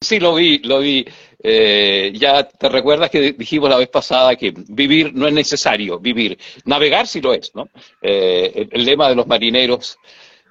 sí, 0.00 0.18
lo 0.20 0.34
vi, 0.34 0.58
lo 0.58 0.80
vi. 0.80 1.04
Eh, 1.42 2.12
ya 2.14 2.44
te 2.48 2.68
recuerdas 2.68 3.10
que 3.10 3.32
dijimos 3.32 3.70
la 3.70 3.76
vez 3.76 3.88
pasada 3.88 4.36
que 4.36 4.52
vivir 4.68 5.14
no 5.14 5.28
es 5.28 5.34
necesario, 5.34 5.98
vivir. 5.98 6.38
Navegar 6.64 7.06
sí 7.06 7.20
lo 7.20 7.32
es, 7.34 7.54
¿no? 7.54 7.68
Eh, 8.02 8.68
el, 8.70 8.84
lema 8.84 9.08
de 9.08 9.14
los 9.14 9.26
marineros, 9.26 9.98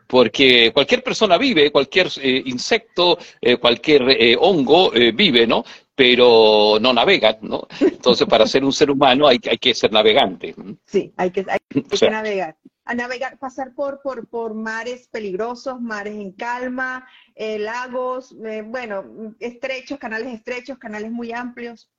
porque 0.07 0.71
cualquier 0.73 1.03
persona 1.03 1.37
vive, 1.37 1.71
cualquier 1.71 2.07
eh, 2.21 2.43
insecto, 2.45 3.17
cualquier 3.59 4.37
hongo 4.39 4.91
vive, 4.91 5.47
¿no? 5.47 5.65
Pero 5.95 6.77
no 6.81 6.91
navega, 6.91 7.37
¿no? 7.41 7.67
Entonces, 7.79 8.27
para 8.27 8.45
ser 8.45 8.65
un 8.65 8.73
ser 8.73 8.91
humano 8.91 9.27
hay, 9.27 9.39
hay 9.49 9.57
que 9.57 9.73
ser 9.73 9.91
navegante. 9.91 10.53
Sí, 10.85 11.13
hay 11.15 11.31
que, 11.31 11.45
hay 11.47 11.59
que 11.89 12.09
navegar 12.09 12.57
a 12.85 12.93
navegar, 12.93 13.37
pasar 13.39 13.73
por, 13.73 14.01
por, 14.01 14.27
por 14.27 14.53
mares 14.53 15.07
peligrosos, 15.07 15.81
mares 15.81 16.13
en 16.13 16.31
calma, 16.31 17.07
eh, 17.33 17.57
lagos, 17.57 18.35
eh, 18.45 18.61
bueno, 18.61 19.35
estrechos, 19.39 19.97
canales 19.97 20.33
estrechos, 20.33 20.77
canales 20.77 21.11
muy 21.11 21.33
amplios. 21.33 21.89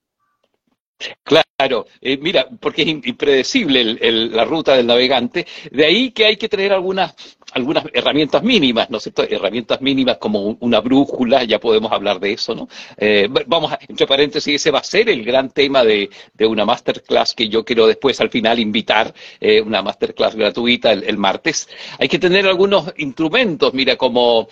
Claro, 1.22 1.86
eh, 2.00 2.16
mira, 2.16 2.48
porque 2.60 2.82
es 2.82 2.88
impredecible 2.88 3.84
la 4.30 4.44
ruta 4.44 4.76
del 4.76 4.86
navegante, 4.86 5.46
de 5.70 5.84
ahí 5.84 6.10
que 6.10 6.24
hay 6.24 6.36
que 6.36 6.48
tener 6.48 6.72
algunas, 6.72 7.14
algunas 7.52 7.84
herramientas 7.92 8.42
mínimas, 8.42 8.88
¿no 8.88 8.96
es 8.96 9.02
cierto? 9.04 9.22
Herramientas 9.22 9.80
mínimas 9.82 10.16
como 10.18 10.56
una 10.60 10.80
brújula, 10.80 11.44
ya 11.44 11.58
podemos 11.58 11.92
hablar 11.92 12.18
de 12.18 12.32
eso, 12.32 12.54
¿no? 12.54 12.68
Eh, 12.96 13.28
vamos, 13.46 13.72
a, 13.72 13.78
entre 13.88 14.06
paréntesis, 14.06 14.54
ese 14.54 14.70
va 14.70 14.78
a 14.78 14.84
ser 14.84 15.10
el 15.10 15.22
gran 15.24 15.50
tema 15.50 15.84
de, 15.84 16.08
una 16.40 16.64
masterclass 16.64 17.34
que 17.34 17.48
yo 17.48 17.64
quiero 17.64 17.86
después 17.86 18.20
al 18.20 18.30
final 18.30 18.58
invitar, 18.58 19.12
eh, 19.40 19.60
una 19.60 19.82
masterclass 19.82 20.34
gratuita 20.34 20.92
el, 20.92 21.18
martes. 21.18 21.68
Hay 21.98 22.08
que 22.08 22.18
tener 22.18 22.46
algunos 22.46 22.92
instrumentos, 22.98 23.74
mira, 23.74 23.96
como, 23.96 24.48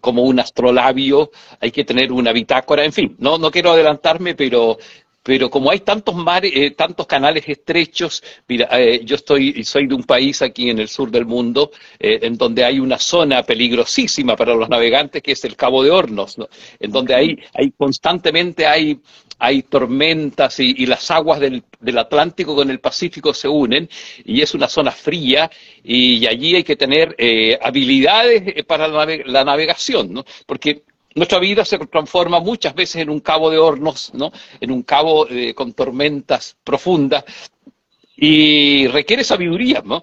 como 0.00 0.22
un 0.22 0.38
astrolabio, 0.38 1.30
hay 1.60 1.72
que 1.72 1.84
tener 1.84 2.12
una 2.12 2.32
bitácora, 2.32 2.84
en 2.84 2.92
fin, 2.92 3.16
no, 3.18 3.38
no 3.38 3.50
quiero 3.50 3.72
adelantarme, 3.72 4.34
pero 4.34 4.78
pero 5.22 5.50
como 5.50 5.70
hay 5.70 5.80
tantos 5.80 6.14
mares, 6.14 6.52
eh, 6.54 6.70
tantos 6.70 7.06
canales 7.06 7.44
estrechos, 7.46 8.22
mira, 8.48 8.68
eh, 8.72 9.02
yo 9.04 9.16
estoy, 9.16 9.62
soy 9.64 9.86
de 9.86 9.94
un 9.94 10.04
país 10.04 10.40
aquí 10.40 10.70
en 10.70 10.78
el 10.78 10.88
sur 10.88 11.10
del 11.10 11.26
mundo, 11.26 11.70
eh, 11.98 12.20
en 12.22 12.36
donde 12.38 12.64
hay 12.64 12.80
una 12.80 12.98
zona 12.98 13.42
peligrosísima 13.42 14.34
para 14.36 14.54
los 14.54 14.68
navegantes, 14.68 15.22
que 15.22 15.32
es 15.32 15.44
el 15.44 15.56
Cabo 15.56 15.82
de 15.82 15.90
Hornos, 15.90 16.36
en 16.78 16.90
donde 16.90 17.14
hay, 17.14 17.38
hay 17.54 17.70
constantemente 17.72 18.66
hay, 18.66 18.98
hay 19.38 19.62
tormentas 19.62 20.58
y, 20.60 20.86
las 20.86 21.10
aguas 21.10 21.38
del, 21.40 21.64
del, 21.80 21.98
Atlántico 21.98 22.54
con 22.54 22.70
el 22.70 22.80
Pacífico 22.80 23.34
se 23.34 23.48
unen, 23.48 23.88
y 24.24 24.40
es 24.40 24.54
una 24.54 24.68
zona 24.68 24.90
fría, 24.90 25.50
y, 25.84 26.26
allí 26.26 26.56
hay 26.56 26.64
que 26.64 26.76
tener 26.76 27.14
habilidades 27.62 28.64
para 28.64 28.88
la, 28.88 29.06
la 29.26 29.44
navegación, 29.44 30.12
¿no? 30.14 30.24
Porque 30.46 30.82
nuestra 31.14 31.38
vida 31.38 31.64
se 31.64 31.78
transforma 31.78 32.40
muchas 32.40 32.74
veces 32.74 33.02
en 33.02 33.10
un 33.10 33.20
cabo 33.20 33.50
de 33.50 33.58
hornos, 33.58 34.12
¿no? 34.14 34.32
En 34.60 34.70
un 34.70 34.82
cabo 34.82 35.28
eh, 35.28 35.54
con 35.54 35.72
tormentas 35.72 36.56
profundas 36.62 37.24
y 38.16 38.86
requiere 38.88 39.24
sabiduría, 39.24 39.82
¿no? 39.84 40.02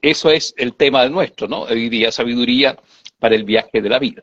Eso 0.00 0.30
es 0.30 0.54
el 0.56 0.74
tema 0.74 1.02
de 1.02 1.10
nuestro, 1.10 1.48
¿no? 1.48 1.62
Hoy 1.62 1.88
día 1.88 2.12
sabiduría 2.12 2.78
para 3.18 3.34
el 3.34 3.44
viaje 3.44 3.80
de 3.80 3.88
la 3.88 3.98
vida. 3.98 4.22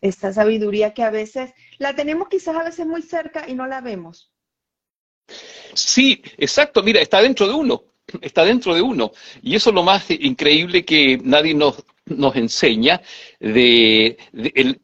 Esta 0.00 0.32
sabiduría 0.32 0.94
que 0.94 1.02
a 1.02 1.10
veces 1.10 1.52
la 1.78 1.94
tenemos 1.94 2.28
quizás 2.28 2.56
a 2.56 2.62
veces 2.62 2.86
muy 2.86 3.02
cerca 3.02 3.48
y 3.48 3.54
no 3.54 3.66
la 3.66 3.80
vemos. 3.80 4.30
Sí, 5.72 6.22
exacto. 6.36 6.82
Mira, 6.82 7.00
está 7.00 7.20
dentro 7.22 7.46
de 7.48 7.54
uno 7.54 7.84
está 8.20 8.44
dentro 8.44 8.74
de 8.74 8.82
uno. 8.82 9.12
Y 9.42 9.54
eso 9.54 9.70
es 9.70 9.74
lo 9.74 9.82
más 9.82 10.10
increíble 10.10 10.84
que 10.84 11.18
nadie 11.22 11.54
nos, 11.54 11.84
nos 12.06 12.36
enseña. 12.36 13.00
De, 13.40 14.16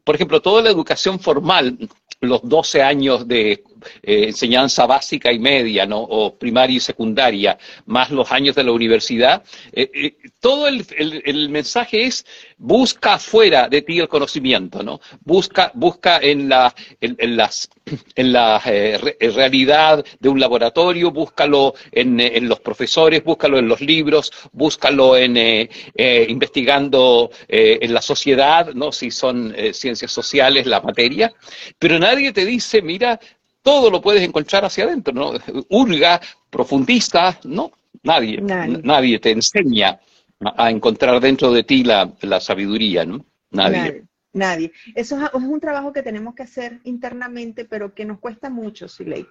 por 0.03 0.15
ejemplo, 0.15 0.41
toda 0.41 0.61
la 0.61 0.69
educación 0.69 1.19
formal, 1.19 1.77
los 2.19 2.41
12 2.43 2.81
años 2.81 3.27
de 3.27 3.63
eh, 4.03 4.25
enseñanza 4.27 4.85
básica 4.85 5.31
y 5.31 5.39
media, 5.39 5.85
¿no? 5.85 5.99
o 5.99 6.35
primaria 6.35 6.77
y 6.77 6.79
secundaria, 6.79 7.57
más 7.85 8.11
los 8.11 8.31
años 8.31 8.55
de 8.55 8.63
la 8.63 8.71
universidad, 8.71 9.43
eh, 9.71 9.89
eh, 9.93 10.15
todo 10.39 10.67
el, 10.67 11.49
mensaje 11.49 12.05
es 12.05 12.25
busca 12.57 13.19
fuera 13.19 13.67
de 13.67 13.81
ti 13.81 13.99
el 13.99 14.07
conocimiento, 14.07 14.83
¿no? 14.83 14.99
Busca, 15.23 15.71
busca 15.73 16.19
en 16.19 16.49
la, 16.49 16.73
en, 16.99 17.35
las, 17.35 17.69
en 18.15 18.33
la 18.33 18.59
realidad 18.59 20.03
de 20.19 20.29
un 20.29 20.39
laboratorio, 20.39 21.11
búscalo 21.11 21.73
en, 21.91 22.19
en, 22.19 22.47
los 22.47 22.59
profesores, 22.59 23.23
búscalo 23.23 23.59
en 23.59 23.67
los 23.67 23.81
libros, 23.81 24.31
búscalo 24.51 25.17
en 25.17 25.69
investigando 26.29 27.31
en 27.47 27.93
la 27.93 28.01
sociedad, 28.01 28.73
¿no? 28.73 28.91
Si 28.91 29.11
son 29.11 29.53
ciencias 29.73 30.11
sociales 30.11 30.65
la 30.65 30.81
materia, 30.81 31.33
pero 31.77 31.99
nadie 31.99 32.31
te 32.31 32.45
dice, 32.45 32.81
mira, 32.81 33.19
todo 33.61 33.89
lo 33.89 34.01
puedes 34.01 34.23
encontrar 34.23 34.65
hacia 34.65 34.85
adentro, 34.85 35.13
¿no? 35.13 35.33
Hurga, 35.69 36.19
profundiza, 36.49 37.39
¿no? 37.43 37.71
Nadie, 38.03 38.41
nadie, 38.41 39.19
te 39.19 39.31
enseña 39.31 39.99
a 40.39 40.71
encontrar 40.71 41.19
dentro 41.19 41.51
de 41.51 41.63
ti 41.63 41.83
la, 41.83 42.39
sabiduría, 42.39 43.05
¿no? 43.05 43.23
Nadie. 43.51 44.05
nadie. 44.33 44.71
Eso 44.95 45.17
es, 45.23 45.33
un 45.33 45.59
trabajo 45.59 45.93
que 45.93 46.01
tenemos 46.01 46.33
que 46.33 46.43
hacer 46.43 46.79
internamente, 46.83 47.65
pero 47.65 47.93
que 47.93 48.05
nos 48.05 48.19
cuesta 48.19 48.49
mucho, 48.49 48.87
Siley. 48.87 49.25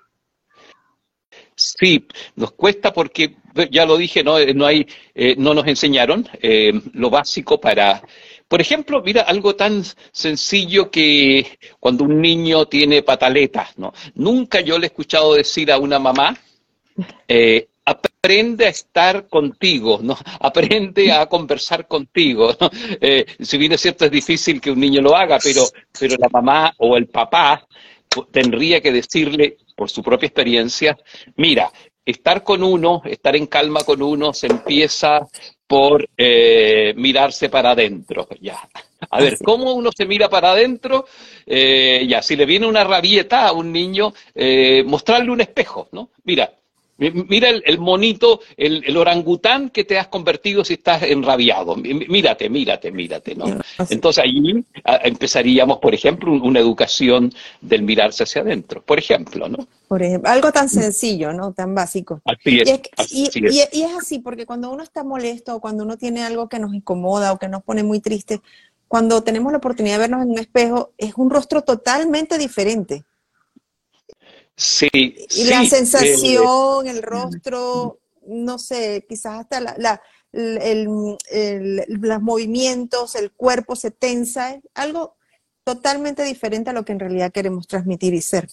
Sí, 1.54 2.06
nos 2.36 2.52
cuesta 2.52 2.92
porque, 2.92 3.36
ya 3.70 3.86
lo 3.86 3.96
dije, 3.96 4.22
no, 4.22 4.38
no, 4.54 4.66
hay, 4.66 4.86
eh, 5.14 5.34
no 5.38 5.54
nos 5.54 5.66
enseñaron 5.66 6.28
eh, 6.40 6.72
lo 6.92 7.10
básico 7.10 7.60
para, 7.60 8.02
por 8.50 8.60
ejemplo, 8.60 9.00
mira, 9.00 9.22
algo 9.22 9.54
tan 9.54 9.84
sencillo 10.10 10.90
que 10.90 11.56
cuando 11.78 12.02
un 12.02 12.20
niño 12.20 12.66
tiene 12.66 13.04
pataletas, 13.04 13.78
¿no? 13.78 13.92
Nunca 14.16 14.60
yo 14.60 14.76
le 14.76 14.86
he 14.86 14.88
escuchado 14.88 15.34
decir 15.34 15.70
a 15.70 15.78
una 15.78 16.00
mamá, 16.00 16.36
eh, 17.28 17.68
aprende 17.84 18.66
a 18.66 18.70
estar 18.70 19.28
contigo, 19.28 20.00
¿no? 20.02 20.18
Aprende 20.40 21.12
a 21.12 21.26
conversar 21.26 21.86
contigo, 21.86 22.56
eh, 23.00 23.24
si 23.38 23.56
bien 23.56 23.70
es 23.70 23.82
cierto, 23.82 24.06
es 24.06 24.10
difícil 24.10 24.60
que 24.60 24.72
un 24.72 24.80
niño 24.80 25.00
lo 25.00 25.14
haga, 25.16 25.38
pero, 25.40 25.62
pero 25.96 26.16
la 26.18 26.28
mamá 26.28 26.74
o 26.78 26.96
el 26.96 27.06
papá 27.06 27.64
tendría 28.32 28.80
que 28.80 28.90
decirle, 28.90 29.58
por 29.76 29.88
su 29.88 30.02
propia 30.02 30.26
experiencia, 30.26 30.98
mira, 31.36 31.70
estar 32.04 32.42
con 32.42 32.64
uno, 32.64 33.00
estar 33.04 33.36
en 33.36 33.46
calma 33.46 33.84
con 33.84 34.02
uno, 34.02 34.34
se 34.34 34.48
empieza 34.48 35.20
por 35.70 36.08
eh, 36.16 36.92
mirarse 36.96 37.48
para 37.48 37.70
adentro, 37.70 38.26
ya. 38.40 38.58
A 39.08 39.20
ver, 39.20 39.38
¿cómo 39.40 39.72
uno 39.72 39.90
se 39.96 40.04
mira 40.04 40.28
para 40.28 40.50
adentro? 40.50 41.06
Eh, 41.46 42.04
ya, 42.08 42.22
si 42.22 42.34
le 42.34 42.44
viene 42.44 42.66
una 42.66 42.82
rabieta 42.82 43.46
a 43.46 43.52
un 43.52 43.70
niño, 43.70 44.12
eh, 44.34 44.82
mostrarle 44.84 45.30
un 45.30 45.40
espejo, 45.40 45.88
¿no? 45.92 46.10
Mira, 46.24 46.52
Mira 47.00 47.48
el, 47.48 47.78
monito, 47.78 48.40
el, 48.56 48.96
orangután 48.96 49.70
que 49.70 49.84
te 49.84 49.98
has 49.98 50.08
convertido 50.08 50.64
si 50.64 50.74
estás 50.74 51.02
enrabiado. 51.02 51.74
Mírate, 51.76 52.50
mírate, 52.50 52.92
mírate, 52.92 53.34
¿no? 53.34 53.46
Entonces 53.88 54.22
ahí 54.22 54.62
empezaríamos, 55.04 55.78
por 55.78 55.94
ejemplo, 55.94 56.30
una 56.32 56.60
educación 56.60 57.32
del 57.60 57.82
mirarse 57.82 58.24
hacia 58.24 58.42
adentro, 58.42 58.82
por 58.82 58.98
ejemplo, 58.98 59.48
¿no? 59.48 59.66
Por 59.88 60.02
ejemplo, 60.02 60.30
algo 60.30 60.52
tan 60.52 60.68
sencillo, 60.68 61.32
¿no? 61.32 61.52
Tan 61.52 61.74
básico. 61.74 62.20
Así 62.24 62.60
es, 62.60 62.80
y, 63.10 63.28
y 63.72 63.82
es 63.82 63.92
así, 63.98 64.18
porque 64.18 64.44
cuando 64.44 64.70
uno 64.70 64.82
está 64.82 65.02
molesto 65.02 65.56
o 65.56 65.60
cuando 65.60 65.84
uno 65.84 65.96
tiene 65.96 66.22
algo 66.22 66.48
que 66.48 66.58
nos 66.58 66.74
incomoda 66.74 67.32
o 67.32 67.38
que 67.38 67.48
nos 67.48 67.62
pone 67.62 67.82
muy 67.82 68.00
triste, 68.00 68.40
cuando 68.90 69.22
tenemos 69.22 69.52
la 69.52 69.58
oportunidad 69.58 69.94
de 69.94 70.00
vernos 70.00 70.22
en 70.22 70.30
un 70.30 70.38
espejo, 70.38 70.92
es 70.98 71.14
un 71.14 71.30
rostro 71.30 71.62
totalmente 71.62 72.38
diferente. 72.38 73.04
Sí. 74.60 74.88
Y 74.92 75.44
la 75.44 75.64
sensación, 75.64 76.86
el 76.86 77.02
rostro, 77.02 77.98
no 78.26 78.58
sé, 78.58 79.06
quizás 79.08 79.40
hasta 79.40 79.58
la, 79.58 80.02
los 80.32 82.20
movimientos, 82.20 83.14
el 83.14 83.30
cuerpo 83.30 83.74
se 83.74 83.90
tensa, 83.90 84.60
algo 84.74 85.16
totalmente 85.64 86.24
diferente 86.24 86.68
a 86.68 86.72
lo 86.74 86.84
que 86.84 86.92
en 86.92 87.00
realidad 87.00 87.32
queremos 87.32 87.66
transmitir 87.66 88.12
y 88.12 88.20
ser. 88.20 88.48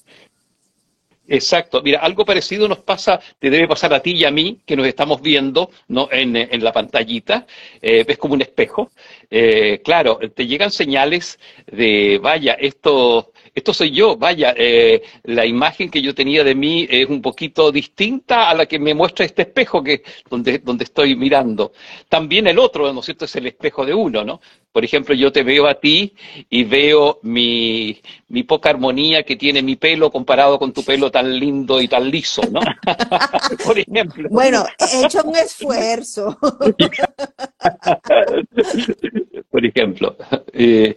Exacto. 1.27 1.81
Mira, 1.81 1.99
algo 1.99 2.23
parecido 2.23 2.69
nos 2.69 2.79
pasa, 2.79 3.19
te 3.37 3.49
debe 3.49 3.67
pasar 3.67 3.93
a 3.93 3.99
ti 3.99 4.11
y 4.11 4.23
a 4.23 4.31
mí, 4.31 4.61
que 4.65 4.77
nos 4.77 4.87
estamos 4.87 5.21
viendo 5.21 5.69
¿no? 5.89 6.07
en, 6.09 6.37
en 6.37 6.63
la 6.63 6.71
pantallita. 6.71 7.45
Eh, 7.81 8.05
ves 8.07 8.17
como 8.17 8.33
un 8.33 8.41
espejo. 8.41 8.91
Eh, 9.29 9.81
claro, 9.83 10.19
te 10.33 10.47
llegan 10.47 10.71
señales 10.71 11.37
de, 11.65 12.17
vaya, 12.23 12.53
esto 12.53 13.33
esto 13.57 13.73
soy 13.73 13.89
yo, 13.89 14.15
vaya, 14.15 14.53
eh, 14.55 15.01
la 15.23 15.43
imagen 15.43 15.89
que 15.89 15.99
yo 15.99 16.13
tenía 16.13 16.43
de 16.43 16.53
mí 16.53 16.85
es 16.87 17.09
un 17.09 17.23
poquito 17.23 17.71
distinta 17.71 18.51
a 18.51 18.53
la 18.53 18.67
que 18.67 18.77
me 18.77 18.93
muestra 18.93 19.25
este 19.25 19.41
espejo 19.41 19.83
que 19.83 20.03
donde, 20.29 20.59
donde 20.59 20.83
estoy 20.83 21.15
mirando. 21.15 21.71
También 22.07 22.45
el 22.45 22.59
otro, 22.59 22.93
¿no 22.93 22.99
es 22.99 23.07
cierto?, 23.07 23.25
es 23.25 23.35
el 23.35 23.47
espejo 23.47 23.83
de 23.83 23.95
uno, 23.95 24.23
¿no? 24.23 24.39
Por 24.71 24.85
ejemplo, 24.85 25.15
yo 25.15 25.31
te 25.31 25.41
veo 25.41 25.65
a 25.65 25.73
ti 25.73 26.13
y 26.51 26.65
veo 26.65 27.17
mi, 27.23 27.99
mi 28.27 28.43
poca 28.43 28.69
armonía 28.69 29.23
que 29.23 29.35
tiene 29.35 29.63
mi 29.63 29.75
pelo 29.75 30.11
comparado 30.11 30.59
con 30.59 30.71
tu 30.71 30.83
pelo 30.83 31.09
tan 31.09 31.39
lindo 31.39 31.81
y 31.81 31.87
tan 31.87 32.11
liso, 32.11 32.43
¿no? 32.51 32.59
Por 33.65 33.79
ejemplo. 33.79 34.29
Bueno, 34.29 34.67
he 34.77 35.03
hecho 35.03 35.23
un 35.23 35.35
esfuerzo. 35.35 36.37
Por 39.49 39.65
ejemplo. 39.65 40.15
Eh, 40.53 40.93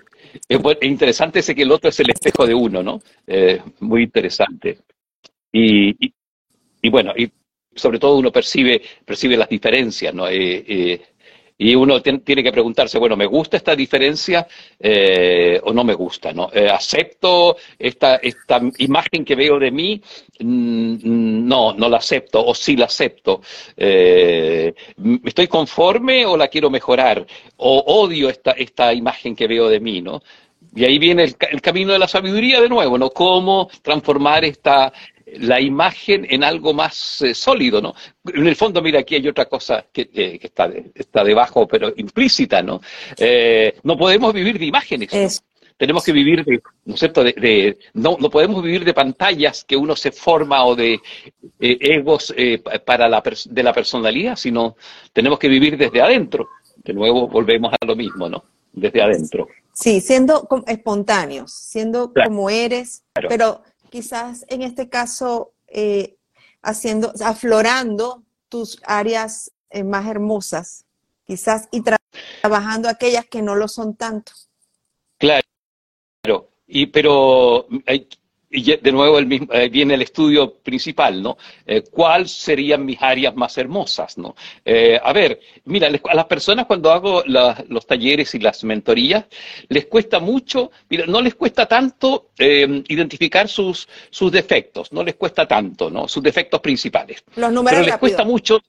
es 0.48 0.60
interesante 0.82 1.40
ese 1.40 1.54
que 1.54 1.62
el 1.62 1.72
otro 1.72 1.90
es 1.90 2.00
el 2.00 2.10
espejo 2.10 2.46
de 2.46 2.54
uno, 2.54 2.82
¿no? 2.82 3.00
Eh, 3.26 3.60
muy 3.80 4.04
interesante. 4.04 4.78
Y, 5.52 6.12
y, 6.82 6.90
bueno, 6.90 7.12
y 7.16 7.30
sobre 7.74 7.98
todo 7.98 8.18
uno 8.18 8.30
percibe, 8.30 8.82
percibe 9.04 9.36
las 9.36 9.48
diferencias, 9.48 10.14
¿no? 10.14 10.28
Eh, 10.28 10.64
eh, 10.66 11.02
y 11.62 11.74
uno 11.74 12.00
tiene 12.00 12.42
que 12.42 12.52
preguntarse, 12.52 12.98
bueno, 12.98 13.18
¿me 13.18 13.26
gusta 13.26 13.58
esta 13.58 13.76
diferencia 13.76 14.46
eh, 14.78 15.60
o 15.62 15.74
no 15.74 15.84
me 15.84 15.92
gusta? 15.92 16.32
¿no? 16.32 16.48
Eh, 16.54 16.70
¿Acepto 16.70 17.54
esta, 17.78 18.16
esta 18.16 18.62
imagen 18.78 19.26
que 19.26 19.34
veo 19.34 19.58
de 19.58 19.70
mí? 19.70 20.00
Mm, 20.38 21.46
no, 21.46 21.74
no 21.74 21.88
la 21.90 21.98
acepto, 21.98 22.42
o 22.42 22.54
sí 22.54 22.76
la 22.76 22.86
acepto. 22.86 23.42
Eh, 23.76 24.72
¿Estoy 25.22 25.48
conforme 25.48 26.24
o 26.24 26.34
la 26.34 26.48
quiero 26.48 26.70
mejorar? 26.70 27.26
¿O 27.58 27.80
odio 28.04 28.30
esta, 28.30 28.52
esta 28.52 28.94
imagen 28.94 29.36
que 29.36 29.46
veo 29.46 29.68
de 29.68 29.80
mí? 29.80 30.00
¿no? 30.00 30.22
Y 30.74 30.86
ahí 30.86 30.98
viene 30.98 31.24
el, 31.24 31.36
el, 31.50 31.60
camino 31.60 31.92
de 31.92 31.98
la 31.98 32.08
sabiduría 32.08 32.62
de 32.62 32.70
nuevo, 32.70 32.96
¿no? 32.96 33.10
Cómo 33.10 33.68
transformar 33.82 34.46
esta, 34.46 34.94
la 35.38 35.60
imagen 35.60 36.26
en 36.28 36.44
algo 36.44 36.72
más 36.72 37.22
eh, 37.22 37.34
sólido, 37.34 37.80
¿no? 37.80 37.94
En 38.32 38.46
el 38.46 38.56
fondo, 38.56 38.82
mira, 38.82 39.00
aquí 39.00 39.16
hay 39.16 39.28
otra 39.28 39.46
cosa 39.46 39.86
que, 39.92 40.08
que 40.08 40.40
está, 40.42 40.70
está, 40.94 41.24
debajo, 41.24 41.66
pero 41.66 41.92
implícita, 41.96 42.62
¿no? 42.62 42.80
Eh, 43.16 43.74
no 43.82 43.96
podemos 43.96 44.32
vivir 44.32 44.58
de 44.58 44.66
imágenes. 44.66 45.42
Tenemos 45.76 46.04
que 46.04 46.12
vivir 46.12 46.44
de, 46.44 46.60
¿no 46.84 46.94
es 46.94 47.00
cierto? 47.00 47.24
De, 47.24 47.78
no, 47.94 48.18
no 48.20 48.28
podemos 48.28 48.62
vivir 48.62 48.84
de 48.84 48.92
pantallas 48.92 49.64
que 49.64 49.76
uno 49.76 49.96
se 49.96 50.12
forma 50.12 50.64
o 50.66 50.76
de 50.76 50.94
eh, 51.58 51.78
egos 51.80 52.34
para 52.84 53.08
la, 53.08 53.22
de 53.46 53.62
la 53.62 53.72
personalidad, 53.72 54.36
sino 54.36 54.76
tenemos 55.12 55.38
que 55.38 55.48
vivir 55.48 55.78
desde 55.78 56.02
adentro. 56.02 56.50
De 56.76 56.92
nuevo 56.92 57.28
volvemos 57.28 57.72
a 57.72 57.86
lo 57.86 57.96
mismo, 57.96 58.28
¿no? 58.28 58.44
Desde 58.72 59.02
adentro. 59.02 59.48
Sí, 59.72 60.00
siendo 60.00 60.46
espontáneos, 60.66 61.52
siendo 61.52 62.12
como 62.12 62.50
eres, 62.50 63.04
pero 63.28 63.62
quizás 63.90 64.46
en 64.48 64.62
este 64.62 64.88
caso 64.88 65.52
eh, 65.66 66.16
haciendo, 66.62 67.12
aflorando 67.22 68.22
tus 68.48 68.80
áreas 68.84 69.52
eh, 69.70 69.84
más 69.84 70.06
hermosas, 70.06 70.86
quizás 71.24 71.68
y 71.70 71.82
trabajando 72.40 72.88
aquellas 72.88 73.26
que 73.26 73.42
no 73.42 73.54
lo 73.54 73.68
son 73.68 73.94
tanto. 73.94 74.32
Claro, 75.18 75.42
y 76.66 76.86
pero 76.86 77.66
y 78.50 78.76
de 78.76 78.92
nuevo 78.92 79.18
el 79.18 79.26
mismo, 79.26 79.52
eh, 79.52 79.68
viene 79.68 79.94
el 79.94 80.02
estudio 80.02 80.54
principal, 80.54 81.22
¿no? 81.22 81.38
Eh, 81.64 81.82
¿Cuáles 81.90 82.32
serían 82.32 82.84
mis 82.84 83.00
áreas 83.00 83.34
más 83.36 83.56
hermosas, 83.56 84.18
¿no? 84.18 84.34
Eh, 84.64 84.98
a 85.02 85.12
ver, 85.12 85.40
mira, 85.64 85.88
a 85.88 86.14
las 86.14 86.24
personas 86.24 86.66
cuando 86.66 86.90
hago 86.90 87.22
los 87.24 87.86
talleres 87.86 88.34
y 88.34 88.40
las 88.40 88.64
mentorías, 88.64 89.24
les 89.68 89.86
cuesta 89.86 90.18
mucho, 90.18 90.72
mira, 90.88 91.06
no 91.06 91.22
les 91.22 91.36
cuesta 91.36 91.66
tanto 91.66 92.30
identificar 92.38 93.48
sus, 93.48 93.88
sus 94.10 94.32
defectos, 94.32 94.92
no 94.92 95.04
les 95.04 95.14
cuesta 95.14 95.46
tanto, 95.46 95.90
¿no? 95.90 96.08
Sus 96.08 96.22
defectos 96.22 96.60
principales. 96.60 97.22
Los 97.36 97.52
números 97.52 97.78
Pero 97.78 97.90
les 97.90 97.98
cuesta 97.98 98.24
mucho, 98.24 98.60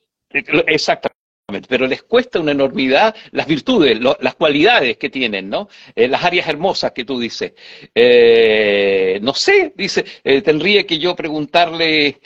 exactamente 0.67 1.20
pero 1.67 1.87
les 1.87 2.03
cuesta 2.03 2.39
una 2.39 2.51
enormidad 2.51 3.15
las 3.31 3.47
virtudes, 3.47 3.99
las 3.99 4.35
cualidades 4.35 4.97
que 4.97 5.09
tienen, 5.09 5.49
¿no? 5.49 5.67
Eh, 5.95 6.07
las 6.07 6.23
áreas 6.23 6.47
hermosas 6.47 6.91
que 6.91 7.05
tú 7.05 7.19
dices. 7.19 7.53
Eh, 7.93 9.19
no 9.21 9.33
sé, 9.33 9.73
dice, 9.75 10.05
eh, 10.23 10.41
tendría 10.41 10.83
que 10.85 10.97
yo 10.97 11.15
preguntarle 11.15 12.19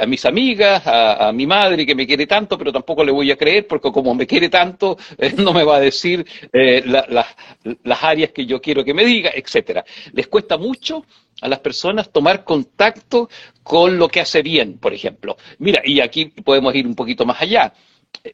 a 0.00 0.06
mis 0.06 0.24
amigas, 0.24 0.82
a, 0.86 1.30
mi 1.30 1.46
madre 1.46 1.84
que 1.84 1.94
me 1.94 2.06
quiere 2.06 2.26
tanto, 2.26 2.56
pero 2.56 2.72
tampoco 2.72 3.04
le 3.04 3.12
voy 3.12 3.30
a 3.30 3.36
creer 3.36 3.66
porque 3.66 3.92
como 3.92 4.14
me 4.14 4.26
quiere 4.26 4.48
tanto, 4.48 4.96
no 5.36 5.52
me 5.52 5.62
va 5.62 5.76
a 5.76 5.80
decir 5.80 6.24
las 6.54 8.02
áreas 8.02 8.30
que 8.30 8.46
yo 8.46 8.62
quiero 8.62 8.82
que 8.82 8.94
me 8.94 9.04
diga, 9.04 9.30
etcétera. 9.34 9.84
Les 10.14 10.26
cuesta 10.26 10.56
mucho 10.56 11.04
a 11.40 11.48
las 11.48 11.60
personas 11.60 12.10
tomar 12.10 12.44
contacto 12.44 13.28
con 13.62 13.98
lo 13.98 14.08
que 14.08 14.20
hace 14.20 14.42
bien, 14.42 14.78
por 14.78 14.92
ejemplo. 14.92 15.36
Mira, 15.58 15.82
y 15.84 16.00
aquí 16.00 16.26
podemos 16.26 16.74
ir 16.74 16.86
un 16.86 16.94
poquito 16.94 17.24
más 17.24 17.40
allá. 17.40 17.72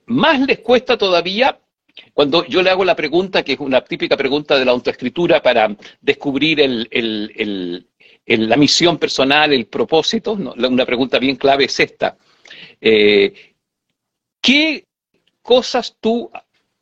Más 0.07 0.41
les 0.41 0.61
cuesta 0.61 0.97
todavía 0.97 1.59
cuando 2.13 2.45
yo 2.47 2.63
le 2.63 2.71
hago 2.71 2.85
la 2.85 2.97
pregunta, 2.97 3.43
que 3.43 3.53
es 3.53 3.61
una 3.61 3.83
típica 3.83 4.17
pregunta 4.17 4.59
de 4.59 4.65
la 4.65 4.73
autoescritura 4.73 5.41
para 5.43 5.77
descubrir 6.01 6.59
la 8.27 8.57
misión 8.57 8.99
personal, 8.99 9.53
el 9.53 9.67
propósito, 9.67 10.33
una 10.33 10.87
pregunta 10.87 11.19
bien 11.19 11.37
clave 11.37 11.65
es 11.65 11.79
esta. 11.79 12.17
Eh, 12.81 13.55
¿Qué 14.41 14.87
cosas 15.41 15.97
tú 16.01 16.31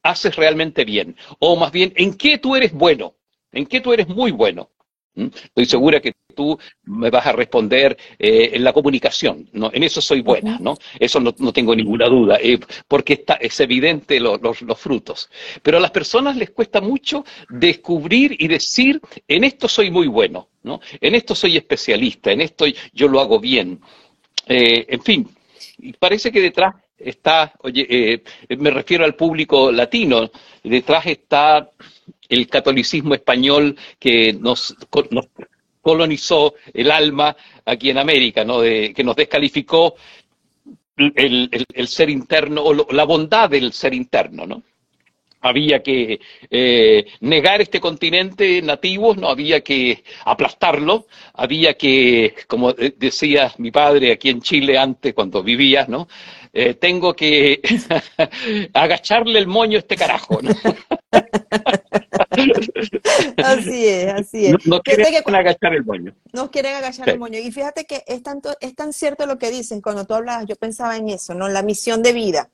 haces 0.02 0.34
realmente 0.34 0.84
bien? 0.84 1.16
O 1.38 1.56
más 1.56 1.72
bien, 1.72 1.92
¿en 1.96 2.16
qué 2.16 2.38
tú 2.38 2.56
eres 2.56 2.72
bueno? 2.72 3.14
¿En 3.52 3.66
qué 3.66 3.80
tú 3.80 3.92
eres 3.92 4.08
muy 4.08 4.30
bueno? 4.30 4.70
¿Mm? 5.14 5.26
Estoy 5.26 5.66
segura 5.66 6.00
que 6.00 6.12
tú 6.32 6.58
me 6.84 7.10
vas 7.10 7.26
a 7.26 7.32
responder 7.32 7.96
eh, 8.18 8.50
en 8.52 8.64
la 8.64 8.72
comunicación, 8.72 9.48
¿no? 9.52 9.70
En 9.72 9.82
eso 9.82 10.00
soy 10.00 10.20
buena, 10.20 10.58
¿no? 10.60 10.76
Eso 10.98 11.20
no, 11.20 11.32
tengo 11.52 11.74
ninguna 11.74 12.06
duda, 12.06 12.38
eh, 12.40 12.58
porque 12.88 13.14
está, 13.14 13.34
es 13.34 13.58
evidente 13.60 14.20
los 14.20 14.58
frutos. 14.78 15.30
Pero 15.62 15.78
a 15.78 15.80
las 15.80 15.90
personas 15.90 16.36
les 16.36 16.50
cuesta 16.50 16.80
mucho 16.80 17.24
descubrir 17.48 18.36
y 18.38 18.48
decir, 18.48 19.00
en 19.28 19.44
esto 19.44 19.68
soy 19.68 19.90
muy 19.90 20.08
bueno, 20.08 20.48
¿no? 20.62 20.80
En 21.00 21.14
esto 21.14 21.34
soy 21.34 21.56
especialista, 21.56 22.32
en 22.32 22.40
esto 22.40 22.64
yo 22.92 23.08
lo 23.08 23.20
hago 23.20 23.38
bien. 23.38 23.80
Eh, 24.46 24.86
en 24.88 25.02
fin, 25.02 25.28
parece 25.98 26.32
que 26.32 26.40
detrás 26.40 26.74
está, 26.98 27.52
oye, 27.60 28.22
me 28.58 28.70
refiero 28.70 29.04
al 29.04 29.14
público 29.14 29.72
latino, 29.72 30.30
detrás 30.62 31.06
está 31.06 31.70
el 32.32 32.48
catolicismo 32.48 33.14
español 33.14 33.76
que 33.98 34.32
nos, 34.32 34.74
colonizó 35.82 36.54
el 36.72 36.90
alma 36.90 37.36
aquí 37.66 37.90
en 37.90 37.98
América, 37.98 38.44
¿no? 38.44 38.62
que 38.62 39.02
nos 39.04 39.16
descalificó 39.16 39.96
el, 40.96 41.86
ser 41.88 42.10
interno 42.10 42.62
o 42.62 42.92
la 42.92 43.04
bondad 43.04 43.50
del 43.50 43.72
ser 43.72 43.94
interno, 43.94 44.46
¿no? 44.46 44.62
Había 45.44 45.82
que 45.82 46.20
eh, 46.50 47.04
negar 47.20 47.60
este 47.60 47.80
continente 47.80 48.62
nativo, 48.62 49.16
no 49.16 49.28
había 49.28 49.60
que 49.60 50.04
aplastarlo, 50.24 51.06
había 51.34 51.74
que, 51.74 52.36
como 52.46 52.72
decía 52.72 53.52
mi 53.58 53.72
padre 53.72 54.12
aquí 54.12 54.28
en 54.28 54.40
Chile 54.40 54.78
antes 54.78 55.12
cuando 55.14 55.42
vivía, 55.42 55.84
¿no? 55.88 56.06
Eh, 56.52 56.74
tengo 56.74 57.14
que 57.14 57.60
agacharle 58.72 59.40
el 59.40 59.48
moño 59.48 59.78
a 59.78 59.80
este 59.80 59.96
carajo, 59.96 60.40
¿no? 60.42 60.52
así 63.36 63.86
es, 63.86 64.12
así 64.12 64.46
es. 64.46 64.66
No, 64.66 64.80
quieren 64.80 65.06
agachar 65.34 65.74
el 65.74 65.84
moño. 65.84 66.14
No 66.32 66.50
quieren 66.50 66.74
agachar 66.76 67.08
el 67.08 67.18
moño. 67.18 67.38
Y 67.38 67.50
fíjate 67.52 67.84
que 67.84 68.04
es, 68.06 68.22
tanto, 68.22 68.54
es 68.60 68.74
tan 68.74 68.92
cierto 68.92 69.26
lo 69.26 69.38
que 69.38 69.50
dicen. 69.50 69.80
Cuando 69.80 70.04
tú 70.04 70.14
hablabas, 70.14 70.46
yo 70.46 70.56
pensaba 70.56 70.96
en 70.96 71.08
eso, 71.08 71.34
¿no? 71.34 71.48
La 71.48 71.62
misión 71.62 72.02
de 72.02 72.12
vida. 72.12 72.50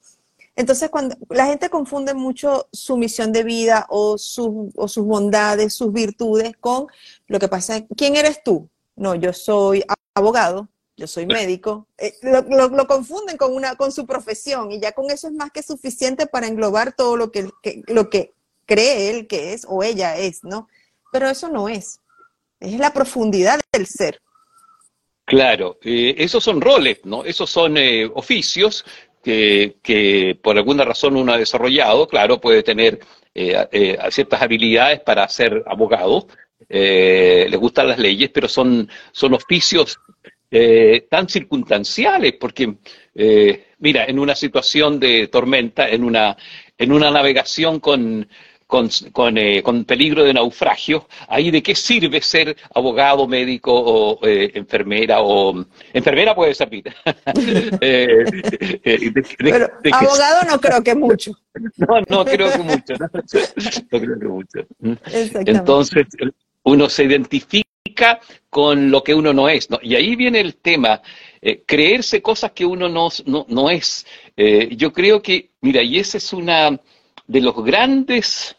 Entonces, 0.57 0.91
cuando 0.91 1.17
la 1.31 1.47
gente 1.47 1.71
confunde 1.71 2.15
mucho 2.15 2.69
su 2.73 2.97
misión 2.97 3.33
de 3.33 3.45
vida 3.45 3.87
o, 3.91 4.15
o 4.15 4.89
sus 4.89 5.05
bondades, 5.05 5.73
sus 5.73 5.93
virtudes 5.93 6.53
con 6.59 6.89
lo 7.29 7.39
que 7.39 7.49
pasa. 7.49 7.85
¿Quién 7.97 8.17
eres 8.17 8.43
tú? 8.43 8.69
No, 8.97 9.15
yo 9.15 9.33
soy 9.33 9.85
abogado, 10.15 10.69
yo 10.99 11.07
soy 11.07 11.27
médico, 11.27 11.87
eh, 11.97 12.13
lo, 12.23 12.87
confunden 12.89 13.37
con, 13.37 13.55
una, 13.55 13.77
con 13.77 13.93
su 13.93 14.05
profesión 14.05 14.73
y 14.73 14.81
ya 14.81 14.91
con 14.91 15.11
eso 15.13 15.29
es 15.29 15.35
más 15.35 15.53
que 15.53 15.63
suficiente 15.63 16.27
para 16.27 16.49
englobar 16.49 16.93
todo 16.93 17.17
lo 17.17 17.31
que, 17.31 17.49
lo 17.87 18.11
que 18.11 18.35
cree 18.69 19.11
él 19.11 19.27
que 19.27 19.55
es 19.55 19.67
o 19.67 19.83
ella 19.83 20.17
es, 20.17 20.45
¿no? 20.45 20.69
Pero 21.11 21.29
eso 21.29 21.49
no 21.49 21.69
es, 21.69 22.01
es 22.61 22.79
la 22.79 22.93
profundidad 22.93 23.59
del 23.73 23.87
ser. 23.87 24.21
Claro, 25.25 25.79
eh, 25.83 26.15
esos 26.19 26.45
son 26.45 26.61
roles, 26.61 27.01
¿no? 27.05 27.25
Esos 27.25 27.51
son 27.51 27.77
eh, 27.79 28.09
oficios 28.15 28.85
que, 29.25 29.79
que, 29.83 30.39
por 30.41 30.57
alguna 30.57 30.85
razón 30.85 31.17
uno 31.17 31.33
ha 31.33 31.39
desarrollado, 31.39 32.07
claro, 32.07 32.41
puede 32.41 32.63
tener 32.63 33.01
ciertas 34.11 34.43
habilidades 34.43 34.99
para 35.01 35.29
ser 35.29 35.63
abogado, 35.67 36.27
le 36.69 37.57
gustan 37.57 37.87
las 37.87 37.99
leyes, 37.99 38.31
pero 38.35 38.49
son, 38.49 38.91
son 39.13 39.35
oficios 39.35 40.01
eh, 40.51 41.07
tan 41.11 41.29
circunstanciales, 41.29 42.33
porque, 42.41 42.77
eh, 43.15 43.67
mira, 43.81 44.07
en 44.07 44.19
una 44.19 44.35
situación 44.35 44.99
de 44.99 45.29
tormenta, 45.29 45.91
en 45.91 46.05
una, 46.05 46.39
en 46.79 46.91
una 46.91 47.11
navegación 47.11 47.81
con, 47.81 48.27
con, 48.69 48.89
con, 49.13 49.85
peligro 49.85 50.23
de 50.25 50.35
naufragio, 50.35 51.09
ahí 51.27 51.51
de 51.51 51.63
qué 51.63 51.75
sirve 51.75 52.21
ser 52.21 52.55
abogado, 52.75 53.27
médico 53.27 53.73
o 53.73 54.21
enfermera 54.23 55.23
o 55.23 55.65
enfermera 55.95 56.35
puede 56.35 56.55
servir. 56.55 56.85
abogado 59.91 60.43
no 60.51 60.61
creo 60.61 60.85
que 60.85 60.95
mucho. 60.95 61.33
No, 61.79 62.03
no 62.11 62.25
creo 62.27 62.53
que 62.53 62.59
mucho. 62.59 62.95
No, 62.99 63.09
creo 64.01 64.19
que 64.21 64.29
mucho. 64.29 64.67
Entonces, 65.47 66.07
uno 66.63 66.91
se 66.91 67.05
identifica 67.05 68.21
con 68.51 68.91
lo 68.91 69.03
que 69.03 69.15
uno 69.15 69.33
no 69.33 69.49
es. 69.49 69.71
¿no? 69.71 69.79
Y 69.81 69.95
ahí 69.95 70.15
viene 70.15 70.41
el 70.41 70.57
tema, 70.57 71.01
eh, 71.41 71.63
creerse 71.67 72.21
cosas 72.21 72.53
que 72.53 72.67
uno 72.67 72.91
no, 72.91 73.09
no, 73.49 73.71
es. 73.71 74.07
Eh, 74.37 74.77
yo 74.77 74.93
creo 74.93 75.23
que, 75.23 75.53
mira, 75.63 75.83
y 75.83 75.99
ese 75.99 76.19
es 76.19 76.35
una 76.35 76.79
de 77.27 77.41
los 77.41 77.55
grandes 77.65 78.58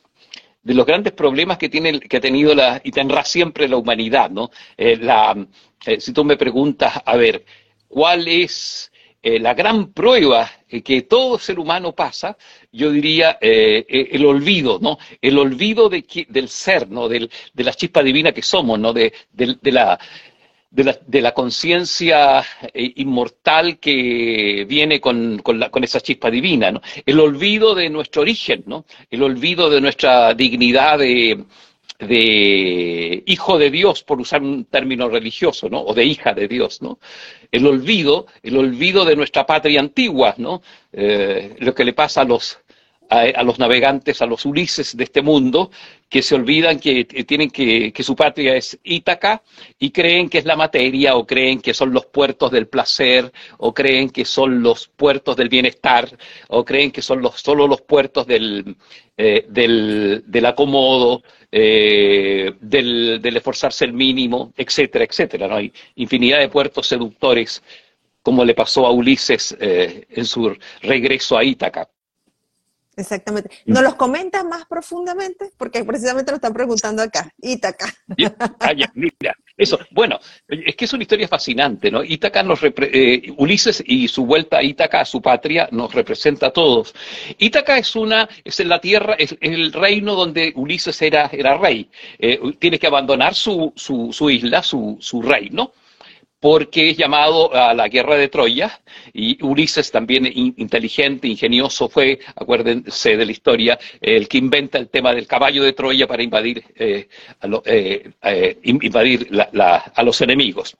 de 0.61 0.73
los 0.73 0.85
grandes 0.85 1.13
problemas 1.13 1.57
que 1.57 1.69
tiene 1.69 1.99
que 1.99 2.17
ha 2.17 2.21
tenido 2.21 2.53
la 2.53 2.81
y 2.83 2.91
tendrá 2.91 3.23
siempre 3.23 3.67
la 3.67 3.77
humanidad, 3.77 4.29
¿no? 4.29 4.51
Eh, 4.77 4.97
la, 4.97 5.35
si 5.99 6.13
tú 6.13 6.23
me 6.25 6.37
preguntas, 6.37 7.01
a 7.05 7.15
ver, 7.15 7.45
¿cuál 7.87 8.27
es 8.27 8.91
eh, 9.21 9.37
la 9.37 9.53
gran 9.53 9.91
prueba 9.91 10.49
que 10.69 11.01
todo 11.01 11.37
ser 11.39 11.59
humano 11.59 11.93
pasa, 11.93 12.37
yo 12.71 12.89
diría 12.89 13.37
eh, 13.41 13.85
eh, 13.89 14.07
el 14.11 14.25
olvido, 14.25 14.79
¿no? 14.81 14.97
El 15.21 15.37
olvido 15.37 15.89
de, 15.89 16.05
del 16.29 16.47
ser, 16.47 16.89
¿no? 16.89 17.09
de 17.09 17.29
la 17.55 17.73
chispa 17.73 18.01
divina 18.01 18.31
que 18.31 18.41
somos, 18.41 18.79
¿no? 18.79 18.93
De, 18.93 19.11
la 19.63 19.99
de 20.71 21.21
la, 21.21 21.33
conciencia 21.33 22.43
inmortal 22.73 23.79
que 23.79 24.65
viene 24.67 25.01
con, 25.01 25.39
con, 25.39 25.83
esa 25.83 25.99
chispa 25.99 26.29
divina, 26.29 26.71
¿no? 26.71 26.81
El 27.05 27.19
olvido 27.19 27.73
de 27.73 27.89
nuestro 27.89 28.21
origen. 28.21 28.63
El 29.09 29.23
olvido 29.23 29.69
de 29.69 29.81
nuestra 29.81 30.33
dignidad 30.35 30.99
de, 30.99 31.43
de 31.99 33.23
hijo 33.25 33.57
de 33.57 33.71
Dios, 33.71 34.03
por 34.03 34.21
usar 34.21 34.41
un 34.41 34.65
término 34.65 35.09
religioso. 35.09 35.67
O 35.71 35.93
de 35.93 36.05
hija 36.05 36.33
de 36.33 36.47
Dios, 36.47 36.81
¿no? 36.81 36.99
El 37.51 37.65
olvido, 37.65 38.27
el 38.43 38.57
olvido 38.57 39.05
de 39.05 39.15
nuestra 39.15 39.45
patria 39.45 39.79
antigua, 39.79 40.35
¿no? 40.38 40.61
Eh, 40.93 41.55
lo 41.59 41.73
que 41.73 41.83
le 41.83 41.93
pasa 41.93 42.21
a 42.21 42.25
los, 42.25 42.59
a, 43.09 43.43
los 43.43 43.57
navegantes, 43.57 44.21
a 44.21 44.27
los 44.27 44.45
Ulises 44.45 44.95
de 44.95 45.03
este 45.03 45.21
mundo, 45.21 45.71
que 46.07 46.21
se 46.21 46.35
olvidan 46.35 46.79
que 46.79 47.05
tienen 47.05 47.49
que, 47.49 47.91
que 47.91 48.03
su 48.03 48.15
patria 48.15 48.55
es 48.55 48.79
Ítaca 48.83 49.41
y 49.79 49.91
creen 49.91 50.29
que 50.29 50.37
es 50.37 50.45
la 50.45 50.55
materia, 50.55 51.15
o 51.15 51.25
creen 51.25 51.59
que 51.59 51.73
son 51.73 51.91
los 51.91 52.05
puertos 52.05 52.51
del 52.51 52.67
placer, 52.67 53.31
o 53.57 53.73
creen 53.73 54.09
que 54.09 54.25
son 54.25 54.61
los 54.61 54.87
puertos 54.87 55.35
del 55.35 55.49
bienestar, 55.49 56.09
o 56.49 56.63
creen 56.63 56.91
que 56.91 57.01
son 57.01 57.21
los, 57.21 57.41
solo 57.41 57.67
los 57.67 57.81
puertos 57.81 58.27
del, 58.27 58.75
eh, 59.17 59.45
del, 59.49 60.23
del 60.27 60.45
acomodo, 60.45 61.23
eh, 61.51 62.53
del, 62.61 63.21
esforzarse 63.35 63.85
el 63.85 63.93
mínimo, 63.93 64.53
etcétera, 64.55 65.03
etcétera. 65.05 65.47
¿no? 65.47 65.55
Hay 65.55 65.73
infinidad 65.95 66.39
de 66.39 66.49
puertos 66.49 66.87
seductores, 66.87 67.63
como 68.21 68.45
le 68.45 68.53
pasó 68.53 68.85
a 68.85 68.91
Ulises 68.91 69.57
eh, 69.59 70.05
en 70.09 70.25
su 70.25 70.55
regreso 70.81 71.37
a 71.37 71.43
Ítaca. 71.43 71.89
Exactamente. 72.99 73.49
Mm. 73.65 73.73
¿Nos 73.73 73.83
los 73.83 73.95
comentas 73.95 74.43
más 74.43 74.65
profundamente? 74.65 75.51
Porque 75.57 75.83
precisamente 75.85 76.31
lo 76.31 76.35
están 76.35 76.53
preguntando 76.53 77.01
acá, 77.01 77.33
Ítaca. 77.41 77.93
Ah, 78.59 78.73
mira, 78.93 79.35
eso. 79.57 79.79
Bueno, 79.91 80.19
es 80.47 80.75
que 80.75 80.85
es 80.85 80.93
una 80.93 81.03
historia 81.03 81.27
fascinante, 81.27 81.89
¿no? 81.89 82.03
Ítaca 82.03 82.43
nos 82.43 82.59
eh, 82.63 83.33
Ulises 83.37 83.81
y 83.85 84.07
su 84.07 84.25
vuelta 84.25 84.57
a 84.57 84.63
Ítaca, 84.63 85.01
a 85.01 85.05
su 85.05 85.21
patria, 85.21 85.69
nos 85.71 85.93
representa 85.93 86.47
a 86.47 86.51
todos. 86.51 86.93
Ítaca 87.37 87.77
es 87.77 87.95
una, 87.95 88.27
es 88.43 88.59
en 88.59 88.69
la 88.69 88.81
tierra, 88.81 89.13
es 89.13 89.35
el 89.39 89.71
reino 89.71 90.15
donde 90.15 90.51
Ulises 90.55 91.01
era, 91.01 91.29
era 91.31 91.57
rey. 91.57 91.89
Eh, 92.17 92.39
tiene 92.59 92.79
que 92.79 92.87
abandonar 92.87 93.33
su, 93.33 93.71
su, 93.75 94.11
su 94.11 94.29
isla, 94.29 94.61
su, 94.61 94.97
su 94.99 95.21
reino 95.21 95.71
porque 96.39 96.89
es 96.89 96.98
llamado 96.98 97.53
a 97.53 97.74
la 97.74 97.88
guerra 97.89 98.15
de 98.15 98.29
Troya, 98.29 98.81
y 99.13 99.43
Ulises 99.43 99.91
también 99.91 100.25
inteligente, 100.25 101.27
ingenioso, 101.27 101.89
fue, 101.89 102.19
acuérdense 102.36 103.17
de 103.17 103.25
la 103.25 103.31
historia, 103.31 103.79
el 104.00 104.27
que 104.27 104.38
inventa 104.38 104.77
el 104.77 104.89
tema 104.89 105.13
del 105.13 105.27
caballo 105.27 105.63
de 105.63 105.74
Troya 105.74 106.08
para 106.08 106.24
invadir, 106.24 106.63
eh, 106.75 107.10
a, 107.41 107.48
eh, 107.65 108.12
eh, 108.24 108.58
invadir 108.63 109.29
a 109.53 110.03
los 110.03 110.22
enemigos. 110.22 110.77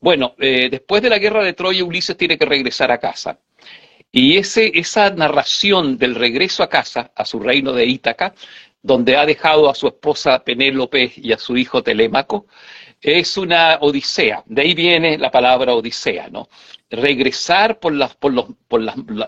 Bueno, 0.00 0.34
después 0.38 1.02
de 1.02 1.10
la 1.10 1.18
guerra 1.18 1.44
de 1.44 1.52
Troya, 1.52 1.84
Ulises 1.84 2.16
tiene 2.16 2.36
que 2.36 2.44
regresar 2.44 2.90
a 2.90 2.98
casa. 2.98 3.38
Y 4.10 4.38
ese, 4.38 4.72
esa 4.74 5.10
narración 5.10 5.98
del 5.98 6.14
regreso 6.14 6.62
a 6.62 6.68
casa, 6.68 7.12
a 7.14 7.24
su 7.24 7.38
reino 7.38 7.72
de 7.72 7.86
Ítaca, 7.86 8.34
donde 8.82 9.16
ha 9.16 9.26
dejado 9.26 9.68
a 9.68 9.74
su 9.74 9.88
esposa 9.88 10.42
Penélope 10.44 11.12
y 11.16 11.32
a 11.32 11.38
su 11.38 11.56
hijo 11.56 11.82
Telémaco, 11.82 12.46
es 13.06 13.36
una 13.36 13.78
odisea, 13.80 14.42
de 14.46 14.62
ahí 14.62 14.74
viene 14.74 15.16
la 15.16 15.30
palabra 15.30 15.74
odisea, 15.74 16.28
¿no? 16.28 16.48
Regresar 16.90 17.78
por, 17.78 17.92
por, 18.18 18.32
los, 18.32 18.46
por 18.66 18.82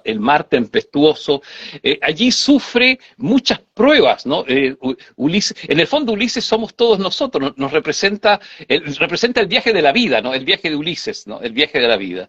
el 0.05 0.21
mar 0.21 0.45
tempestuoso, 0.45 1.43
eh, 1.81 1.97
allí 2.03 2.33
sufre 2.33 2.99
muchas 3.17 3.61
pruebas, 3.75 4.27
¿no? 4.27 4.45
Eh, 4.49 4.77
Ulises, 5.15 5.57
en 5.69 5.79
el 5.79 5.87
fondo 5.87 6.13
Ulises 6.13 6.45
somos 6.45 6.75
todos 6.75 6.99
nosotros, 6.99 7.55
nos, 7.57 7.71
representa, 7.71 8.41
el, 8.67 8.97
representa 8.97 9.41
el 9.41 9.47
viaje 9.47 9.73
de 9.73 9.83
la 9.83 9.93
vida, 9.93 10.21
¿no? 10.21 10.35
El 10.35 10.45
viaje 10.45 10.71
de 10.71 10.77
Ulises, 10.77 11.29
¿no? 11.29 11.41
El 11.41 11.53
viaje 11.53 11.79
de 11.79 11.87
la 11.87 11.97
vida. 11.97 12.29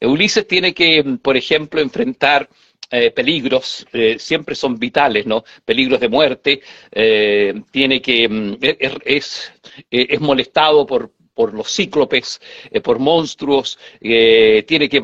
Ulises 0.00 0.46
tiene 0.48 0.72
que, 0.72 1.04
por 1.22 1.36
ejemplo, 1.36 1.82
enfrentar 1.82 2.48
eh, 2.90 3.10
peligros 3.10 3.84
eh, 3.92 4.16
siempre 4.18 4.54
son 4.54 4.78
vitales, 4.78 5.26
¿no? 5.26 5.42
Peligros 5.64 5.98
de 5.98 6.08
muerte, 6.08 6.60
eh, 6.92 7.52
tiene 7.72 8.00
que 8.00 8.28
mm, 8.28 8.58
es, 9.04 9.52
es, 9.90 10.20
molestado 10.20 10.86
por, 10.86 11.10
por 11.34 11.52
los 11.52 11.68
cíclopes, 11.68 12.40
por 12.84 12.98
monstruos, 13.00 13.78
tiene 14.00 14.88
que 14.88 15.02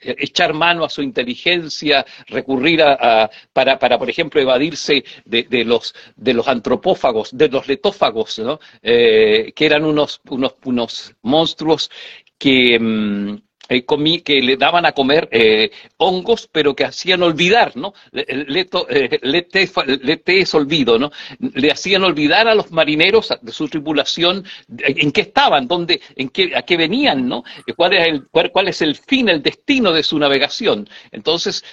echar 0.00 0.52
mano 0.52 0.84
a 0.84 0.90
su 0.90 1.00
inteligencia, 1.00 2.04
recurrir 2.26 2.82
a, 2.82 3.30
para, 3.52 3.78
para, 3.78 3.98
por 3.98 4.10
ejemplo, 4.10 4.40
evadirse 4.40 5.04
de, 5.24 5.44
de, 5.44 5.64
los, 5.64 5.94
de 6.16 6.34
los 6.34 6.46
antropófagos, 6.48 7.36
de 7.36 7.48
los 7.48 7.66
letófagos, 7.68 8.38
¿no? 8.40 8.58
que 8.82 9.54
eran 9.58 9.84
unos, 9.84 10.20
unos, 10.28 10.56
unos 10.64 11.14
monstruos 11.22 11.90
que, 12.38 13.40
eh, 13.68 13.84
que 14.22 14.42
le 14.42 14.56
daban 14.56 14.86
a 14.86 14.92
comer 14.92 15.28
eh, 15.32 15.70
hongos, 15.96 16.48
pero 16.50 16.74
que 16.74 16.84
hacían 16.84 17.22
olvidar, 17.22 17.76
¿no? 17.76 17.94
Leto, 18.12 18.86
eh, 18.88 19.18
lete, 19.22 20.40
es 20.40 20.54
olvido, 20.54 20.98
¿no? 20.98 21.10
Le 21.38 21.70
hacían 21.70 22.04
olvidar 22.04 22.48
a 22.48 22.54
los 22.54 22.70
marineros 22.70 23.34
de 23.40 23.52
su 23.52 23.68
tripulación 23.68 24.44
en 24.78 25.12
qué 25.12 25.20
estaban, 25.22 25.66
dónde, 25.66 26.00
en 26.14 26.28
qué, 26.28 26.56
a 26.56 26.62
qué 26.62 26.76
venían, 26.76 27.28
¿no? 27.28 27.44
Cuál 27.76 27.94
es 27.94 28.06
el, 28.06 28.26
cuál, 28.28 28.68
es 28.68 28.82
el 28.82 28.96
fin, 28.96 29.28
el 29.28 29.42
destino 29.42 29.92
de 29.92 30.02
su 30.02 30.18
navegación. 30.18 30.88
Entonces, 31.10 31.64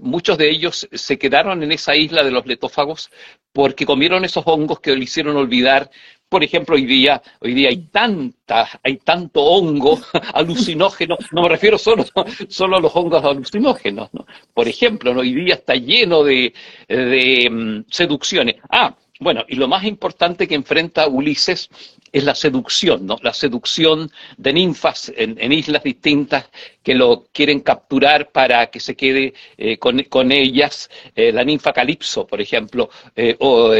muchos 0.00 0.38
de 0.38 0.50
ellos 0.50 0.88
se 0.92 1.18
quedaron 1.18 1.62
en 1.62 1.72
esa 1.72 1.94
isla 1.96 2.22
de 2.22 2.30
los 2.30 2.46
letófagos 2.46 3.10
porque 3.52 3.86
comieron 3.86 4.24
esos 4.24 4.44
hongos 4.46 4.80
que 4.80 4.96
le 4.96 5.04
hicieron 5.04 5.36
olvidar 5.36 5.90
por 6.32 6.42
ejemplo, 6.42 6.76
hoy 6.76 6.86
día, 6.86 7.20
hoy 7.40 7.52
día 7.52 7.68
hay 7.68 7.88
tanta, 7.88 8.66
hay 8.82 8.96
tanto 8.96 9.42
hongo 9.42 10.00
alucinógeno, 10.32 11.18
no 11.30 11.42
me 11.42 11.48
refiero 11.50 11.76
solo, 11.76 12.06
solo 12.48 12.78
a 12.78 12.80
los 12.80 12.90
hongos 12.96 13.22
alucinógenos, 13.22 14.08
¿no? 14.14 14.24
Por 14.54 14.66
ejemplo, 14.66 15.12
hoy 15.12 15.34
día 15.34 15.56
está 15.56 15.74
lleno 15.74 16.24
de, 16.24 16.54
mm, 16.88 17.80
seducciones. 17.90 18.56
Ah, 18.70 18.96
bueno, 19.20 19.44
y 19.46 19.56
lo 19.56 19.68
más 19.68 19.84
importante 19.84 20.48
que 20.48 20.54
enfrenta 20.54 21.06
Ulises 21.06 21.68
es 22.10 22.24
la 22.24 22.34
seducción, 22.34 23.04
¿no? 23.04 23.18
La 23.20 23.34
seducción 23.34 24.10
de 24.38 24.54
ninfas 24.54 25.12
en, 25.14 25.52
islas 25.52 25.82
distintas 25.82 26.48
que 26.82 26.94
lo 26.94 27.26
quieren 27.30 27.60
capturar 27.60 28.30
para 28.32 28.68
que 28.68 28.80
se 28.80 28.96
quede 28.96 29.34
eh, 29.58 29.76
con, 29.76 30.32
ellas. 30.32 30.88
Eh, 31.14 31.30
la 31.30 31.44
ninfa 31.44 31.74
Calipso, 31.74 32.26
por 32.26 32.40
ejemplo, 32.40 32.88
eh, 33.14 33.36
o 33.38 33.74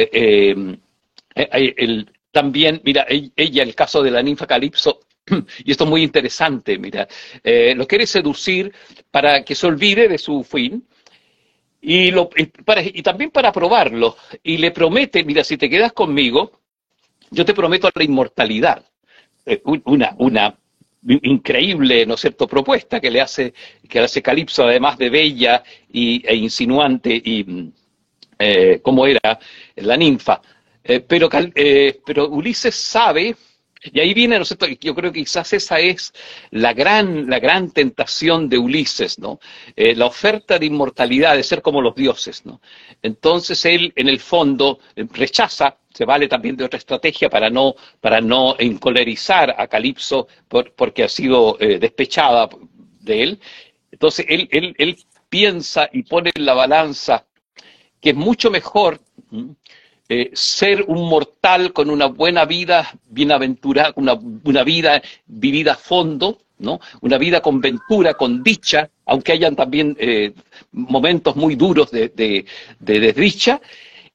el, 1.35 2.07
también, 2.33 2.81
mira, 2.85 3.07
e-, 3.09 3.31
ella, 3.37 3.63
el 3.63 3.75
caso 3.75 4.03
de 4.03 4.11
la 4.11 4.23
ninfa 4.23 4.47
Calipso, 4.47 5.01
y 5.65 5.71
esto 5.71 5.85
es 5.85 5.91
muy 5.91 6.03
interesante, 6.03 6.79
mira, 6.79 7.07
eh, 7.45 7.75
lo 7.77 7.87
quiere 7.87 8.07
seducir 8.07 8.73
para 9.11 9.45
que 9.45 9.55
se 9.55 9.67
olvide 9.67 10.09
de 10.09 10.19
su 10.19 10.43
fin, 10.43 10.85
y, 11.81 12.11
lo, 12.11 12.31
y, 12.37 13.03
también 13.03 13.31
para 13.31 13.53
probarlo, 13.53 14.17
y 14.43 14.57
le 14.59 14.71
promete, 14.71 15.25
mira, 15.25 15.45
si 15.45 15.57
te 15.57 15.69
quedas 15.69 15.93
conmigo, 15.93 16.61
yo 17.31 17.45
te 17.45 17.55
prometo 17.55 17.91
la 17.93 18.05
inmortalidad. 18.05 18.85
Eh, 19.45 19.61
una, 19.65 20.57
increíble, 21.03 22.07
¿no 22.07 22.15
es 22.15 22.21
cierto?, 22.21 22.47
propuesta 22.47 23.01
que 23.01 23.11
le 23.11 23.21
hace, 23.21 23.53
que 23.89 23.99
hace 23.99 24.23
Calipso, 24.23 24.65
además 24.65 24.97
de 24.99 25.11
bella 25.11 25.65
y, 25.93 26.25
e 26.25 26.37
insinuante, 26.37 27.11
y 27.13 27.73
eh, 28.39 28.81
como 28.83 29.07
era 29.07 29.39
la 29.77 29.97
ninfa. 29.97 30.41
Eh, 30.85 31.01
pero, 31.01 31.29
eh, 31.55 32.01
pero 32.05 32.29
Ulises 32.29 32.75
sabe 32.75 33.37
Y 33.85 33.99
ahí 34.01 34.15
viene, 34.15 34.39
¿no 34.39 34.45
Yo 34.81 34.95
creo 34.95 35.13
que 35.13 35.21
quizás 35.21 35.53
esa 35.53 35.81
es 35.81 36.13
la 36.51 36.73
gran, 36.73 37.29
la 37.29 37.41
gran 37.41 37.71
tentación 37.73 38.49
de 38.49 38.59
Ulises, 38.59 39.19
¿no? 39.19 39.41
Eh, 39.75 39.97
la 39.97 40.07
oferta 40.07 40.59
de 40.59 40.67
inmortalidad, 40.67 41.35
de 41.37 41.43
ser 41.43 41.63
como 41.63 41.81
los 41.83 41.95
dioses, 41.97 42.47
¿no? 42.47 42.61
Entonces 43.03 43.65
él, 43.65 43.93
en 43.97 44.09
el 44.09 44.21
fondo, 44.21 44.79
eh, 44.95 45.05
rechaza, 45.13 45.79
se 45.93 46.05
vale 46.05 46.29
también 46.29 46.57
de 46.57 46.65
otra 46.65 46.79
estrategia 46.79 47.29
para 47.29 47.51
no, 47.51 47.75
para 48.01 48.21
no 48.21 48.55
encolerizar 48.59 49.55
a 49.59 49.67
Calipso 49.67 50.29
porque 50.77 51.05
ha 51.05 51.09
sido 51.09 51.57
eh, 51.61 51.79
despechada 51.81 52.49
de 53.01 53.23
él. 53.23 53.41
Entonces 53.91 54.27
él, 54.29 54.49
él, 54.53 54.75
él 54.79 54.97
piensa 55.29 55.89
y 55.93 56.05
pone 56.05 56.31
en 56.35 56.47
la 56.47 56.55
balanza 56.55 57.27
que 58.01 58.11
es 58.11 58.17
mucho 58.17 58.51
mejor 58.51 59.01
eh, 60.09 60.31
ser 60.35 60.85
un 60.89 61.09
mortal 61.09 61.73
con 61.73 61.91
una 61.91 62.07
buena 62.07 62.45
vida, 62.45 62.93
bienaventurada, 63.09 63.93
una, 63.97 64.15
una 64.45 64.65
vida 64.65 65.03
vivida 65.27 65.73
a 65.73 65.77
fondo, 65.77 66.39
¿no? 66.59 66.81
Una 67.01 67.19
vida 67.19 67.41
con 67.41 67.61
ventura, 67.61 68.15
con 68.15 68.43
dicha, 68.43 68.91
aunque 69.07 69.33
hayan 69.33 69.57
también 69.57 69.97
eh, 69.99 70.33
momentos 70.73 71.37
muy 71.37 71.57
duros 71.57 71.91
de, 71.91 72.09
de, 72.09 72.47
de, 72.79 73.01
desdicha, 73.01 73.61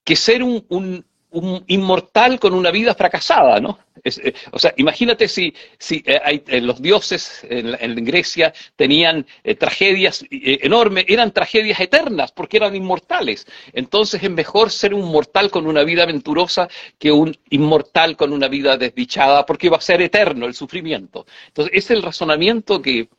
que 0.04 0.16
ser 0.16 0.44
un, 0.44 0.66
un, 0.70 1.06
un 1.32 1.64
inmortal 1.68 2.40
con 2.40 2.54
una 2.54 2.72
vida 2.72 2.96
fracasada, 2.96 3.60
¿no? 3.60 3.80
Eh, 4.04 4.34
o 4.52 4.60
sea, 4.60 4.74
imagínate 4.78 5.28
si, 5.28 5.54
si 5.78 6.02
eh, 6.06 6.42
eh, 6.48 6.62
los 6.62 6.82
dioses 6.82 7.46
en, 7.50 8.06
Grecia 8.06 8.54
tenían 8.76 9.26
tragedias 9.60 10.24
enormes, 10.30 11.06
eran 11.08 11.32
tragedias 11.34 11.80
eternas 11.80 12.32
porque 12.32 12.58
eran 12.58 12.76
inmortales. 12.76 13.46
Entonces 13.74 14.24
es 14.24 14.32
mejor 14.32 14.72
ser 14.72 14.94
un 14.94 15.12
mortal 15.12 15.52
con 15.52 15.68
una 15.68 15.84
vida 15.84 16.04
aventurosa 16.04 16.70
que 16.98 17.12
un 17.12 17.36
inmortal 17.50 18.16
con 18.16 18.32
una 18.32 18.48
vida 18.48 18.78
desdichada 18.78 19.46
porque 19.46 19.70
va 19.70 19.78
a 19.78 19.82
ser 19.82 20.02
eterno 20.02 20.46
el 20.46 20.54
sufrimiento. 20.54 21.26
Entonces 21.48 21.74
es 21.76 21.92
el 21.92 22.02
razonamiento 22.02 22.82
que, 22.82 23.10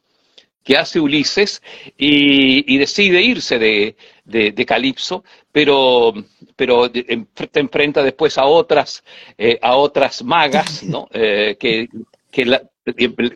que 0.69 0.77
hace 0.77 1.01
Ulises 1.01 1.63
y, 1.97 2.77
decide 2.77 3.23
irse 3.23 3.59
de, 3.59 3.97
de, 4.29 4.67
Calipso, 4.67 5.25
pero, 5.51 6.13
pero 6.55 6.91
te 6.91 7.61
enfrenta 7.61 8.03
después 8.03 8.37
a 8.39 8.45
otras, 8.45 9.03
eh, 9.37 9.59
a 9.61 9.77
otras 9.77 10.23
magas, 10.23 10.83
¿no? 10.85 11.09
Eh, 11.13 11.57
que, 11.59 11.89
que 12.31 12.61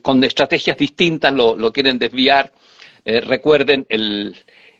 con 0.02 0.22
estrategias 0.24 0.76
distintas 0.76 1.32
lo, 1.32 1.56
lo 1.56 1.72
quieren 1.72 1.98
desviar. 1.98 2.52
Eh, 3.04 3.20
recuerden 3.20 3.84
el, 3.88 4.36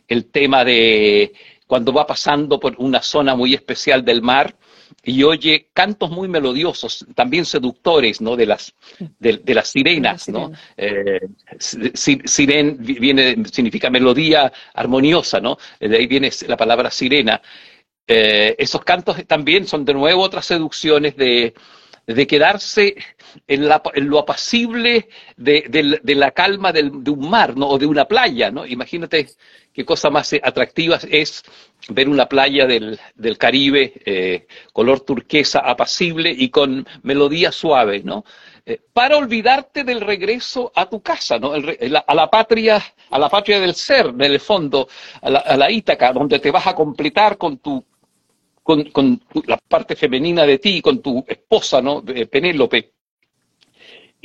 el 0.07 0.25
tema 0.31 0.63
de 0.63 1.33
cuando 1.67 1.91
va 1.91 2.05
pasando 2.05 2.59
por 2.59 2.75
una 2.77 3.01
zona 3.01 3.35
muy 3.35 3.53
especial 3.53 4.05
del 4.05 4.21
mar 4.21 4.55
y 5.03 5.23
oye 5.23 5.69
cantos 5.73 6.11
muy 6.11 6.27
melodiosos, 6.27 7.05
también 7.15 7.45
seductores, 7.45 8.21
¿no? 8.21 8.35
De 8.35 8.45
las, 8.45 8.73
de, 9.19 9.41
las 9.53 9.69
sirenas, 9.69 10.29
¿no? 10.29 10.51
Eh, 10.77 11.21
siren 11.59 12.77
viene, 12.79 13.43
significa 13.51 13.89
melodía 13.89 14.51
armoniosa, 14.73 15.39
¿no? 15.39 15.57
De 15.79 15.97
ahí 15.97 16.07
viene 16.07 16.29
la 16.47 16.57
palabra 16.57 16.91
sirena. 16.91 17.41
Eh, 18.05 18.55
esos 18.57 18.83
cantos 18.83 19.25
también 19.25 19.65
son 19.65 19.85
de 19.85 19.93
nuevo 19.93 20.21
otras 20.21 20.45
seducciones 20.45 21.15
de, 21.15 21.53
de 22.05 22.27
quedarse 22.27 22.95
en, 23.47 23.69
lo 23.69 24.19
apacible 24.19 25.07
de, 25.37 26.01
la 26.15 26.31
calma 26.31 26.71
de 26.71 26.83
un 26.83 27.29
mar, 27.29 27.55
¿no? 27.55 27.69
O 27.69 27.77
de 27.77 27.85
una 27.85 28.05
playa, 28.05 28.51
¿no? 28.51 28.65
Imagínate 28.65 29.27
qué 29.73 29.85
cosa 29.85 30.09
más 30.09 30.33
atractiva 30.41 30.99
es 31.09 31.43
ver 31.89 32.07
una 32.09 32.27
playa 32.27 32.65
del, 32.65 32.99
Caribe, 33.37 33.93
eh, 34.05 34.47
color 34.71 35.01
turquesa, 35.01 35.59
apacible 35.59 36.29
y 36.31 36.49
con 36.49 36.85
melodía 37.03 37.51
suave, 37.51 38.01
¿no? 38.03 38.23
Eh, 38.65 38.79
para 38.93 39.17
olvidarte 39.17 39.83
del 39.83 39.99
regreso 39.99 40.71
a 40.75 40.89
tu 40.89 41.01
casa, 41.01 41.37
¿no? 41.37 41.51
a 41.53 42.15
la 42.15 42.29
patria, 42.29 42.81
a 43.09 43.19
la 43.19 43.27
patria 43.27 43.59
del 43.59 43.75
ser, 43.75 44.05
en 44.07 44.21
el 44.21 44.39
fondo, 44.39 44.87
a 45.21 45.29
la, 45.29 45.39
a 45.39 45.57
la 45.57 45.69
Ítaca, 45.69 46.13
donde 46.13 46.39
te 46.39 46.49
vas 46.49 46.67
a 46.67 46.73
completar 46.73 47.37
con 47.37 47.57
tu 47.57 47.83
con, 48.63 49.21
la 49.45 49.57
parte 49.57 49.95
femenina 49.95 50.45
de 50.45 50.57
ti, 50.57 50.81
con 50.81 51.01
tu 51.01 51.23
esposa, 51.27 51.81
¿no? 51.81 52.03
Penélope. 52.03 52.93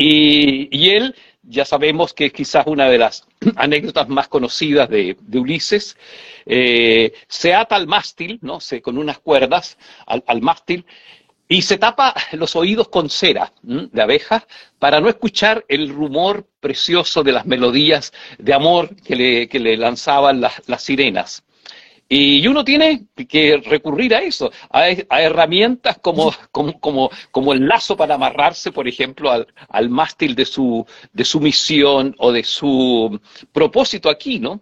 Y, 0.01 0.91
él, 0.91 1.15
ya 1.43 1.65
sabemos 1.65 2.15
que 2.15 2.27
es 2.27 2.33
quizás 2.33 2.67
una 2.69 2.89
de 2.89 2.99
las 2.99 3.27
anécdotas 3.57 4.09
más 4.09 4.29
conocidas 4.29 4.89
de, 4.89 5.17
Ulises, 5.35 5.97
eh, 6.47 7.13
se 7.27 7.53
ata 7.53 7.75
al 7.75 7.89
mástil, 7.89 8.39
¿no? 8.41 8.61
Se, 8.61 8.81
con 8.81 8.97
unas 8.97 9.19
cuerdas 9.19 9.77
al, 10.07 10.41
mástil, 10.41 10.87
y 11.49 11.63
se 11.63 11.79
tapa 11.79 12.15
los 12.33 12.55
oídos 12.55 12.89
con 12.89 13.11
cera 13.11 13.53
de 13.63 14.03
abeja 14.03 14.47
para 14.79 15.01
no 15.01 15.09
escuchar 15.09 15.65
el 15.67 15.89
rumor 15.89 16.47
precioso 16.61 17.25
de 17.25 17.33
las 17.33 17.47
melodías 17.47 18.13
de 18.39 18.55
amor 18.55 18.95
que 18.97 19.17
le, 19.17 19.49
que 19.49 19.59
le 19.59 19.77
lanzaban 19.77 20.41
las 20.41 20.83
sirenas. 20.83 21.43
Y 22.11 22.47
uno 22.47 22.65
tiene 22.65 23.07
que 23.29 23.59
recurrir 23.59 24.15
a 24.15 24.23
eso, 24.23 24.51
a, 24.71 24.89
herramientas 25.21 25.99
como, 25.99 26.33
como, 26.51 27.11
como, 27.31 27.53
el 27.53 27.69
lazo 27.69 27.97
para 27.99 28.15
amarrarse, 28.15 28.73
por 28.73 28.89
ejemplo, 28.89 29.31
al, 29.31 29.47
al 29.69 29.91
mástil 29.91 30.35
de 30.35 30.47
su, 30.47 30.87
de 31.13 31.25
su 31.25 31.39
misión 31.39 32.15
o 32.19 32.33
de 32.33 32.45
su 32.45 33.21
propósito 33.53 34.09
aquí, 34.09 34.39
¿no? 34.39 34.61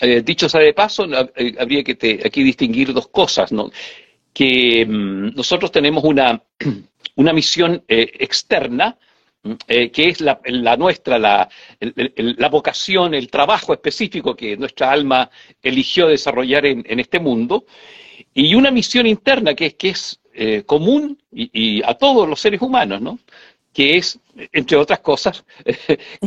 Eh, 0.00 0.22
dicho 0.22 0.48
sea 0.48 0.60
de 0.60 0.74
paso, 0.74 1.06
eh, 1.36 1.54
habría 1.58 1.84
que 1.84 2.20
aquí 2.24 2.42
distinguir 2.42 2.92
dos 2.92 3.08
cosas, 3.08 3.52
¿no? 3.52 3.70
Que 4.32 4.84
mm, 4.84 5.34
nosotros 5.36 5.70
tenemos 5.70 6.02
una, 6.04 6.42
una 7.16 7.32
misión 7.32 7.82
eh, 7.86 8.10
externa, 8.18 8.98
eh, 9.68 9.90
que 9.90 10.08
es 10.08 10.22
la, 10.22 10.40
nuestra, 10.78 11.18
la, 11.18 11.48
vocación, 12.50 13.12
el 13.14 13.30
trabajo 13.30 13.74
específico 13.74 14.34
que 14.34 14.56
nuestra 14.56 14.90
alma 14.90 15.30
eligió 15.62 16.06
desarrollar 16.08 16.64
en, 16.64 16.98
este 16.98 17.20
mundo, 17.20 17.66
y 18.32 18.54
una 18.54 18.70
misión 18.70 19.06
interna 19.06 19.54
que 19.54 19.66
es, 19.66 19.74
que 19.74 19.88
es 19.90 20.20
eh, 20.32 20.62
común 20.64 21.18
y, 21.30 21.82
a 21.82 21.92
todos 21.94 22.26
los 22.26 22.40
seres 22.40 22.62
humanos, 22.62 23.02
¿no? 23.02 23.18
que 23.72 23.98
es, 23.98 24.18
entre 24.52 24.78
otras 24.78 25.00
cosas, 25.00 25.44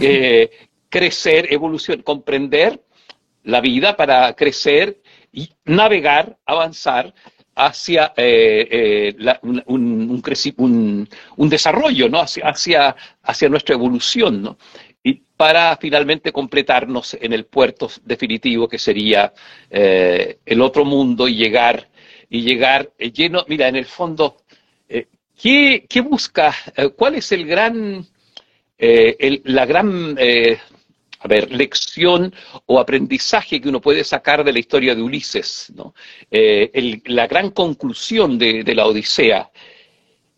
crecer, 0.90 1.52
evolucionar, 1.52 2.04
comprender 2.04 2.82
la 3.44 3.62
vida 3.62 3.96
para 3.96 4.34
crecer 4.34 5.02
y 5.32 5.50
navegar, 5.66 6.38
avanzar 6.46 7.16
hacia 7.58 8.14
eh, 8.16 9.16
eh, 9.20 9.40
un, 9.42 10.22
un, 11.38 11.50
desarrollo, 11.50 12.08
¿no? 12.08 12.20
Hacia, 12.20 12.96
hacia, 13.24 13.50
nuestra 13.50 13.74
evolución, 13.74 14.44
¿no? 14.44 14.58
Y 15.02 15.14
para 15.36 15.76
finalmente 15.78 16.32
completarnos 16.32 17.18
en 17.20 17.34
el 17.34 17.46
puerto 17.46 17.90
definitivo 18.06 18.68
que 18.68 18.78
sería 18.78 19.34
eh, 19.72 20.38
el 20.46 20.62
otro 20.62 20.86
mundo 20.86 21.28
y 21.28 21.36
llegar, 21.36 21.88
y 22.30 22.42
llegar 22.42 22.92
lleno, 22.98 23.44
mira, 23.48 23.68
en 23.68 23.76
el 23.76 23.86
fondo, 23.86 24.38
¿qué, 24.88 25.86
¿qué, 25.90 26.02
busca? 26.02 26.54
¿Cuál 26.96 27.16
es 27.16 27.32
el 27.32 27.48
gran, 27.48 28.06
la 28.78 29.66
gran 29.66 30.16
a 31.28 31.30
ver, 31.30 31.52
lección 31.52 32.34
o 32.68 32.80
aprendizaje 32.80 33.60
que 33.60 33.68
uno 33.68 33.82
puede 33.82 34.06
sacar 34.06 34.46
de 34.46 34.54
la 34.54 34.60
historia 34.60 34.96
de 34.96 35.02
Ulises, 35.02 35.74
¿no? 35.76 35.94
Eh, 36.32 37.02
la 37.08 37.28
gran 37.28 37.52
conclusión 37.52 38.40
de, 38.40 38.64
la 38.74 38.86
Odisea 38.86 39.52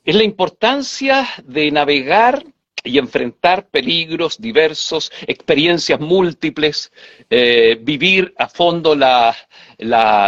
es 0.04 0.16
la 0.16 0.24
importancia 0.24 1.28
de 1.44 1.70
navegar 1.70 2.44
y 2.84 2.98
enfrentar 2.98 3.70
peligros 3.70 4.42
diversos, 4.42 5.12
experiencias 5.28 6.00
múltiples, 6.00 6.92
eh, 7.30 7.78
vivir 7.80 8.34
a 8.38 8.48
fondo 8.48 8.96
la, 8.96 9.36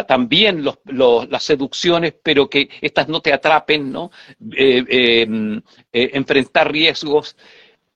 también 0.07 0.63
las 0.63 1.43
seducciones, 1.43 2.13
pero 2.21 2.47
que 2.47 2.69
estas 2.81 3.07
no 3.07 3.19
te 3.19 3.33
atrapen, 3.33 3.91
¿no? 3.91 4.11
Eh, 4.55 5.59
enfrentar 5.91 6.71
riesgos 6.71 7.35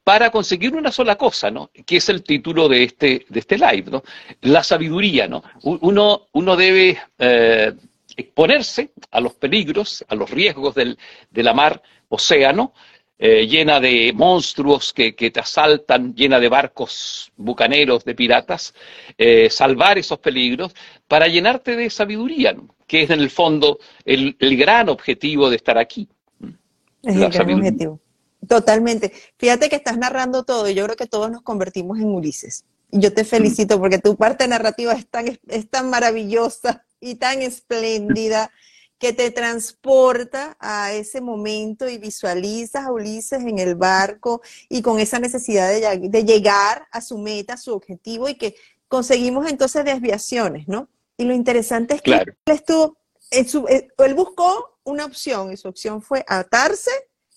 para 0.05 0.29
conseguir 0.29 0.75
una 0.75 0.91
sola 0.91 1.15
cosa, 1.15 1.49
¿no? 1.49 1.71
Que 1.83 1.97
es 1.97 2.09
el 2.09 2.21
título 2.21 2.69
de 2.69 2.83
este, 2.83 3.25
de 3.27 3.39
este 3.39 3.57
live, 3.57 3.85
¿no? 3.89 4.03
La 4.41 4.63
sabiduría, 4.63 5.27
¿no? 5.27 5.43
Uno, 5.63 6.27
uno 6.31 6.55
debe 6.55 6.99
eh, 7.17 7.73
exponerse 8.15 8.91
a 9.09 9.19
los 9.19 9.33
peligros, 9.33 10.05
a 10.07 10.13
los 10.13 10.29
riesgos 10.29 10.75
del, 10.75 10.95
de 11.31 11.43
la 11.43 11.55
mar 11.55 11.81
océano, 12.07 12.71
eh, 13.17 13.47
llena 13.47 13.79
de 13.79 14.13
monstruos 14.13 14.93
que, 14.93 15.13
te 15.13 15.39
asaltan, 15.39 16.13
llena 16.13 16.39
de 16.39 16.49
barcos 16.49 17.31
bucaneros, 17.35 18.05
de 18.05 18.13
piratas, 18.13 18.75
eh, 19.17 19.49
salvar 19.49 19.97
esos 19.97 20.19
peligros 20.19 20.75
para 21.07 21.27
llenarte 21.27 21.75
de 21.75 21.89
sabiduría, 21.89 22.53
¿no? 22.53 22.75
que 22.85 23.01
es 23.01 23.09
en 23.09 23.21
el 23.21 23.31
fondo 23.31 23.79
el, 24.03 24.35
gran 24.39 24.87
objetivo 24.89 25.49
de 25.49 25.55
estar 25.55 25.79
aquí. 25.79 26.07
Es 27.01 27.15
el 27.15 27.31
gran 27.31 27.53
objetivo. 27.53 27.99
Totalmente. 28.47 29.11
Fíjate 29.37 29.69
que 29.69 29.75
estás 29.75 29.97
narrando 29.97 30.43
todo 30.43 30.69
y 30.69 30.73
yo 30.73 30.83
creo 30.85 30.95
que 30.95 31.07
todos 31.07 31.31
nos 31.31 31.41
convertimos 31.41 31.99
en 31.99 32.09
Ulises. 32.09 32.65
Y 32.91 32.99
yo 32.99 33.13
te 33.13 33.23
felicito 33.23 33.79
porque 33.79 33.99
tu 33.99 34.15
parte 34.15 34.47
narrativa 34.47 34.93
es 34.93 35.07
tan, 35.07 35.37
es 35.47 35.69
tan 35.69 35.89
maravillosa 35.89 36.85
y 36.99 37.15
tan 37.15 37.41
espléndida 37.41 38.51
que 38.97 39.13
te 39.13 39.29
transporta 39.31 40.55
a 40.59 40.93
ese 40.93 41.21
momento 41.21 41.89
y 41.89 41.97
visualizas 41.97 42.85
a 42.85 42.91
Ulises 42.91 43.41
en 43.41 43.59
el 43.59 43.75
barco 43.75 44.41
y 44.69 44.81
con 44.81 44.99
esa 44.99 45.19
necesidad 45.19 45.69
de, 45.69 46.23
llegar 46.23 46.87
a 46.91 47.01
su 47.01 47.17
meta, 47.17 47.53
a 47.53 47.57
su 47.57 47.73
objetivo 47.73 48.29
y 48.29 48.35
que 48.35 48.55
conseguimos 48.87 49.49
entonces 49.49 49.83
desviaciones, 49.83 50.67
¿no? 50.67 50.89
Y 51.17 51.25
lo 51.25 51.33
interesante 51.33 51.95
es 51.95 52.01
que 52.01 52.13
él 52.13 52.37
estuvo, 52.45 52.97
eh, 53.69 53.87
él 53.97 54.13
buscó 54.13 54.79
una 54.83 55.05
opción 55.05 55.51
y 55.51 55.57
su 55.57 55.67
opción 55.67 56.01
fue 56.01 56.23
atarse 56.27 56.91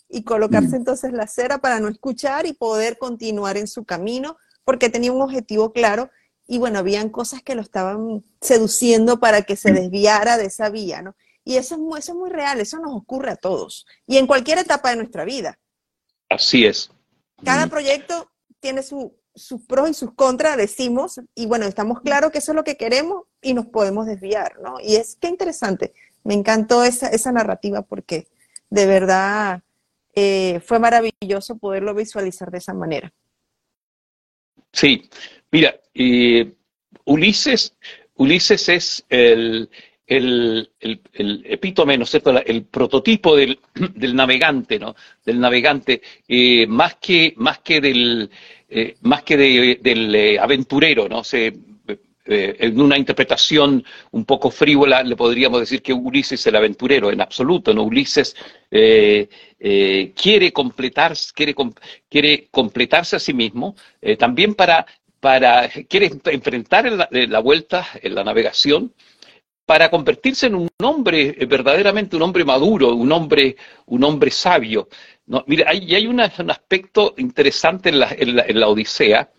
y 0.08 0.22
colocarse 0.22 0.70
mm. 0.70 0.76
entonces 0.76 1.12
la 1.12 1.26
cera 1.26 1.58
para 1.58 1.80
no 1.80 1.88
escuchar 1.88 2.46
y 2.46 2.52
poder 2.52 2.98
continuar 2.98 3.56
en 3.56 3.66
su 3.66 3.84
camino 3.84 4.36
porque 4.64 4.88
tenía 4.88 5.12
un 5.12 5.22
objetivo 5.22 5.72
claro 5.72 6.10
y 6.46 6.58
bueno, 6.58 6.78
habían 6.78 7.10
cosas 7.10 7.42
que 7.42 7.54
lo 7.54 7.60
estaban 7.60 8.24
seduciendo 8.40 9.20
para 9.20 9.42
que 9.42 9.56
se 9.56 9.70
mm. 9.70 9.74
desviara 9.74 10.38
de 10.38 10.46
esa 10.46 10.70
vía, 10.70 11.02
¿no? 11.02 11.14
Y 11.44 11.56
eso 11.56 11.76
es, 11.76 11.80
muy, 11.80 11.98
eso 11.98 12.12
es 12.12 12.18
muy 12.18 12.30
real, 12.30 12.60
eso 12.60 12.78
nos 12.78 12.94
ocurre 12.94 13.30
a 13.30 13.36
todos 13.36 13.86
y 14.06 14.16
en 14.16 14.26
cualquier 14.26 14.58
etapa 14.58 14.90
de 14.90 14.96
nuestra 14.96 15.24
vida. 15.24 15.58
Así 16.28 16.64
es. 16.64 16.90
Cada 17.44 17.66
mm. 17.66 17.70
proyecto 17.70 18.30
tiene 18.60 18.82
sus 18.82 19.62
pros 19.66 19.90
y 19.90 19.94
sus 19.94 20.12
contras, 20.14 20.56
decimos, 20.56 21.20
y 21.34 21.46
bueno, 21.46 21.66
estamos 21.66 22.00
claros 22.00 22.32
que 22.32 22.38
eso 22.38 22.52
es 22.52 22.56
lo 22.56 22.64
que 22.64 22.76
queremos 22.76 23.24
y 23.40 23.54
nos 23.54 23.66
podemos 23.66 24.06
desviar, 24.06 24.58
¿no? 24.60 24.80
Y 24.80 24.96
es 24.96 25.16
que 25.16 25.28
interesante, 25.28 25.94
me 26.24 26.34
encantó 26.34 26.82
esa, 26.82 27.08
esa 27.08 27.30
narrativa 27.32 27.82
porque 27.82 28.26
de 28.70 28.86
verdad 28.86 29.62
eh, 30.20 30.60
fue 30.60 30.80
maravilloso 30.80 31.58
poderlo 31.58 31.94
visualizar 31.94 32.50
de 32.50 32.58
esa 32.58 32.74
manera. 32.74 33.12
Sí, 34.72 35.08
mira, 35.52 35.78
Ulises, 37.04 37.76
Ulises 38.16 38.68
es 38.68 39.04
el, 39.08 39.70
el, 40.08 40.70
epítome, 41.44 41.96
¿no 41.96 42.04
es 42.04 42.10
cierto?, 42.10 42.36
el 42.44 42.64
prototipo 42.64 43.36
del, 43.36 43.58
navegante, 44.14 44.78
¿no? 44.78 44.96
Del 45.24 45.38
navegante, 45.38 46.02
eh, 46.26 46.66
más 46.66 46.96
que, 46.96 47.34
más 47.36 47.60
que 47.60 47.80
del, 47.80 48.28
eh, 48.68 48.96
más 49.02 49.22
que 49.22 49.36
del 49.36 50.14
eh, 50.14 50.38
aventurero, 50.38 51.08
¿no? 51.08 51.22
Se, 51.22 51.52
en 52.28 52.80
una 52.80 52.98
interpretación 52.98 53.84
un 54.10 54.24
poco 54.24 54.50
frívola 54.50 55.02
le 55.02 55.16
podríamos 55.16 55.60
decir 55.60 55.82
que 55.82 55.92
Ulises 55.92 56.40
es 56.40 56.46
el 56.46 56.56
aventurero, 56.56 57.10
en 57.10 57.20
absoluto, 57.20 57.72
¿no? 57.72 57.84
Ulises 57.84 58.36
quiere, 58.70 60.52
completar, 60.52 61.14
quiere, 61.34 61.54
quiere 62.08 62.48
completarse 62.50 63.16
a 63.16 63.18
sí 63.18 63.32
mismo, 63.32 63.74
también 64.18 64.54
para, 64.54 64.86
para, 65.20 65.68
quiere 65.88 66.10
enfrentar 66.26 67.08
la, 67.10 67.40
vuelta 67.40 67.86
en 68.02 68.14
la 68.14 68.24
navegación, 68.24 68.92
para 69.66 69.90
convertirse 69.90 70.46
en 70.46 70.54
un 70.54 70.70
hombre, 70.82 71.36
eh, 71.38 71.46
verdaderamente 71.46 72.16
un 72.16 72.22
hombre 72.22 72.44
maduro, 72.44 72.94
un 72.94 73.12
hombre, 73.12 73.56
un 73.86 74.02
hombre 74.04 74.30
sabio. 74.30 74.88
No, 75.26 75.44
mira, 75.46 75.68
hay, 75.68 75.94
hay 75.94 76.06
un 76.06 76.20
aspecto 76.20 77.14
interesante 77.18 77.90
en 77.90 77.98
la, 77.98 78.08
en 78.16 78.60
la, 78.60 78.68
Odisea, 78.68 79.30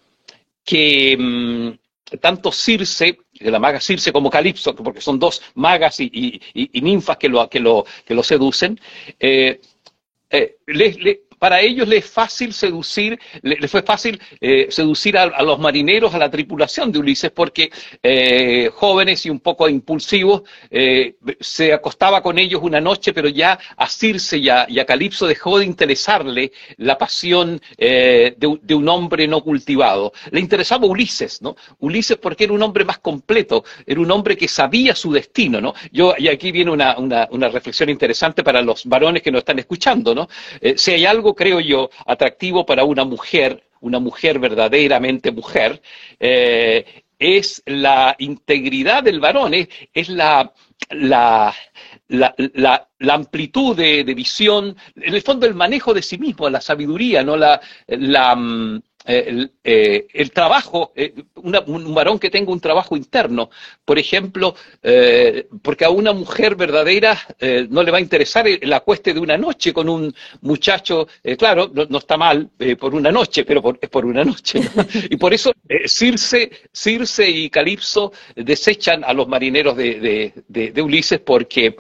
que 0.63 1.17
mm, 1.17 1.69
tanto 2.17 2.52
Circe, 2.52 3.17
la 3.39 3.60
maga 3.60 3.80
Circe 3.80 4.12
como 4.12 4.30
Calipso, 4.30 4.76
porque 4.76 5.02
son 5.02 5.19
dos 5.19 5.41
magas 5.56 6.00
y, 6.00 6.41
ninfas 6.74 7.17
que 7.17 7.30
lo, 7.30 7.50
que 7.50 7.60
lo, 7.60 7.86
que 8.06 8.13
lo 8.13 8.24
seducen, 8.24 8.80
eh, 9.19 9.62
eh, 10.30 10.58
para 11.39 11.62
ellos 11.62 11.88
les 11.88 11.99
es 11.99 12.10
fácil 12.10 12.54
seducir, 12.54 13.19
les 13.41 13.69
fue 13.69 13.82
fácil 13.82 14.19
eh, 14.39 14.67
seducir 14.69 15.17
a, 15.17 15.41
los 15.43 15.60
marineros, 15.60 16.13
a 16.13 16.17
la 16.17 16.32
tripulación 16.32 16.91
de 16.91 16.99
Ulises, 16.99 17.32
porque 17.32 17.69
eh, 18.02 18.69
jóvenes 18.73 19.25
y 19.25 19.30
un 19.30 19.39
poco 19.39 19.67
impulsivos, 19.67 20.43
eh, 20.69 21.15
se 21.39 21.73
acostaba 21.73 22.21
con 22.21 22.39
ellos 22.39 22.62
una 22.63 22.80
noche, 22.82 23.13
pero 23.13 23.28
ya 23.28 23.60
a 23.75 23.88
Circe 23.88 24.38
y 24.38 24.49
a, 24.49 24.67
Calipso 24.86 25.28
dejó 25.28 25.60
de 25.60 25.65
interesarle 25.65 26.52
la 26.78 26.97
pasión 26.97 27.62
de, 27.78 28.75
un 28.75 28.89
hombre 28.89 29.28
no 29.28 29.41
cultivado. 29.41 30.13
Le 30.32 30.39
interesaba 30.39 30.88
Ulises, 30.88 31.41
¿no? 31.41 31.56
Ulises 31.80 32.17
porque 32.17 32.45
era 32.45 32.54
un 32.54 32.63
hombre 32.63 32.86
más 32.86 32.99
completo, 32.99 33.63
era 33.86 33.99
un 33.99 34.10
hombre 34.10 34.36
que 34.36 34.47
sabía 34.47 34.95
su 34.95 35.12
destino, 35.12 35.62
¿no? 35.62 35.73
Yo, 35.91 36.15
y 36.17 36.28
aquí 36.28 36.52
viene 36.52 36.71
una, 36.71 36.97
una 36.97 37.49
reflexión 37.49 37.89
interesante 37.89 38.43
para 38.43 38.62
los 38.62 38.86
varones 38.86 39.21
que 39.21 39.32
nos 39.32 39.39
están 39.39 39.60
escuchando, 39.60 40.15
¿no? 40.15 40.28
si 40.75 40.91
hay 40.91 41.06
algo 41.06 41.29
creo 41.36 41.60
yo, 41.60 41.89
atractivo 42.06 42.65
para 42.65 42.84
una 42.84 43.06
mujer, 43.06 43.63
una 43.82 44.00
mujer 44.00 44.39
verdaderamente 44.39 45.32
mujer, 45.32 45.82
eh, 46.20 47.04
es 47.18 47.62
la 47.65 48.15
integridad 48.20 49.04
del 49.04 49.20
varón, 49.20 49.54
es, 49.54 50.10
la, 50.10 50.54
la, 50.89 51.54
amplitud 53.10 53.76
de, 53.76 54.04
visión, 54.15 54.76
en 54.96 55.13
el 55.13 55.22
fondo 55.22 55.46
el 55.46 55.54
manejo 55.54 55.94
de 55.94 56.02
sí 56.02 56.18
mismo, 56.18 56.50
la 56.50 56.62
sabiduría, 56.62 57.22
¿no? 57.24 57.36
la, 57.36 57.60
la, 57.88 58.36
mm, 58.36 58.82
el, 59.10 59.52
eh, 59.63 60.06
el, 60.13 60.32
trabajo, 60.32 60.91
eh, 60.95 61.13
un 61.36 61.95
varón 61.95 62.19
que 62.19 62.30
tenga 62.30 62.52
un 62.52 62.60
trabajo 62.60 62.95
interno, 62.95 63.50
por 63.84 63.98
ejemplo, 63.98 64.56
eh, 64.84 65.48
porque 65.63 65.84
a 65.84 65.89
una 65.89 66.13
mujer 66.13 66.56
verdadera 66.56 67.17
no 67.69 67.82
le 67.82 67.91
va 67.91 67.98
a 67.98 68.02
interesar 68.02 68.48
el 68.48 68.72
acueste 68.72 69.13
de 69.13 69.19
una 69.19 69.38
noche 69.38 69.74
con 69.74 69.89
un 69.89 70.13
muchacho, 70.41 71.08
claro, 71.38 71.72
no, 71.74 71.98
está 71.98 72.17
mal 72.17 72.50
por 72.80 72.93
una 72.93 73.12
noche, 73.12 73.45
pero 73.45 73.78
es 73.82 73.89
por 73.89 74.06
una 74.06 74.24
noche. 74.24 74.60
Y 75.10 75.15
por 75.17 75.34
eso 75.34 75.54
Circe, 75.86 76.52
Circe 76.72 77.30
y 77.30 77.50
Calipso 77.50 78.12
desechan 78.36 79.04
a 79.04 79.13
los 79.13 79.28
marineros 79.28 79.76
de, 79.76 80.34
de 80.48 80.82
Ulises 80.82 81.19
porque 81.19 81.76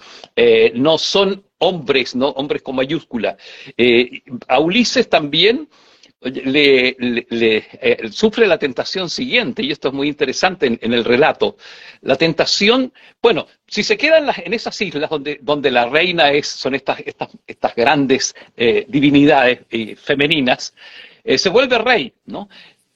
no 0.73 0.97
son 0.97 1.43
hombres, 1.59 2.15
¿no? 2.15 2.29
Hombres 2.29 2.61
con 2.61 2.75
mayúscula. 2.75 3.37
a 4.47 4.59
Ulises 4.59 5.09
también 5.09 5.67
le, 6.21 6.95
eh, 6.99 8.09
sufre 8.11 8.45
la 8.47 8.57
tentación 8.57 9.09
siguiente, 9.09 9.63
y 9.63 9.71
esto 9.71 9.89
es 9.89 9.93
muy 9.93 10.07
interesante 10.07 10.77
en, 10.79 10.93
el 10.93 11.05
relato. 11.05 11.57
La 12.01 12.15
tentación, 12.15 12.93
bueno, 13.21 13.47
si 13.67 13.83
se 13.83 13.97
queda 13.97 14.17
en, 14.17 14.53
esas 14.53 14.79
islas 14.81 15.09
donde, 15.09 15.39
donde, 15.41 15.71
la 15.71 15.87
reina 15.87 16.31
es, 16.31 16.47
son 16.47 16.75
estas, 16.75 16.99
estas, 17.05 17.29
estas 17.47 17.75
grandes 17.75 18.35
eh, 18.57 18.85
divinidades 18.87 19.61
eh, 19.69 19.95
femeninas, 19.95 20.73
se 21.23 21.49
vuelve 21.49 21.77
rey, 21.77 22.13
¿no? 22.25 22.49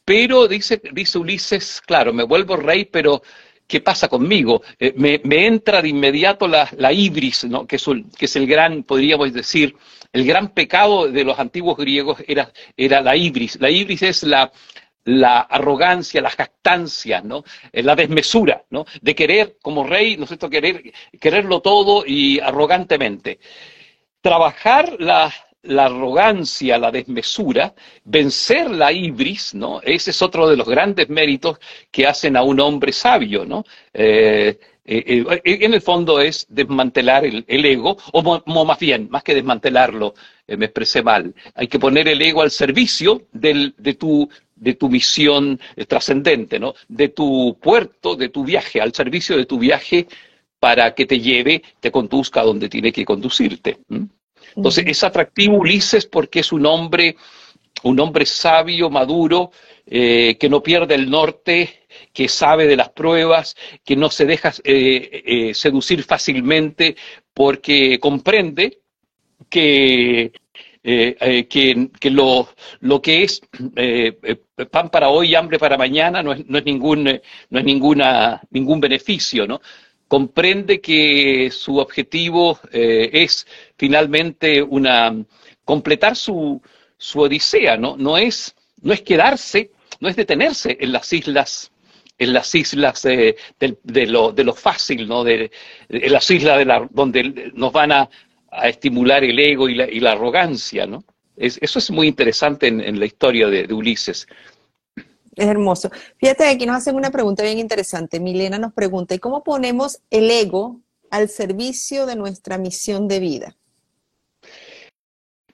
Pero 0.06 0.48
dice, 0.48 0.82
dice 0.92 1.20
Ulises, 1.20 1.82
claro, 1.82 2.14
me 2.14 2.24
vuelvo 2.24 2.56
rey, 2.56 2.86
pero 2.86 3.22
¿qué 3.74 3.82
pasa 3.82 4.08
conmigo? 4.08 4.62
Me, 4.98 5.20
me, 5.24 5.48
entra 5.48 5.82
de 5.82 5.90
inmediato 5.90 6.48
la, 6.48 6.94
ibris, 6.94 7.48
que, 7.68 7.78
es 8.26 8.36
el 8.36 8.46
gran, 8.46 8.84
podríamos 8.84 9.34
decir, 9.34 9.76
el 10.12 10.28
gran 10.28 10.50
pecado 10.50 11.08
de 11.08 11.24
los 11.24 11.40
antiguos 11.40 11.76
griegos 11.76 12.20
era, 12.28 12.52
la 13.02 13.16
ibris. 13.16 13.60
La 13.60 13.72
ibris 13.72 14.04
es 14.04 14.22
la, 14.22 14.52
arrogancia, 15.50 16.22
la 16.22 16.30
jactancia, 16.30 17.22
¿no? 17.22 17.44
Eh, 17.72 17.82
la 17.82 17.96
desmesura. 17.96 18.64
De 19.02 19.16
querer 19.16 19.58
como 19.60 19.88
rey, 19.88 20.18
¿no 20.18 20.26
es 20.26 20.30
cierto? 20.30 20.52
Querer, 20.52 20.94
quererlo 21.20 21.60
todo 21.62 22.04
y 22.06 22.40
arrogantemente. 22.40 23.40
Trabajar 24.22 24.98
la, 25.00 25.34
la 25.64 25.86
arrogancia, 25.86 26.78
la 26.78 26.92
desmesura, 26.92 27.74
vencer 28.04 28.70
la 28.70 28.92
ibris, 28.92 29.54
¿no? 29.56 29.82
Ese 29.82 30.12
es 30.12 30.22
otro 30.22 30.48
de 30.50 30.58
los 30.58 30.68
grandes 30.68 31.10
méritos 31.10 31.60
que 31.92 32.06
hacen 32.06 32.36
a 32.36 32.44
un 32.44 32.60
hombre 32.60 32.92
sabio, 32.92 33.46
¿no? 33.46 33.64
Eh, 33.94 34.60
eh, 34.86 35.26
eh, 35.46 35.58
en 35.62 35.74
el 35.74 35.82
fondo 35.82 36.20
es 36.20 36.46
desmantelar 36.50 37.26
el, 37.26 37.46
ego, 37.66 37.98
o, 38.12 38.66
más 38.66 38.80
bien, 38.80 39.08
más 39.10 39.24
que 39.24 39.34
desmantelarlo, 39.34 40.14
me 40.48 40.66
expresé 40.66 41.02
mal, 41.02 41.34
hay 41.56 41.68
que 41.68 41.80
poner 41.80 42.10
el 42.10 42.22
ego 42.22 42.42
al 42.42 42.52
servicio 42.52 43.28
del, 43.32 43.74
de, 43.78 43.94
tu, 43.94 44.30
de 44.56 44.74
tu 44.74 44.90
misión 44.90 45.60
trascendente, 45.88 46.60
¿no? 46.60 46.74
De 46.90 47.08
tu 47.08 47.58
puerto, 47.62 48.18
de 48.18 48.28
tu 48.28 48.44
viaje, 48.44 48.82
al 48.82 48.94
servicio 48.94 49.38
de 49.38 49.46
tu 49.46 49.58
viaje 49.58 50.08
para 50.60 50.94
que 50.94 51.06
te 51.06 51.20
lleve, 51.20 51.64
te 51.80 51.92
conduzca 51.92 52.42
a 52.42 52.46
donde 52.46 52.68
tiene 52.68 52.92
que 52.92 53.06
conducirte. 53.06 53.80
Entonces, 54.56 54.86
es 54.88 55.04
atractivo 55.04 55.58
Ulises 55.58 56.06
porque 56.06 56.40
es 56.40 56.52
un 56.52 56.66
hombre, 56.66 57.16
un 57.84 58.00
hombre 58.00 58.26
sabio, 58.26 58.90
maduro, 58.90 59.52
eh, 59.86 60.38
que 60.40 60.50
no 60.50 60.64
pierde 60.64 60.96
el 60.96 61.10
norte, 61.10 61.86
que 62.14 62.28
sabe 62.28 62.68
de 62.68 62.76
las 62.76 62.90
pruebas, 62.90 63.56
que 63.84 63.96
no 63.96 64.10
se 64.10 64.26
deja 64.26 64.54
eh, 64.64 65.24
eh, 65.26 65.54
seducir 65.54 66.04
fácilmente 66.04 66.96
porque 67.34 68.00
comprende 68.00 68.80
que, 69.50 70.32
que, 70.82 72.10
lo, 72.12 72.50
lo, 72.80 73.02
que 73.02 73.24
es 73.24 73.42
pan 74.72 74.90
para 74.90 75.10
hoy 75.10 75.32
y 75.32 75.36
hambre 75.36 75.60
para 75.60 75.78
mañana 75.78 76.24
no 76.24 76.34
es, 76.34 76.46
no 76.48 76.58
es, 76.58 76.66
ningún, 76.66 77.04
no 77.04 77.60
es 77.60 77.66
ninguna, 77.66 78.42
ningún 78.52 78.80
beneficio, 78.80 79.46
¿no? 79.48 79.60
comprende 80.14 80.80
que 80.80 81.50
su 81.50 81.78
objetivo 81.80 82.60
eh, 82.72 83.10
es 83.14 83.48
finalmente 83.84 84.64
una 84.64 85.14
completar 85.66 86.16
su, 86.16 86.62
su 86.98 87.20
odisea, 87.20 87.76
¿no? 87.76 87.98
No 87.98 88.18
es, 88.18 88.56
no 88.82 88.94
es 88.94 89.02
quedarse, 89.02 89.72
no 90.00 90.08
es 90.08 90.16
detenerse 90.16 90.78
en 90.80 90.94
las 90.94 91.12
islas 91.12 91.70
en 92.18 92.32
las 92.32 92.56
islas 92.56 93.02
de, 93.02 93.36
lo, 94.08 94.32
de, 94.32 94.44
lo, 94.46 94.54
fácil, 94.54 95.06
¿no? 95.06 95.26
De, 95.26 95.52
en 95.90 96.14
las 96.14 96.32
islas 96.32 96.60
de 96.60 96.64
la, 96.64 96.88
donde 96.92 97.52
nos 97.56 97.74
van 97.74 97.92
a, 97.92 98.10
estimular 98.64 99.22
el 99.26 99.38
ego 99.38 99.68
y 99.68 99.76
la, 99.76 99.90
y 99.90 100.00
la 100.00 100.14
arrogancia, 100.14 100.86
¿no? 100.86 101.04
eso 101.36 101.80
es 101.80 101.92
muy 101.92 102.08
interesante 102.08 102.68
en, 102.68 103.00
la 103.00 103.06
historia 103.06 103.48
de, 103.48 103.74
Ulises. 103.74 104.28
Es 105.36 105.48
hermoso. 105.48 105.90
Fíjate, 106.18 106.48
aquí 106.48 106.66
nos 106.66 106.78
hacen 106.78 106.96
una 106.96 107.10
pregunta 107.10 107.44
bien 107.44 107.60
interesante. 107.60 108.20
Milena 108.20 108.60
nos 108.60 108.72
pregunta, 108.72 109.16
¿y 109.16 109.20
cómo 109.20 109.44
ponemos 109.44 110.00
el 110.10 110.30
ego 110.30 110.80
al 111.10 111.30
servicio 111.30 112.06
de 112.06 112.16
nuestra 112.16 112.58
misión 112.58 113.08
de 113.08 113.20
vida? 113.20 113.56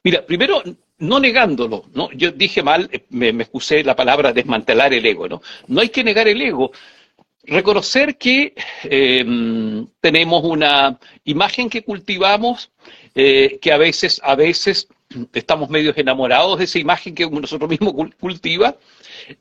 Mira, 0.03 0.25
primero, 0.25 0.63
no 0.99 1.19
negándolo, 1.19 1.85
¿no? 1.93 2.09
Yo 2.11 2.31
dije 2.31 2.63
mal, 2.63 2.89
me, 3.09 3.33
me 3.33 3.43
excusé 3.43 3.83
la 3.83 3.95
palabra 3.95 4.33
desmantelar 4.33 4.93
el 4.93 5.05
ego, 5.05 5.27
¿no? 5.27 5.41
No 5.67 5.81
hay 5.81 5.89
que 5.89 6.03
negar 6.03 6.27
el 6.27 6.41
ego. 6.41 6.71
Reconocer 7.43 8.17
que 8.17 8.53
em, 8.83 9.87
tenemos 10.01 10.43
una 10.43 10.99
imagen 11.23 11.69
que 11.69 11.83
cultivamos, 11.83 12.71
eh, 13.15 13.59
que 13.61 13.71
a 13.71 13.77
veces, 13.77 14.21
a 14.23 14.35
veces 14.35 14.87
estamos 15.33 15.69
medios 15.69 15.97
enamorados 15.97 16.59
de 16.59 16.65
esa 16.65 16.79
imagen 16.79 17.15
que 17.15 17.27
nosotros 17.29 17.69
mismos 17.69 17.93
cultiva, 18.19 18.77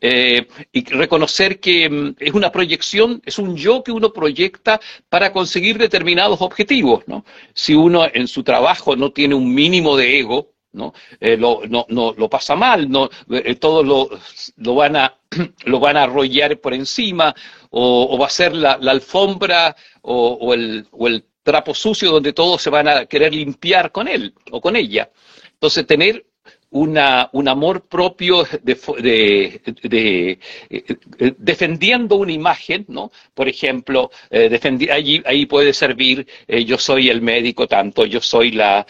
eh, 0.00 0.46
y 0.72 0.84
reconocer 0.86 1.60
que 1.60 1.84
em, 1.84 2.14
es 2.18 2.32
una 2.32 2.50
proyección, 2.50 3.22
es 3.24 3.38
un 3.38 3.56
yo 3.56 3.82
que 3.82 3.92
uno 3.92 4.12
proyecta 4.12 4.80
para 5.08 5.32
conseguir 5.32 5.78
determinados 5.78 6.40
objetivos, 6.40 7.04
¿no? 7.06 7.24
Si 7.54 7.74
uno 7.74 8.06
en 8.12 8.28
su 8.28 8.42
trabajo 8.42 8.96
no 8.96 9.12
tiene 9.12 9.34
un 9.34 9.54
mínimo 9.54 9.96
de 9.96 10.18
ego, 10.18 10.52
¿no? 10.72 10.94
Eh, 11.20 11.36
lo 11.36 12.28
pasa 12.30 12.56
mal, 12.56 12.90
no, 12.90 13.08
eh, 13.30 13.54
todos 13.56 13.86
lo, 13.86 14.08
lo, 14.56 14.74
van 14.74 14.96
a, 14.96 15.18
lo 15.64 15.80
van 15.80 15.96
a 15.96 16.04
arrollar 16.04 16.58
por 16.60 16.74
encima, 16.74 17.34
o, 17.70 18.16
va 18.18 18.26
a 18.26 18.30
ser 18.30 18.54
la, 18.54 18.72
alfombra 18.72 19.76
o, 20.02 20.54
el, 20.54 20.86
o 20.92 21.08
el 21.08 21.24
trapo 21.42 21.74
sucio 21.74 22.10
donde 22.10 22.32
todos 22.32 22.60
se 22.60 22.70
van 22.70 22.88
a 22.88 23.06
querer 23.06 23.34
limpiar 23.34 23.90
con 23.92 24.08
él 24.08 24.34
o 24.50 24.60
con 24.60 24.76
ella. 24.76 25.10
Entonces, 25.58 25.86
tener 25.86 26.24
una, 26.70 27.30
un 27.32 27.48
amor 27.48 27.88
propio 27.88 28.44
de, 28.62 30.38
eh, 30.70 31.34
defendiendo 31.38 32.16
una 32.16 32.32
imagen, 32.32 32.84
¿no? 32.88 33.10
Por 33.34 33.48
ejemplo, 33.48 34.10
eh, 34.30 34.60
allí, 34.90 35.22
ahí 35.24 35.46
puede 35.46 35.72
servir, 35.72 36.26
eh, 36.46 36.64
yo 36.64 36.78
soy 36.78 37.08
el 37.08 37.22
médico 37.22 37.66
tanto, 37.66 38.04
yo 38.04 38.20
soy 38.20 38.52
la, 38.52 38.86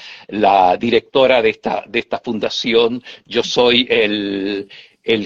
directora 0.79 1.41
de 1.41 1.51
esta, 1.51 1.85
de 1.89 1.99
esta 2.01 2.19
fundación, 2.19 3.03
yo 3.27 3.43
soy 3.43 3.87
el, 3.89 4.69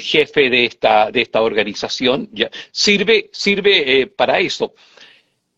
jefe 0.01 0.49
de 0.51 0.67
esta, 0.67 1.11
de 1.11 1.23
esta 1.23 1.43
organización, 1.43 2.29
ya, 2.33 2.51
sirve, 2.71 3.31
sirve 3.33 4.07
para 4.07 4.39
eso. 4.39 4.75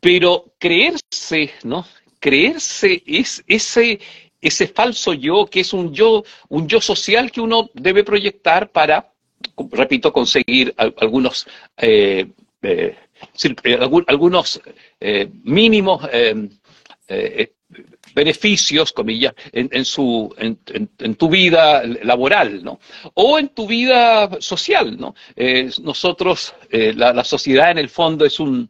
Pero 0.00 0.54
creerse, 0.58 1.52
¿no? 1.64 1.86
Creerse 2.20 3.02
es 3.06 3.42
ese, 3.46 4.00
ese 4.44 4.68
falso 4.68 5.14
yo, 5.14 5.46
que 5.46 5.60
es 5.60 5.72
un 5.72 5.92
yo, 5.92 6.22
un 6.48 6.68
yo 6.68 6.80
social 6.80 7.32
que 7.32 7.40
uno 7.40 7.70
debe 7.72 8.04
proyectar 8.04 8.70
para, 8.70 9.10
repito, 9.70 10.12
conseguir 10.12 10.74
algunos, 10.76 11.46
eh, 11.78 12.26
eh, 12.62 12.96
eh, 13.64 13.78
algunos 14.06 14.60
mínimos 15.42 16.02
beneficios, 18.14 18.92
comillas, 18.92 19.34
en, 19.52 19.84
su, 19.84 20.32
en, 20.38 21.14
tu 21.16 21.28
vida 21.28 21.82
laboral, 22.02 22.62
¿no? 22.62 22.78
O 23.14 23.38
en 23.38 23.48
tu 23.48 23.66
vida 23.66 24.30
social, 24.40 24.96
¿no? 24.98 25.14
nosotros, 25.82 26.54
la, 26.70 27.12
la, 27.12 27.24
sociedad 27.24 27.70
en 27.70 27.78
el 27.78 27.88
fondo 27.88 28.24
es 28.24 28.38
un, 28.38 28.68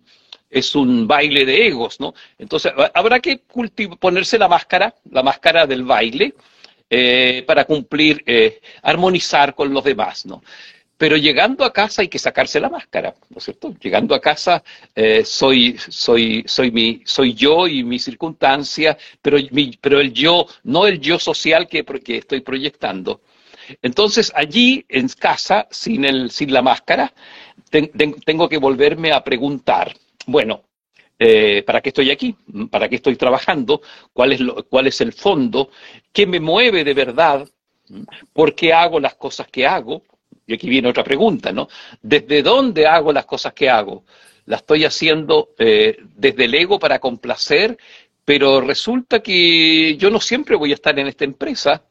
es 0.55 0.75
un 0.77 1.07
baile 1.07 1.45
de 1.45 1.67
egos, 1.67 1.99
¿no? 1.99 2.15
Entonces, 2.39 2.73
habrá 2.95 3.19
que 3.19 3.43
ponerse 3.99 4.39
la 4.39 4.49
máscara, 4.49 4.95
la 5.11 5.23
máscara 5.23 5.67
del 5.67 5.83
baile, 5.83 6.35
eh, 6.89 7.43
para 7.47 7.65
cumplir, 7.65 8.23
eh, 8.25 8.61
armonizar 8.83 9.55
con 9.55 9.73
los 9.75 9.83
demás, 9.83 10.25
¿no? 10.27 10.43
Pero 10.97 11.17
llegando 11.17 11.65
a 11.65 11.73
casa 11.73 12.03
hay 12.03 12.09
que 12.09 12.21
sacarse 12.21 12.61
la 12.61 12.71
máscara, 12.71 13.15
¿no 13.31 13.39
es 13.39 13.45
cierto? 13.45 13.75
Llegando 13.81 14.15
a 14.15 14.21
casa 14.21 14.63
eh, 14.95 15.25
soy, 15.25 15.77
soy, 15.89 16.45
soy, 16.47 16.71
mi, 16.71 17.03
soy 17.05 17.35
yo 17.35 17.67
y 17.67 17.83
mi 17.83 17.99
circunstancia, 17.99 18.97
pero, 19.21 19.39
pero 19.81 19.99
el 20.01 20.13
yo, 20.13 20.47
no 20.63 20.87
el 20.87 21.01
yo 21.01 21.19
social 21.19 21.67
que, 21.67 21.85
que 21.85 22.19
estoy 22.19 22.43
proyectando. 22.43 23.23
Entonces, 23.83 24.31
allí 24.37 24.85
en 24.89 25.09
casa, 25.09 25.67
sin, 25.71 26.05
el, 26.05 26.31
sin 26.31 26.53
la 26.53 26.63
máscara, 26.63 27.13
tengo 28.25 28.49
que 28.49 28.59
volverme 28.59 29.11
a 29.11 29.25
preguntar, 29.25 29.95
bueno, 30.27 30.63
eh, 31.19 31.63
¿para 31.65 31.81
qué 31.81 31.91
estoy 31.91 32.11
aquí? 32.11 32.35
¿Para 32.71 32.89
qué 32.89 32.97
estoy 32.97 33.17
trabajando? 33.17 33.81
¿Cuál 34.13 34.33
es, 34.33 34.41
¿Cuál 34.69 34.89
es 34.89 35.01
el 35.01 35.13
fondo? 35.13 35.71
¿Qué 36.13 36.27
me 36.27 36.41
mueve 36.41 36.85
de 36.85 36.95
verdad? 36.95 37.49
¿Por 38.33 38.55
qué 38.55 38.73
hago 38.73 38.99
las 38.99 39.15
cosas 39.15 39.47
que 39.49 39.67
hago? 39.67 40.03
Y 40.47 40.55
aquí 40.55 40.69
viene 40.69 40.89
otra 40.89 41.05
pregunta, 41.05 41.53
¿no? 41.53 41.69
¿Desde 42.03 42.43
dónde 42.43 42.87
hago 42.87 43.13
las 43.13 43.27
cosas 43.27 43.53
que 43.55 43.71
hago? 43.71 44.05
¿La 44.47 44.57
estoy 44.57 44.85
haciendo 44.85 45.51
eh, 45.59 45.97
desde 46.17 46.45
el 46.45 46.55
ego 46.55 46.79
para 46.79 46.99
complacer? 46.99 47.79
Pero 48.25 48.61
resulta 48.61 49.21
que 49.21 49.97
yo 49.97 50.11
no 50.11 50.21
siempre 50.21 50.57
voy 50.57 50.73
a 50.73 50.75
estar 50.75 50.99
en 50.99 51.07
esta 51.07 51.25
empresa 51.25 51.85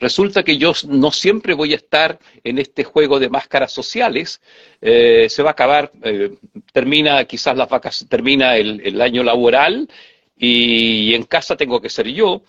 Resulta 0.00 0.44
que 0.44 0.56
yo 0.58 0.72
no 0.86 1.10
siempre 1.10 1.54
voy 1.54 1.72
a 1.72 1.76
estar 1.76 2.20
en 2.44 2.58
este 2.58 2.84
juego 2.84 3.18
de 3.18 3.28
máscaras 3.28 3.72
sociales. 3.72 4.40
Eh, 4.80 5.26
se 5.28 5.42
va 5.42 5.50
a 5.50 5.52
acabar, 5.52 5.90
eh, 6.04 6.36
termina 6.72 7.24
quizás 7.24 7.56
las 7.56 7.68
vacas, 7.68 8.06
termina 8.08 8.56
el, 8.56 9.00
año 9.00 9.24
laboral 9.24 9.88
y, 10.36 11.14
en 11.14 11.24
casa 11.24 11.56
tengo 11.56 11.80
que 11.80 11.90
ser 11.90 12.06
yo, 12.08 12.42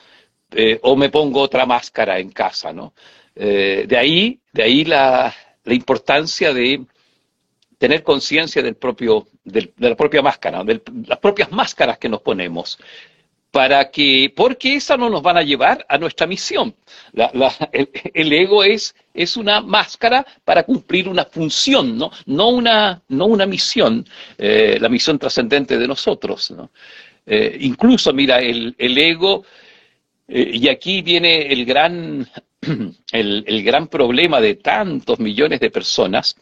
eh, 0.52 0.80
o 0.84 0.96
me 0.96 1.10
pongo 1.10 1.42
otra 1.42 1.66
máscara 1.66 2.20
en 2.20 2.30
casa, 2.32 2.72
¿no? 2.74 2.94
de 3.36 3.98
ahí, 3.98 4.38
de 4.52 4.64
ahí 4.64 4.84
la, 4.84 5.34
importancia 5.66 6.54
de 6.54 6.82
tener 7.78 8.04
conciencia 8.04 8.62
del 8.62 8.76
propio, 8.76 9.28
de 9.46 9.72
la 9.78 9.96
propia 9.96 10.22
máscara, 10.22 10.62
de 10.66 10.82
las 11.08 11.20
propias 11.20 11.50
máscaras 11.50 11.98
que 12.00 12.10
nos 12.10 12.22
ponemos 12.22 12.78
para 13.52 13.90
que, 13.90 14.32
porque 14.36 14.76
esa 14.76 14.96
no 14.96 15.10
nos 15.10 15.22
van 15.24 15.38
a 15.38 15.42
llevar 15.42 15.86
a 15.90 15.98
nuestra 15.98 16.28
misión. 16.28 16.76
el, 18.14 18.34
ego 18.34 18.64
es, 18.64 18.96
es 19.14 19.38
una 19.38 19.62
máscara 19.62 20.26
para 20.46 20.64
cumplir 20.64 21.08
una 21.10 21.26
función, 21.26 21.98
no, 21.98 22.12
no, 22.28 22.50
una, 22.50 23.02
no 23.08 23.26
una 23.26 23.46
misión, 23.46 24.06
eh, 24.38 24.78
la 24.80 24.90
misión 24.90 25.18
trascendente 25.18 25.78
de 25.78 25.88
nosotros. 25.88 26.54
Eh, 27.26 27.58
incluso, 27.62 28.14
mira, 28.14 28.40
el, 28.40 28.76
el 28.78 28.98
ego, 28.98 29.44
eh, 30.28 30.52
y 30.54 30.68
aquí 30.68 31.02
viene 31.02 31.52
el 31.52 31.66
gran, 31.66 32.30
el, 33.12 33.44
el 33.48 33.64
gran 33.64 33.88
problema 33.88 34.40
de 34.40 34.56
tantos 34.56 35.20
millones 35.20 35.60
de 35.60 35.72
personas 35.72 36.36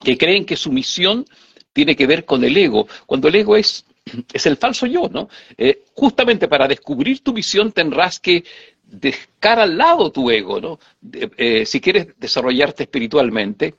que 0.00 0.16
creen 0.16 0.46
que 0.46 0.56
su 0.56 0.72
misión 0.72 1.26
tiene 1.74 1.96
que 1.96 2.06
ver 2.06 2.24
con 2.24 2.44
el 2.44 2.56
ego, 2.56 2.86
cuando 3.04 3.28
el 3.28 3.34
ego 3.34 3.56
es 3.56 3.84
es 4.32 4.46
el 4.46 4.56
falso 4.56 4.86
yo, 4.86 5.08
¿no? 5.08 5.28
Eh, 5.56 5.84
justamente 5.94 6.48
para 6.48 6.68
descubrir 6.68 7.20
tu 7.20 7.32
visión 7.32 7.72
tendrás 7.72 8.20
que 8.20 8.44
dejar 8.84 9.58
al 9.58 9.76
lado 9.76 10.12
tu 10.12 10.30
ego, 10.30 10.60
¿no? 10.60 10.78
Eh, 11.12 11.64
si 11.66 11.80
quieres 11.80 12.08
desarrollarte 12.18 12.84
espiritualmente, 12.84 13.74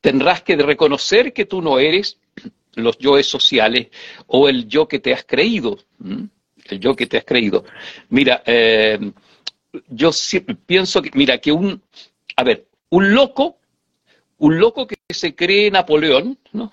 tendrás 0.00 0.42
que 0.42 0.56
reconocer 0.56 1.32
que 1.32 1.46
tú 1.46 1.62
no 1.62 1.78
eres 1.78 2.18
los 2.74 2.98
yoes 2.98 3.26
sociales 3.26 3.88
o 4.26 4.48
el 4.48 4.68
yo 4.68 4.86
que 4.86 4.98
te 4.98 5.12
has 5.12 5.24
creído, 5.24 5.78
el 6.66 6.80
yo 6.80 6.94
que 6.94 7.06
te 7.06 7.18
has 7.18 7.24
creído. 7.24 7.64
Mira, 8.10 8.42
eh, 8.46 8.98
yo 9.88 10.10
pienso 10.66 11.02
que, 11.02 11.10
mira, 11.14 11.38
que 11.38 11.52
un, 11.52 11.82
a 12.36 12.44
ver, 12.44 12.66
un 12.90 13.14
loco, 13.14 13.58
un 14.38 14.58
loco 14.58 14.86
que 14.86 14.96
se 15.10 15.34
cree 15.34 15.70
Napoleón, 15.70 16.38
¿no? 16.52 16.72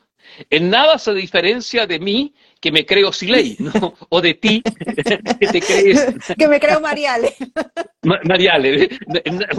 En 0.49 0.69
nada 0.69 0.97
se 0.97 1.13
diferencia 1.13 1.85
de 1.85 1.99
mí 1.99 2.33
que 2.59 2.71
me 2.71 2.85
creo 2.85 3.11
Siley, 3.11 3.57
¿no? 3.59 3.95
O 4.09 4.21
de 4.21 4.35
ti, 4.35 4.61
que 5.39 5.47
te 5.47 5.61
crees... 5.61 6.05
que 6.37 6.47
me 6.47 6.59
creo 6.59 6.79
Mariale. 6.79 7.35
Mariale, 8.03 8.89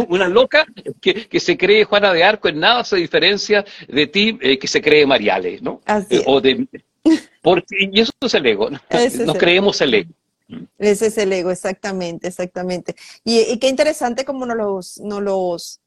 una 0.09 0.29
loca 0.29 0.67
que, 1.01 1.41
se 1.41 1.57
cree 1.57 1.85
Juana 1.85 2.13
de 2.13 2.25
Arco, 2.25 2.49
en 2.49 2.61
nada 2.61 2.85
se 2.85 2.97
diferencia 2.97 3.65
de 3.89 4.07
ti 4.07 4.39
eh, 4.41 4.59
que 4.59 4.69
se 4.69 4.81
cree 4.81 5.07
Mariale, 5.07 5.59
¿no? 5.61 5.81
Así 5.85 6.17
eh, 6.17 6.23
O 6.27 6.41
de, 6.41 6.67
porque, 7.43 7.89
y 7.91 8.01
eso 8.01 8.13
es 8.21 8.35
el 8.35 8.47
ego, 8.47 8.71
¿no? 8.71 8.81
Nos 9.27 9.37
creemos 9.37 9.81
el 9.81 9.95
ego. 9.95 10.11
Ese 10.79 11.07
es 11.07 11.19
el 11.19 11.33
ego, 11.33 11.51
exactamente, 11.51 12.29
exactamente. 12.29 12.95
Y, 13.25 13.59
qué 13.59 13.69
interesante 13.69 14.25
como 14.25 14.47
nos 14.47 14.57
los, 14.57 14.99
nos 15.01 15.23
los 15.23 15.81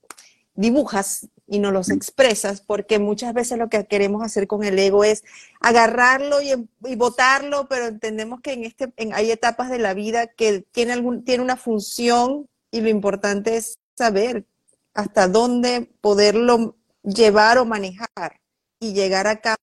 dibujas 0.55 1.27
y 1.47 1.59
no 1.59 1.71
los 1.71 1.89
expresas, 1.89 2.61
porque 2.61 2.97
muchas 2.97 3.33
veces 3.33 3.57
lo 3.57 3.69
que 3.69 3.85
queremos 3.85 4.23
hacer 4.23 4.47
con 4.47 4.63
el 4.63 4.79
ego 4.79 5.03
es 5.03 5.23
agarrarlo 5.59 6.41
y, 6.41 6.53
y 6.85 6.95
botarlo, 6.95 7.67
pero 7.67 7.87
entendemos 7.87 8.41
que 8.41 8.53
en 8.53 8.63
este, 8.63 8.91
en, 8.97 9.13
hay 9.13 9.31
etapas 9.31 9.69
de 9.69 9.77
la 9.77 9.93
vida 9.93 10.27
que 10.27 10.65
tiene, 10.71 10.93
algún, 10.93 11.23
tiene 11.23 11.43
una 11.43 11.57
función 11.57 12.49
y 12.71 12.81
lo 12.81 12.89
importante 12.89 13.57
es 13.57 13.77
saber 13.95 14.45
hasta 14.93 15.27
dónde 15.27 15.91
poderlo 16.01 16.75
llevar 17.03 17.57
o 17.59 17.65
manejar 17.65 18.39
y 18.79 18.93
llegar 18.93 19.27
acá 19.27 19.55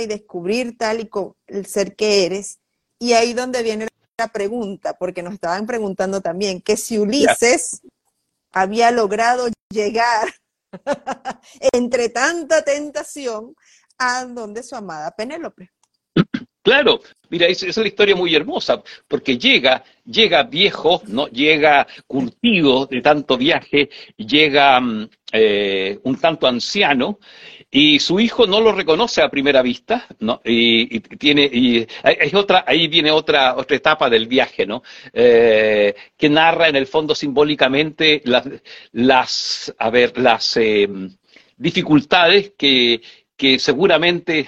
y 0.00 0.06
descubrir 0.06 0.76
tal 0.76 1.00
y 1.00 1.08
como 1.08 1.36
el 1.46 1.66
ser 1.66 1.94
que 1.94 2.26
eres. 2.26 2.58
Y 2.98 3.14
ahí 3.14 3.32
donde 3.32 3.62
viene 3.62 3.88
la 4.18 4.28
pregunta, 4.28 4.94
porque 4.98 5.22
nos 5.22 5.34
estaban 5.34 5.66
preguntando 5.66 6.20
también 6.20 6.60
que 6.60 6.76
si 6.76 6.98
Ulises 6.98 7.80
había 8.52 8.90
logrado 8.90 9.48
llegar 9.70 10.32
entre 11.72 12.08
tanta 12.08 12.62
tentación 12.62 13.54
a 13.98 14.24
donde 14.24 14.62
su 14.62 14.76
amada 14.76 15.10
Penélope. 15.16 15.70
Claro, 16.62 17.00
mira, 17.28 17.46
es, 17.48 17.76
una 17.76 17.88
historia 17.88 18.14
muy 18.14 18.36
hermosa, 18.36 18.80
porque 19.08 19.36
llega, 19.36 19.82
llega 20.04 20.44
viejo, 20.44 21.02
¿no? 21.08 21.26
Llega 21.26 21.88
curtido 22.06 22.86
de 22.86 23.00
tanto 23.00 23.36
viaje, 23.36 23.90
llega 24.16 24.80
mm, 24.80 25.10
eh, 25.32 25.98
un 26.04 26.20
tanto 26.20 26.46
anciano, 26.46 27.18
y 27.74 28.00
su 28.00 28.20
hijo 28.20 28.46
no 28.46 28.60
lo 28.60 28.70
reconoce 28.72 29.22
a 29.22 29.30
primera 29.30 29.62
vista, 29.62 30.06
¿no? 30.20 30.42
Y, 30.44 31.00
tiene, 31.00 31.44
y 31.50 31.86
hay 32.02 32.30
otra, 32.34 32.64
ahí 32.66 32.86
viene 32.86 33.10
otra, 33.10 33.56
otra 33.56 33.74
etapa 33.76 34.10
del 34.10 34.26
viaje, 34.28 34.66
¿no? 34.66 34.82
Eh, 35.10 35.94
que 36.18 36.28
narra 36.28 36.68
en 36.68 36.76
el 36.76 36.86
fondo 36.86 37.14
simbólicamente 37.14 38.20
las, 38.26 38.46
las 38.92 39.74
a 39.78 39.88
ver, 39.88 40.18
las 40.18 40.54
eh, 40.58 40.86
dificultades 41.56 42.52
que, 42.58 43.00
que 43.42 43.58
seguramente 43.58 44.46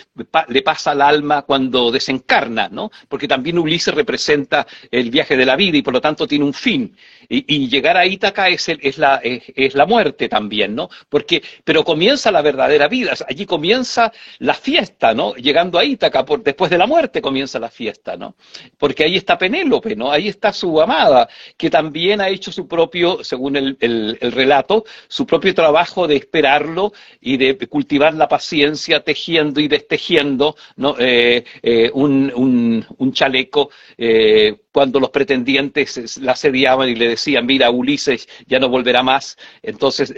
le 0.50 0.62
pasa 0.62 0.92
al 0.92 1.02
alma 1.02 1.42
cuando 1.42 1.90
desencarna, 1.90 2.68
¿no? 2.68 2.92
Porque 3.09 3.26
también 3.26 3.59
Ulises 3.59 3.92
representa 3.92 4.68
el 4.88 5.11
viaje 5.11 5.37
de 5.37 5.44
la 5.44 5.57
vida 5.57 5.78
y 5.78 5.83
por 5.83 5.94
lo 5.94 6.00
tanto 6.00 6.28
tiene 6.28 6.44
un 6.44 6.54
fin. 6.54 6.96
Y, 7.28 7.68
llegar 7.68 7.96
a 7.96 8.07
Ítaca 8.07 8.48
es, 8.50 8.68
es, 8.68 8.98
la, 8.98 9.20
es, 9.24 9.74
la 9.74 9.87
muerte 9.87 10.28
también, 10.28 10.76
¿no? 10.76 10.90
Porque, 11.09 11.42
pero 11.64 11.83
comienza 11.83 12.30
la 12.30 12.40
verdadera 12.40 12.87
vida, 12.87 13.14
allí 13.28 13.46
comienza 13.46 14.12
la 14.38 14.54
fiesta, 14.54 15.12
¿no? 15.12 15.35
Llegando 15.35 15.80
a 15.80 15.85
Ítaca, 15.85 16.24
por, 16.24 16.44
después 16.44 16.70
de 16.70 16.78
la 16.78 16.87
muerte 16.87 17.20
comienza 17.20 17.59
la 17.59 17.70
fiesta, 17.70 18.16
¿no? 18.16 18.37
Porque 18.78 19.02
ahí 19.02 19.16
está 19.16 19.37
Penélope, 19.37 19.96
¿no? 19.96 20.12
Ahí 20.12 20.28
está 20.28 20.52
su 20.52 20.80
amada, 20.80 21.28
que 21.57 21.68
también 21.68 22.20
ha 22.20 22.28
hecho 22.28 22.52
su 22.52 22.68
propio, 22.68 23.24
según 23.24 23.57
el, 23.57 23.76
el, 23.80 24.18
el 24.20 24.30
relato, 24.30 24.85
su 25.09 25.26
propio 25.26 25.52
trabajo 25.52 26.07
de 26.07 26.14
esperarlo 26.14 26.92
y 27.20 27.38
de 27.38 27.57
cultivar 27.66 28.14
la 28.14 28.28
paciencia 28.28 28.83
tejiendo 29.00 29.60
y 29.60 29.68
destejiendo. 29.68 30.56
Eh, 30.98 31.44
eh, 31.62 31.90
un, 31.94 32.84
un, 32.98 33.12
chaleco 33.12 33.70
eh, 33.96 34.56
cuando 34.72 34.98
los 35.00 35.10
pretendientes 35.10 36.18
la 36.18 36.32
asediaban 36.32 36.88
y 36.88 36.94
le 36.94 37.08
decían, 37.08 37.46
mira, 37.46 37.70
Ulises 37.70 38.28
ya 38.46 38.58
no 38.58 38.68
volverá 38.68 39.02
más, 39.02 39.36
entonces 39.62 40.12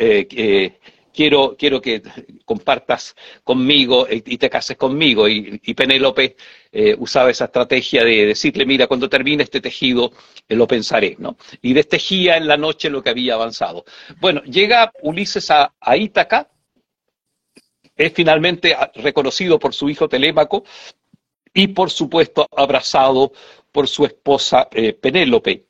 quiero, 1.12 1.56
quiero 1.58 1.80
que 1.80 2.02
compartas 2.44 3.14
conmigo 3.44 4.06
y 4.10 4.38
te 4.38 4.48
cases 4.50 4.76
conmigo. 4.76 5.28
Y, 5.28 5.58
Penélope 5.74 6.36
usaba 6.98 7.30
esa 7.30 7.46
estrategia 7.46 8.04
de 8.04 8.26
decirle, 8.26 8.64
mira, 8.66 8.86
cuando 8.86 9.08
termine 9.08 9.42
este 9.42 9.60
tejido, 9.60 10.12
lo 10.48 10.66
pensaré, 10.66 11.16
¿no? 11.18 11.36
Y 11.62 11.74
destejía 11.74 12.36
en 12.36 12.46
la 12.46 12.56
noche 12.56 12.90
lo 12.90 13.02
que 13.02 13.10
había 13.10 13.34
avanzado. 13.34 13.84
Bueno, 14.20 14.42
llega 14.44 14.92
Ulises 15.02 15.50
a, 15.50 15.74
a 15.80 15.96
Ítaca, 15.96 16.48
es 17.96 18.12
finalmente 18.12 18.76
reconocido 18.94 19.58
por 19.58 19.74
su 19.74 19.88
hijo 19.88 20.08
Telémaco 20.08 20.64
y 21.54 21.68
por 21.68 21.90
supuesto 21.90 22.46
abrazado 22.54 23.32
por 23.72 23.88
su 23.88 24.04
esposa 24.04 24.68
eh, 24.70 24.92
Penélope. 24.92 25.64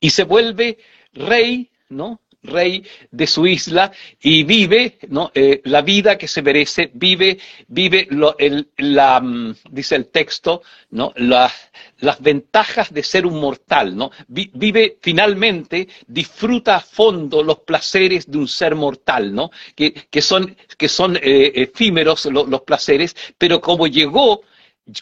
Y 0.00 0.10
se 0.10 0.24
vuelve 0.24 0.78
rey, 1.12 1.70
¿no? 1.90 2.20
Rey 2.42 2.84
de 3.10 3.26
su 3.26 3.46
isla 3.46 3.92
y 4.20 4.42
vive 4.44 4.98
¿no? 5.08 5.30
Eh, 5.34 5.60
la 5.64 5.82
vida 5.82 6.16
que 6.16 6.28
se 6.28 6.42
merece, 6.42 6.90
vive, 6.94 7.38
vive 7.68 8.06
lo, 8.10 8.36
el, 8.38 8.68
la, 8.78 9.20
mm, 9.20 9.54
dice 9.70 9.96
el 9.96 10.06
texto, 10.06 10.62
¿no? 10.90 11.12
las 11.16 12.20
ventajas 12.20 12.92
de 12.92 13.02
ser 13.02 13.26
un 13.26 13.40
mortal, 13.40 13.96
¿no? 13.96 14.10
vive 14.28 14.98
finalmente, 15.00 15.88
disfruta 16.06 16.76
a 16.76 16.80
fondo 16.80 17.42
los 17.42 17.60
placeres 17.60 18.30
de 18.30 18.38
un 18.38 18.48
ser 18.48 18.74
mortal, 18.74 19.34
¿no? 19.34 19.50
que, 19.74 19.92
que 19.92 20.22
son, 20.22 20.56
que 20.78 20.88
son 20.88 21.16
eh, 21.16 21.52
efímeros 21.54 22.26
los 22.26 22.62
placeres, 22.62 23.14
pero 23.38 23.60
como 23.60 23.86
llegó 23.86 24.42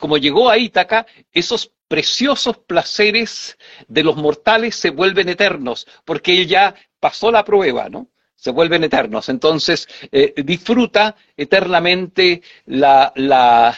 como 0.01 0.19
llegó 0.19 0.51
a 0.51 0.59
Ítaca, 0.59 1.07
esos 1.33 1.73
preciosos 1.89 2.59
placeres 2.59 3.59
de 3.89 4.05
los 4.05 4.15
mortales 4.17 4.77
se 4.77 4.91
vuelven 4.91 5.31
eternos, 5.31 5.89
porque 6.05 6.39
él 6.39 6.47
ya 6.47 6.75
pasó 7.01 7.33
la 7.33 7.45
prueba, 7.45 7.89
¿no? 7.89 8.09
Se 8.37 8.51
vuelven 8.51 8.85
eternos. 8.85 9.31
Entonces, 9.31 9.89
eh, 10.13 10.35
disfruta 10.45 11.17
eternamente 11.37 12.43
el, 12.67 13.75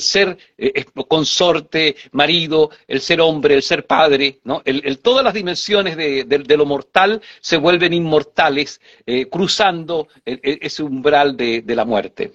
ser 0.00 0.38
eh, 0.56 0.84
consorte, 1.06 1.96
marido, 2.12 2.70
el 2.86 3.02
ser 3.02 3.20
hombre, 3.20 3.54
el 3.54 3.62
ser 3.62 3.86
padre, 3.86 4.40
¿no? 4.44 4.62
Todas 5.02 5.24
las 5.24 5.34
dimensiones 5.34 5.96
de, 5.96 6.56
lo 6.56 6.64
mortal 6.64 7.20
se 7.40 7.58
vuelven 7.58 7.92
inmortales, 7.92 8.80
eh, 9.04 9.26
cruzando 9.26 10.08
ese 10.24 10.82
umbral 10.82 11.36
de, 11.36 11.60
de 11.60 11.76
la 11.76 11.84
muerte. 11.84 12.32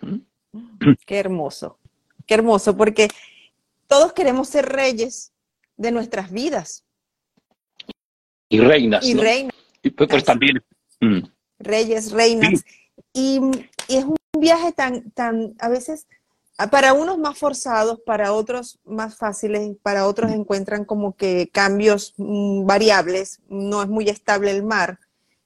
Qué 1.06 1.18
hermoso, 1.18 1.80
qué 2.28 2.36
hermoso, 2.36 2.78
porque 2.78 3.08
todos 3.88 4.14
queremos 4.14 4.50
ser 4.50 4.68
reyes 4.68 5.34
de 5.78 5.92
nuestras 5.92 6.32
vidas. 6.32 6.84
Y 8.50 8.60
reinas. 8.60 9.06
Y 9.06 9.14
reinas. 9.14 9.56
Y 9.82 9.90
pues, 9.92 10.10
pues 10.10 10.24
también. 10.24 10.64
Mm. 11.00 11.20
Reyes, 11.60 12.12
reinas. 12.12 12.64
Y, 13.14 13.40
es 13.88 14.04
un 14.04 14.18
viaje 14.38 14.74
tan, 14.74 15.12
tan, 15.12 15.56
a 15.60 15.70
veces, 15.70 16.08
para 16.72 16.94
unos 16.94 17.18
más 17.18 17.38
forzados, 17.38 18.02
para 18.06 18.34
otros 18.34 18.80
más 18.84 19.16
fáciles, 19.16 19.78
para 19.82 20.08
otros 20.08 20.32
encuentran 20.32 20.84
como 20.84 21.16
que 21.16 21.50
cambios 21.54 22.14
mm, 22.18 22.66
variables, 22.66 23.40
no 23.48 23.82
es 23.82 23.88
muy 23.88 24.10
estable 24.10 24.52
el 24.52 24.64
mar. 24.64 25.00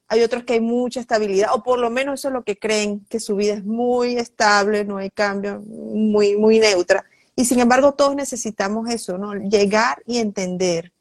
Hay 0.08 0.22
otros 0.22 0.44
que 0.44 0.54
hay 0.54 0.60
mucha 0.60 1.00
estabilidad, 1.00 1.50
o 1.54 1.62
por 1.62 1.78
lo 1.78 1.88
menos 1.88 2.20
eso 2.20 2.28
es 2.28 2.34
lo 2.34 2.42
que 2.42 2.58
creen, 2.58 3.06
que 3.08 3.20
su 3.20 3.36
vida 3.36 3.54
es 3.54 3.64
muy 3.64 4.16
estable, 4.16 4.84
no 4.84 4.96
hay 4.96 5.10
cambio, 5.10 5.60
muy, 5.60 6.36
muy 6.36 6.58
neutra. 6.58 7.04
Y 7.34 7.44
sin 7.44 7.60
embargo, 7.60 7.94
todos 7.94 8.14
necesitamos 8.14 8.90
eso, 8.90 9.16
¿no? 9.18 9.34
Llegar 9.34 10.02
y 10.06 10.18
entender 10.18 10.92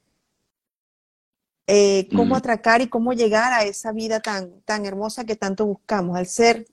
eh, 1.68 2.08
cómo 2.16 2.36
atracar 2.36 2.82
y 2.82 2.88
cómo 2.88 3.14
llegar 3.14 3.54
a 3.54 3.64
esa 3.64 3.92
vida 3.92 4.20
tan, 4.20 4.62
tan 4.62 4.86
hermosa 4.86 5.26
que 5.26 5.36
tanto 5.36 5.66
buscamos, 5.66 6.20
el 6.20 6.26
ser, 6.26 6.68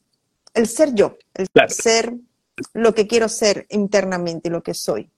el 0.55 0.67
ser 0.67 0.95
yo, 0.95 1.17
el 1.35 1.47
ser 1.69 2.15
lo 2.75 2.95
que 2.95 3.07
quiero 3.07 3.29
ser 3.29 3.67
internamente, 3.71 4.51
lo 4.51 4.63
que 4.63 4.75
soy. 4.75 5.09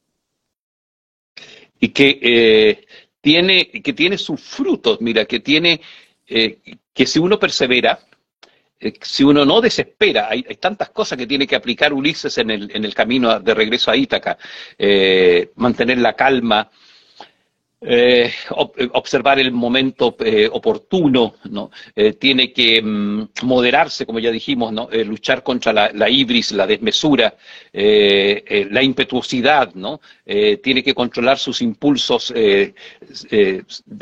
Y 1.78 1.88
que 1.90 2.18
eh, 2.20 2.86
tiene, 3.20 3.70
que 3.70 3.92
tiene 3.92 4.18
sus 4.18 4.40
frutos, 4.40 5.00
mira, 5.00 5.24
que 5.24 5.40
tiene, 5.40 5.80
eh, 6.26 6.58
que 6.92 7.06
si 7.06 7.18
uno 7.18 7.38
persevera, 7.38 8.00
si 9.02 9.24
uno 9.24 9.44
no 9.44 9.60
desespera, 9.60 10.28
hay, 10.30 10.42
tantas 10.58 10.90
cosas 10.90 11.18
que 11.18 11.26
tiene 11.26 11.46
que 11.46 11.56
aplicar 11.56 11.92
Ulises 11.92 12.38
en 12.38 12.50
el, 12.50 12.70
en 12.74 12.84
el 12.84 12.94
camino 12.94 13.38
de 13.40 13.54
regreso 13.54 13.90
a 13.90 13.96
Ítaca, 13.96 14.38
mantener 15.56 15.98
la 15.98 16.14
calma, 16.14 16.70
eh, 17.82 18.30
eh, 18.76 18.88
observar 18.92 19.38
el 19.38 19.52
momento 19.52 20.14
eh, 20.20 20.46
oportuno, 20.52 21.36
¿no? 21.44 21.70
tiene 22.18 22.52
que 22.52 22.82
mm, 22.82 23.28
moderarse, 23.44 24.04
como 24.04 24.18
ya 24.18 24.30
dijimos, 24.30 24.70
¿no? 24.70 24.88
luchar 25.06 25.42
contra 25.42 25.72
la, 25.72 26.10
ibris, 26.10 26.52
la 26.52 26.66
desmesura, 26.66 27.34
la 27.72 28.82
impetuosidad, 28.82 29.72
¿no? 29.74 30.00
tiene 30.24 30.82
que 30.82 30.94
controlar 30.94 31.38
sus 31.38 31.62
impulsos 31.62 32.32
de 32.34 32.74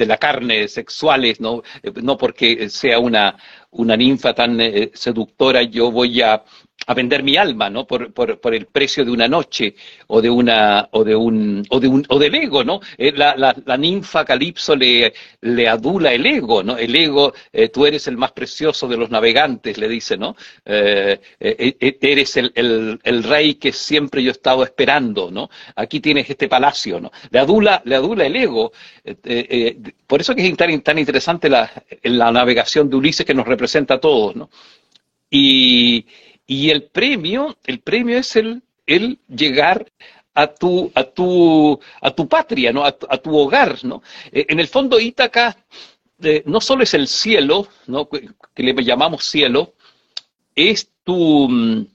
la 0.06 0.16
carne, 0.16 0.66
sexuales, 0.66 1.40
¿no? 1.40 1.62
no 2.02 2.16
porque 2.16 2.68
sea 2.68 2.98
una, 2.98 3.36
una 3.70 3.96
ninfa 3.96 4.34
tan 4.34 4.58
seductora, 4.92 5.62
yo 5.62 5.92
voy 5.92 6.20
a 6.20 6.42
a 6.86 6.94
vender 6.94 7.22
mi 7.22 7.36
alma, 7.36 7.68
¿no? 7.68 7.86
Por, 7.86 8.12
por, 8.12 8.40
por, 8.40 8.54
el 8.54 8.66
precio 8.66 9.04
de 9.04 9.10
una 9.10 9.28
noche 9.28 9.74
o 10.06 10.22
de 10.22 10.30
una 10.30 10.88
o 10.92 11.04
de 11.04 11.14
un 11.14 11.62
o 11.70 11.80
de 11.80 11.88
un 11.88 12.04
o 12.08 12.18
del 12.18 12.34
ego, 12.34 12.64
¿no? 12.64 12.80
Eh, 12.96 13.12
la, 13.14 13.36
la, 13.36 13.54
la, 13.66 13.76
ninfa 13.76 14.24
Calipso 14.24 14.76
le, 14.76 15.12
le 15.42 15.68
adula 15.68 16.12
el 16.12 16.24
ego, 16.24 16.62
¿no? 16.62 16.78
El 16.78 16.94
ego, 16.94 17.34
eh, 17.52 17.68
tú 17.68 17.84
eres 17.84 18.06
el 18.06 18.16
más 18.16 18.32
precioso 18.32 18.86
de 18.88 18.96
los 18.96 19.10
navegantes, 19.10 19.76
le 19.76 19.88
dice, 19.88 20.16
¿no? 20.16 20.36
Eh, 20.64 21.20
eres 21.40 22.36
el, 22.36 22.52
el, 22.54 23.00
el, 23.02 23.22
rey 23.24 23.54
que 23.56 23.72
siempre 23.72 24.22
yo 24.22 24.30
he 24.30 24.32
estado 24.32 24.62
esperando, 24.62 25.30
¿no? 25.30 25.50
Aquí 25.76 26.00
tienes 26.00 26.30
este 26.30 26.48
palacio, 26.48 27.00
¿no? 27.00 27.10
Le 27.30 27.38
adula, 27.40 27.82
le 27.84 27.96
adula 27.96 28.24
el 28.26 28.36
ego. 28.36 28.72
por 30.06 30.20
eso 30.20 30.34
que 30.34 30.46
es 30.46 30.56
tan, 30.56 30.80
tan 30.82 30.98
interesante 30.98 31.48
la, 31.48 31.70
la 32.04 32.30
navegación 32.32 32.88
de 32.88 32.96
Ulises 32.96 33.26
que 33.26 33.34
nos 33.34 33.46
representa 33.46 33.94
a 33.94 34.00
todos, 34.00 34.36
¿no? 34.36 34.48
Y, 35.30 36.06
y 36.48 36.70
el 36.70 36.84
premio, 36.84 37.56
el 37.66 37.80
premio 37.80 38.18
es 38.18 38.34
el, 38.34 38.62
el 38.86 39.18
llegar 39.28 39.86
a 40.34 40.46
tu, 40.46 40.90
a 40.94 41.04
tu, 41.04 41.78
a 42.00 42.10
tu 42.10 42.26
patria, 42.26 42.72
¿no? 42.72 42.84
a, 42.84 42.92
tu 42.92 43.36
hogar. 43.36 43.84
¿no? 43.84 44.02
Eh, 44.32 44.46
en 44.48 44.58
el 44.58 44.66
fondo, 44.66 44.98
Ítaca 44.98 45.56
eh, 46.22 46.42
no 46.46 46.60
solo 46.62 46.82
es 46.82 46.94
el 46.94 47.06
cielo, 47.06 47.68
¿no? 47.86 48.08
que, 48.08 48.62
le 48.62 48.72
llamamos 48.82 49.24
cielo, 49.24 49.74
es 50.54 50.90
tu, 51.04 51.48
mm, 51.48 51.86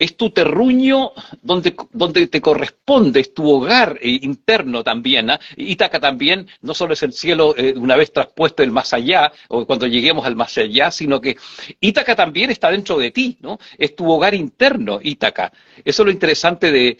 es 0.00 0.16
tu 0.16 0.30
terruño 0.30 1.12
donde, 1.42 1.76
donde 1.92 2.26
te 2.26 2.40
corresponde, 2.40 3.20
es 3.20 3.34
tu 3.34 3.48
hogar 3.48 3.98
eh, 4.00 4.18
interno 4.22 4.82
también. 4.82 5.28
¿ah? 5.28 5.38
Ítaca 5.56 6.00
también 6.00 6.48
no 6.62 6.72
solo 6.72 6.94
es 6.94 7.02
el 7.02 7.12
cielo 7.12 7.54
eh, 7.54 7.74
una 7.76 7.96
vez 7.96 8.10
traspuesto 8.10 8.62
el 8.62 8.70
más 8.70 8.94
allá, 8.94 9.30
o 9.48 9.66
cuando 9.66 9.86
lleguemos 9.86 10.24
al 10.24 10.36
más 10.36 10.56
allá, 10.56 10.90
sino 10.90 11.20
que 11.20 11.36
Ítaca 11.80 12.16
también 12.16 12.50
está 12.50 12.70
dentro 12.70 12.96
de 12.96 13.10
ti, 13.10 13.36
¿no? 13.42 13.58
Es 13.76 13.94
tu 13.94 14.10
hogar 14.10 14.34
interno, 14.34 15.00
Ítaca. 15.02 15.52
Eso 15.84 16.02
es 16.02 16.06
lo 16.06 16.10
interesante 16.10 16.72
de, 16.72 16.96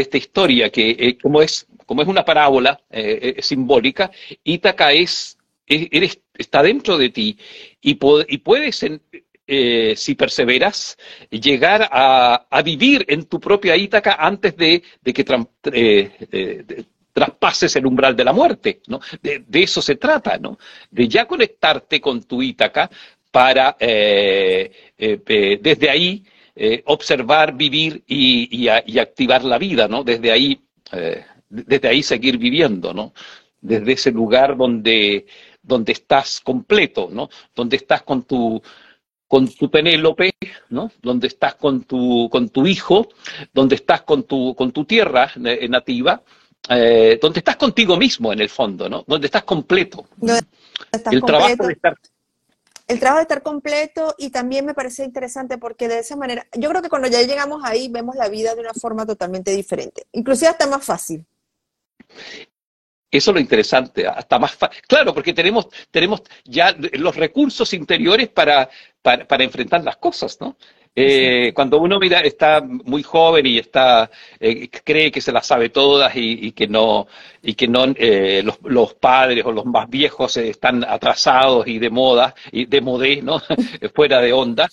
esta 0.00 0.16
historia, 0.16 0.70
que 0.70 0.90
eh, 0.90 1.18
como, 1.20 1.42
es, 1.42 1.66
como 1.84 2.02
es 2.02 2.08
una 2.08 2.24
parábola 2.24 2.80
simbólica, 3.40 4.12
Ítaca 4.44 4.92
es, 4.92 5.36
eres, 5.66 6.20
está 6.34 6.62
dentro 6.62 6.96
de 6.96 7.10
ti 7.10 7.36
y, 7.80 7.98
y 8.28 8.38
puedes... 8.38 8.84
eh, 9.48 9.94
si 9.96 10.16
perseveras, 10.16 10.98
llegar 11.30 11.88
a, 11.92 12.46
vivir 12.64 13.04
en 13.08 13.26
tu 13.26 13.38
propia 13.38 13.76
Ítaca 13.76 14.16
antes 14.18 14.56
de, 14.56 14.82
que 15.04 15.24
eh, 15.72 16.84
traspases 17.12 17.76
el 17.76 17.86
umbral 17.86 18.16
de 18.16 18.24
la 18.24 18.32
muerte. 18.32 18.80
¿no? 18.88 19.00
De, 19.22 19.44
eso 19.52 19.80
se 19.80 19.94
trata, 19.94 20.36
¿no? 20.38 20.58
de 20.90 21.06
ya 21.06 21.26
conectarte 21.26 22.00
con 22.00 22.24
tu 22.24 22.42
Ítaca 22.42 22.90
para 23.30 23.76
eh, 23.78 24.70
desde 24.96 25.90
ahí 25.90 26.24
observar, 26.86 27.54
vivir 27.54 28.02
y, 28.06 28.66
activar 28.98 29.44
la 29.44 29.58
vida, 29.58 29.86
¿no? 29.86 30.02
desde 30.02 30.32
ahí, 30.32 30.60
desde 31.48 31.88
ahí 31.88 32.02
seguir 32.02 32.36
viviendo, 32.38 32.92
¿no? 32.92 33.12
desde 33.60 33.92
ese 33.92 34.10
lugar 34.10 34.56
donde, 34.56 35.26
donde 35.62 35.92
estás 35.92 36.40
completo, 36.40 37.08
¿no? 37.12 37.28
donde 37.54 37.76
estás 37.76 38.02
con 38.02 38.24
tu 38.24 38.60
con 39.28 39.48
tu 39.48 39.70
Penélope, 39.70 40.34
¿no? 40.70 40.90
Donde 41.02 41.26
estás 41.26 41.56
con 41.56 41.84
tu, 41.84 42.28
con 42.30 42.48
tu 42.48 42.66
hijo, 42.66 43.08
donde 43.52 43.74
estás 43.74 44.02
con 44.02 44.24
tu, 44.24 44.54
con 44.54 44.72
tu 44.72 44.84
tierra 44.84 45.30
eh, 45.44 45.68
nativa, 45.68 46.22
eh, 46.68 47.18
donde 47.20 47.40
estás 47.40 47.56
contigo 47.56 47.96
mismo 47.96 48.32
en 48.32 48.40
el 48.40 48.48
fondo, 48.48 48.88
¿no? 48.88 49.04
Donde 49.06 49.26
estás 49.26 49.44
completo. 49.44 50.06
el 51.10 51.22
trabajo 51.22 51.66
de 51.66 51.72
estar 51.72 51.96
el 52.88 53.00
trabajo 53.00 53.18
de 53.18 53.22
estar 53.22 53.42
completo 53.42 54.14
y 54.16 54.30
también 54.30 54.64
me 54.64 54.74
parece 54.74 55.04
interesante 55.04 55.58
porque 55.58 55.88
de 55.88 55.98
esa 55.98 56.14
manera, 56.14 56.46
yo 56.52 56.68
creo 56.68 56.82
que 56.82 56.88
cuando 56.88 57.08
ya 57.08 57.20
llegamos 57.22 57.62
ahí 57.64 57.88
vemos 57.88 58.14
la 58.14 58.28
vida 58.28 58.54
de 58.54 58.60
una 58.60 58.74
forma 58.74 59.04
totalmente 59.04 59.50
diferente, 59.50 60.06
inclusive 60.12 60.50
hasta 60.50 60.68
más 60.68 60.84
fácil. 60.84 61.26
Eso 63.16 63.30
es 63.30 63.34
lo 63.34 63.40
interesante, 63.40 64.06
hasta 64.06 64.38
más 64.38 64.56
claro, 64.86 65.14
porque 65.14 65.32
tenemos, 65.32 65.68
tenemos 65.90 66.22
ya 66.44 66.76
los 66.92 67.16
recursos 67.16 67.72
interiores 67.72 68.28
para, 68.28 68.68
para, 69.02 69.44
enfrentar 69.44 69.82
las 69.82 69.96
cosas, 69.96 70.36
¿no? 70.40 70.56
Eh, 70.98 71.52
cuando 71.54 71.78
uno 71.78 71.98
mira, 72.00 72.20
está 72.20 72.62
muy 72.62 73.02
joven 73.02 73.44
y 73.44 73.58
está 73.58 74.10
eh, 74.40 74.70
cree 74.82 75.12
que 75.12 75.20
se 75.20 75.30
las 75.30 75.46
sabe 75.46 75.68
todas 75.68 76.10
y, 76.16 76.52
que 76.52 76.66
no 76.66 77.06
y 77.42 77.52
que 77.52 77.68
no 77.68 77.84
eh, 77.94 78.42
los, 78.42 78.94
padres 78.94 79.44
o 79.44 79.52
los 79.52 79.66
más 79.66 79.90
viejos 79.90 80.38
están 80.38 80.84
atrasados 80.84 81.68
y 81.68 81.78
de 81.78 81.90
moda 81.90 82.34
y 82.50 82.64
de 82.64 82.80
modé, 82.80 83.20
¿no? 83.20 83.40
fuera 83.94 84.22
de 84.22 84.32
onda, 84.32 84.68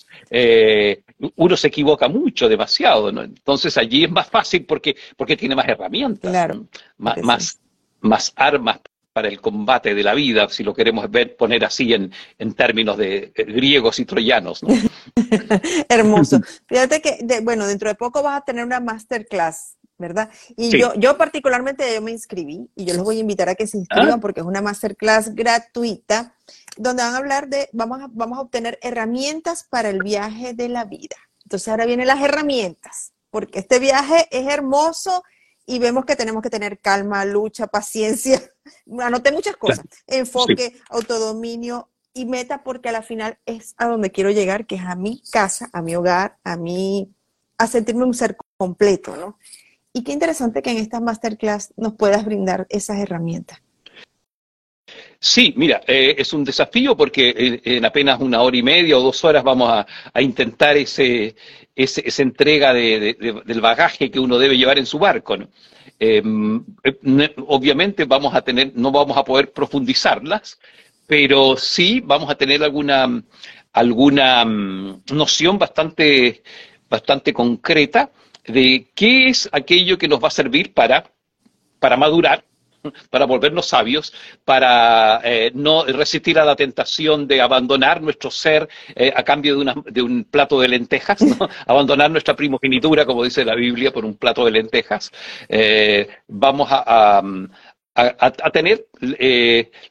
uno 1.36 1.56
se 1.58 1.68
equivoca 1.68 2.08
mucho, 2.08 2.48
demasiado, 2.48 3.12
¿no? 3.12 3.22
Entonces 3.22 3.76
allí 3.76 4.04
es 4.04 4.10
más 4.10 4.28
fácil 4.28 4.64
porque 4.64 4.96
porque 5.18 5.36
tiene 5.36 5.54
más 5.54 5.68
herramientas, 5.68 6.30
claro, 6.30 6.66
más, 6.96 7.18
más 7.18 7.60
más 8.04 8.32
armas 8.36 8.80
para 9.14 9.28
el 9.28 9.40
combate 9.40 9.94
de 9.94 10.02
la 10.02 10.12
vida, 10.12 10.48
si 10.48 10.64
lo 10.64 10.74
queremos 10.74 11.08
ver, 11.08 11.36
poner 11.36 11.64
así 11.64 11.94
en, 11.94 12.12
en 12.36 12.52
términos 12.52 12.98
de, 12.98 13.32
griegos 13.34 14.00
y 14.00 14.04
troyanos. 14.04 14.60
Hermoso. 15.88 16.40
Fíjate 16.68 17.00
que, 17.00 17.40
bueno, 17.40 17.66
dentro 17.68 17.88
de 17.88 17.94
poco 17.94 18.24
vas 18.24 18.42
a 18.42 18.44
tener 18.44 18.64
una 18.64 18.80
masterclass, 18.80 19.76
¿verdad? 19.98 20.30
Y 20.56 20.76
yo, 20.76 20.94
yo 20.96 21.16
particularmente 21.16 21.94
yo 21.94 22.02
me 22.02 22.10
inscribí 22.10 22.68
y 22.74 22.86
yo 22.86 22.94
los 22.94 23.04
voy 23.04 23.18
a 23.18 23.20
invitar 23.20 23.48
a 23.48 23.54
que 23.54 23.68
se 23.68 23.78
inscriban 23.78 24.14
ah. 24.14 24.20
porque 24.20 24.40
es 24.40 24.46
una 24.46 24.60
masterclass 24.60 25.32
gratuita 25.32 26.34
donde 26.76 27.04
van 27.04 27.14
a 27.14 27.18
hablar 27.18 27.48
de, 27.48 27.68
vamos 27.72 28.00
a, 28.00 28.08
vamos 28.10 28.38
a 28.38 28.40
obtener 28.40 28.80
herramientas 28.82 29.62
para 29.62 29.90
el 29.90 30.02
viaje 30.02 30.54
de 30.54 30.68
la 30.68 30.86
vida. 30.86 31.16
Entonces 31.44 31.68
ahora 31.68 31.86
vienen 31.86 32.08
las 32.08 32.20
herramientas, 32.20 33.12
porque 33.30 33.60
este 33.60 33.78
viaje 33.78 34.26
es 34.32 34.48
hermoso 34.48 35.22
y 35.66 35.78
vemos 35.78 36.04
que 36.04 36.16
tenemos 36.16 36.42
que 36.42 36.50
tener 36.50 36.78
calma, 36.78 37.24
lucha, 37.24 37.66
paciencia. 37.66 38.40
Anoté 39.00 39.32
muchas 39.32 39.56
cosas. 39.56 39.84
Enfoque, 40.06 40.80
autodominio 40.88 41.90
y 42.12 42.26
meta, 42.26 42.62
porque 42.62 42.90
a 42.90 42.92
la 42.92 43.02
final 43.02 43.38
es 43.46 43.74
a 43.76 43.86
donde 43.86 44.12
quiero 44.12 44.30
llegar, 44.30 44.66
que 44.66 44.76
es 44.76 44.82
a 44.82 44.94
mi 44.94 45.22
casa, 45.32 45.68
a 45.72 45.82
mi 45.82 45.96
hogar, 45.96 46.38
a 46.44 46.56
mí, 46.56 47.10
a 47.58 47.66
sentirme 47.66 48.04
un 48.04 48.14
ser 48.14 48.36
completo, 48.56 49.16
¿no? 49.16 49.38
Y 49.92 50.02
qué 50.02 50.12
interesante 50.12 50.62
que 50.62 50.70
en 50.70 50.78
esta 50.78 51.00
masterclass 51.00 51.72
nos 51.76 51.94
puedas 51.94 52.24
brindar 52.24 52.66
esas 52.68 52.98
herramientas. 52.98 53.60
Sí, 55.18 55.54
mira, 55.56 55.80
eh, 55.86 56.16
es 56.18 56.32
un 56.32 56.44
desafío 56.44 56.96
porque 56.96 57.60
en, 57.64 57.84
apenas 57.84 58.20
una 58.20 58.42
hora 58.42 58.56
y 58.56 58.62
media 58.62 58.98
o 58.98 59.00
dos 59.00 59.24
horas 59.24 59.42
vamos 59.42 59.70
a, 60.12 60.20
intentar 60.20 60.76
ese, 60.76 61.34
esa 61.76 62.22
entrega 62.22 62.72
del 62.72 63.60
bagaje 63.60 64.10
que 64.10 64.20
uno 64.20 64.38
debe 64.38 64.56
llevar 64.56 64.78
en 64.78 64.86
su 64.86 64.98
barco. 64.98 65.36
Em, 65.98 66.64
eh, 66.82 67.34
obviamente 67.46 68.04
vamos 68.04 68.34
a 68.34 68.42
tener, 68.42 68.72
no 68.74 68.90
vamos 68.90 69.16
a 69.16 69.24
poder 69.24 69.52
profundizarlas, 69.52 70.58
pero 71.06 71.56
sí 71.56 72.00
vamos 72.04 72.30
a 72.30 72.34
tener 72.36 72.62
alguna, 72.62 73.22
alguna 73.72 74.44
mm, 74.44 75.02
noción 75.12 75.58
bastante, 75.58 76.42
bastante 76.88 77.32
concreta 77.32 78.10
de 78.46 78.88
qué 78.94 79.28
es 79.28 79.48
aquello 79.52 79.98
que 79.98 80.08
nos 80.08 80.22
va 80.22 80.28
a 80.28 80.30
servir 80.30 80.72
para, 80.74 81.10
para 81.78 81.96
madurar 81.96 82.44
para 83.10 83.24
volvernos 83.26 83.66
sabios, 83.66 84.12
para 84.44 85.20
eh, 85.24 85.50
no 85.54 85.84
resistir 85.84 86.38
a 86.38 86.44
la 86.44 86.56
tentación 86.56 87.26
de 87.26 87.40
abandonar 87.40 88.02
nuestro 88.02 88.30
ser 88.30 88.68
eh, 88.94 89.12
a 89.14 89.22
cambio 89.22 89.56
de, 89.86 90.02
un 90.02 90.24
plato 90.24 90.60
de 90.60 90.68
lentejas, 90.68 91.18
abandonar 91.66 92.10
nuestra 92.10 92.36
primogenitura, 92.36 93.06
como 93.06 93.24
dice 93.24 93.44
la 93.44 93.54
Biblia, 93.54 93.92
por 93.92 94.04
un 94.04 94.16
plato 94.16 94.44
de 94.44 94.50
lentejas. 94.50 95.10
Eh, 95.48 96.08
vamos 96.28 96.68
a, 96.70 97.22
tener 98.52 98.86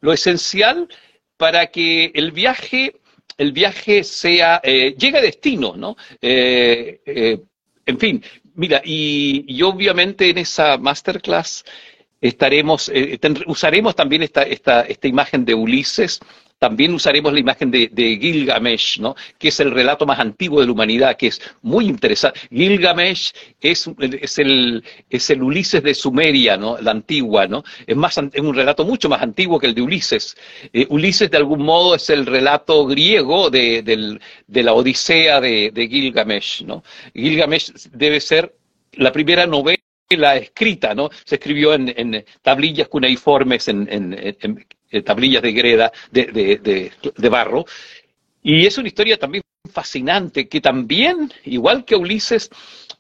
lo 0.01 0.11
esencial 0.13 0.89
para 1.37 1.67
que 1.67 2.11
el 2.13 2.31
viaje, 2.31 2.99
el 3.37 3.53
viaje 3.53 4.03
sea, 4.03 4.61
llegue 4.61 5.17
a 5.17 5.21
destino, 5.21 5.75
¿no? 5.75 5.95
en 6.21 7.99
fin, 7.99 8.23
mira, 8.55 8.81
y 8.83 9.61
obviamente 9.61 10.29
en 10.29 10.37
esa 10.37 10.77
masterclass 10.77 11.63
estaremos, 12.23 12.89
eh, 12.93 13.19
usaremos 13.47 13.95
también 13.95 14.23
esta, 14.23 14.43
esta, 14.43 14.81
esta 14.81 15.07
imagen 15.07 15.43
de 15.43 15.53
Ulises, 15.53 16.21
también 16.57 16.93
usaremos 16.93 17.33
la 17.33 17.39
imagen 17.41 17.69
de, 17.69 18.17
Gilgamesh, 18.21 19.01
¿no? 19.01 19.17
que 19.37 19.49
es 19.49 19.59
el 19.59 19.71
relato 19.71 20.05
más 20.05 20.17
antiguo 20.19 20.61
de 20.61 20.65
la 20.67 20.71
humanidad, 20.71 21.17
que 21.17 21.27
es 21.27 21.41
muy 21.61 21.87
interesante. 21.87 22.39
Gilgamesh 22.49 23.33
es, 23.59 23.89
es, 23.99 24.39
el, 24.39 24.81
es 25.09 25.29
el 25.29 25.43
Ulises 25.43 25.83
de 25.83 25.93
Sumeria, 25.93 26.55
¿no? 26.55 26.77
la 26.79 26.91
antigua, 26.91 27.47
¿no? 27.47 27.65
es, 27.85 27.97
más, 27.97 28.17
es 28.17 28.39
un 28.39 28.55
relato 28.55 28.85
mucho 28.85 29.09
más 29.09 29.21
antiguo 29.21 29.59
que 29.59 29.67
el 29.67 29.75
de 29.75 29.81
Ulises. 29.81 30.37
Eh, 30.71 30.87
Ulises, 30.89 31.29
de 31.29 31.35
algún 31.35 31.63
modo, 31.63 31.95
es 31.95 32.09
el 32.09 32.25
relato 32.25 32.85
griego 32.85 33.49
de, 33.49 33.83
la 34.47 34.73
Odisea 34.73 35.41
de, 35.41 35.69
de 35.73 35.87
Gilgamesh. 35.89 36.63
¿no? 36.63 36.81
Gilgamesh 37.13 37.73
debe 37.91 38.21
ser 38.21 38.55
la 38.93 39.11
primera 39.11 39.45
novela 39.45 39.82
la 40.17 40.37
escrita, 40.37 40.93
¿no? 40.93 41.09
Se 41.25 41.35
escribió 41.35 41.73
en, 41.73 42.25
tablillas 42.41 42.87
cuneiformes, 42.87 43.67
en, 43.67 43.87
en, 43.89 45.03
tablillas 45.03 45.41
de 45.41 45.51
greda, 45.51 45.91
de, 46.11 46.91
de, 47.15 47.29
barro. 47.29 47.65
Y 48.41 48.65
es 48.65 48.77
una 48.77 48.87
historia 48.87 49.17
también 49.17 49.43
fascinante, 49.71 50.47
que 50.47 50.61
también, 50.61 51.31
igual 51.45 51.85
que 51.85 51.95
Ulises, 51.95 52.49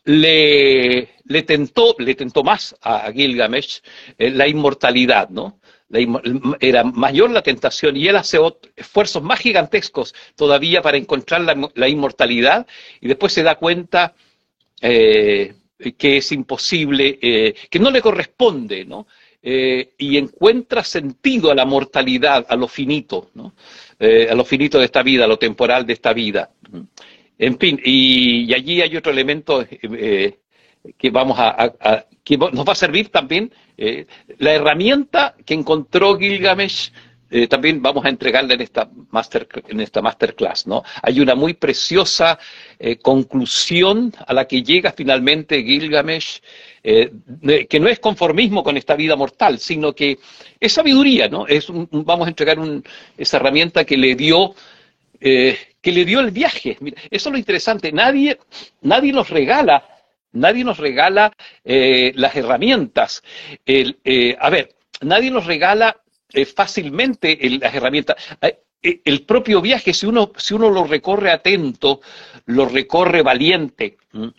le, 0.05 1.09
tentó, 1.45 1.95
le 1.99 2.15
tentó 2.15 2.43
más 2.43 2.75
a 2.81 3.11
Gilgamesh 3.11 3.81
eh, 4.17 4.31
la 4.31 4.47
inmortalidad, 4.47 5.29
¿no? 5.29 5.59
era 6.59 6.83
mayor 6.83 7.29
la 7.29 7.43
tentación 7.43 7.95
y 7.95 8.07
él 8.07 8.15
hace 8.15 8.39
esfuerzos 8.75 9.21
más 9.21 9.39
gigantescos 9.39 10.15
todavía 10.35 10.81
para 10.81 10.97
encontrar 10.97 11.41
la, 11.41 11.69
la 11.75 11.87
inmortalidad 11.87 12.65
y 12.99 13.07
después 13.07 13.31
se 13.31 13.43
da 13.43 13.55
cuenta 13.55 14.15
eh, 14.81 15.53
que 15.91 16.17
es 16.17 16.31
imposible, 16.31 17.19
eh, 17.21 17.53
que 17.69 17.79
no 17.79 17.91
le 17.91 18.01
corresponde, 18.01 18.85
¿no? 18.85 19.07
Eh, 19.41 19.93
y 19.97 20.17
encuentra 20.17 20.83
sentido 20.83 21.51
a 21.51 21.55
la 21.55 21.65
mortalidad, 21.65 22.45
a 22.47 22.55
lo 22.55 22.67
finito, 22.67 23.29
¿no? 23.33 23.53
Eh, 23.99 24.27
a 24.29 24.35
lo 24.35 24.45
finito 24.45 24.79
de 24.79 24.85
esta 24.85 25.03
vida, 25.03 25.25
a 25.25 25.27
lo 25.27 25.37
temporal 25.37 25.85
de 25.85 25.93
esta 25.93 26.13
vida. 26.13 26.49
En 27.37 27.59
fin, 27.59 27.79
y, 27.83 28.53
allí 28.53 28.81
hay 28.81 28.95
otro 28.95 29.11
elemento 29.11 29.65
que 29.67 31.09
vamos 31.11 31.37
a, 31.39 32.05
que 32.23 32.37
nos 32.37 32.67
va 32.67 32.71
a 32.71 32.75
servir 32.75 33.09
también, 33.09 33.51
la 34.37 34.53
herramienta 34.53 35.35
que 35.45 35.53
encontró 35.53 36.17
Gilgamesh 36.17 36.91
eh, 37.35 37.47
también 37.47 37.81
vamos 37.81 38.05
a 38.05 38.09
entregarla 38.09 38.53
en 38.53 38.61
esta, 38.61 38.87
master, 39.09 39.47
en 39.67 39.79
esta 39.79 40.03
masterclass, 40.03 40.67
¿no? 40.67 40.83
Hay 41.01 41.19
una 41.19 41.33
muy 41.33 41.55
preciosa 41.55 42.37
eh, 42.77 42.97
conclusión 42.97 44.13
a 44.27 44.33
la 44.33 44.45
que 44.45 44.61
llega 44.61 44.91
finalmente 44.91 45.63
Gilgamesh, 45.63 46.41
eh, 46.83 47.11
que 47.67 47.79
no 47.79 47.87
es 47.87 47.97
conformismo 47.97 48.63
con 48.63 48.77
esta 48.77 48.95
vida 48.95 49.15
mortal, 49.15 49.57
sino 49.57 49.95
que 49.95 50.19
es 50.59 50.73
sabiduría, 50.73 51.27
¿no? 51.27 51.47
Es 51.47 51.65
vamos 51.71 52.27
a 52.27 52.29
entregar 52.29 52.59
esa 53.17 53.37
herramienta 53.37 53.83
que 53.83 53.97
le 53.97 54.13
dio 54.13 54.53
que 55.19 55.91
le 55.91 56.05
dio 56.05 56.19
el 56.19 56.29
viaje. 56.29 56.77
eso 57.09 57.29
es 57.29 57.31
lo 57.31 57.37
interesante. 57.37 57.91
Nadie, 57.91 58.37
nadie 58.81 59.11
nos 59.11 59.29
regala 59.29 59.83
Nadie 60.33 60.63
nos 60.63 60.77
regala 60.79 61.31
las 61.63 62.35
herramientas. 62.35 63.23
A 64.39 64.49
ver, 64.49 64.75
nadie 65.01 65.29
nos 65.29 65.45
regala 65.45 65.95
eh, 66.33 66.45
fácilmente 66.45 67.37
las 67.61 67.73
herramientas. 67.73 68.15
El 68.81 69.21
propio 69.21 69.61
viaje, 69.61 69.93
si 69.93 70.05
uno, 70.05 70.33
si 70.35 70.53
uno 70.53 70.69
lo 70.69 70.83
recorre 70.83 71.31
atento, 71.31 72.01
lo 72.47 72.67
recorre 72.67 73.21
valiente, 73.21 73.95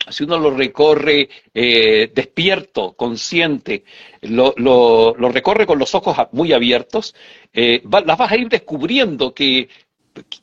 si 0.07 0.23
uno 0.23 0.37
lo 0.37 0.51
recorre 0.51 1.27
despierto, 1.51 2.93
consciente, 2.93 3.85
lo, 4.21 5.15
recorre 5.31 5.65
con 5.65 5.79
los 5.79 5.95
ojos 5.95 6.15
muy 6.33 6.53
abiertos, 6.53 7.15
las 7.53 8.17
vas 8.19 8.31
a 8.31 8.37
ir 8.37 8.47
descubriendo 8.47 9.33
que 9.33 9.67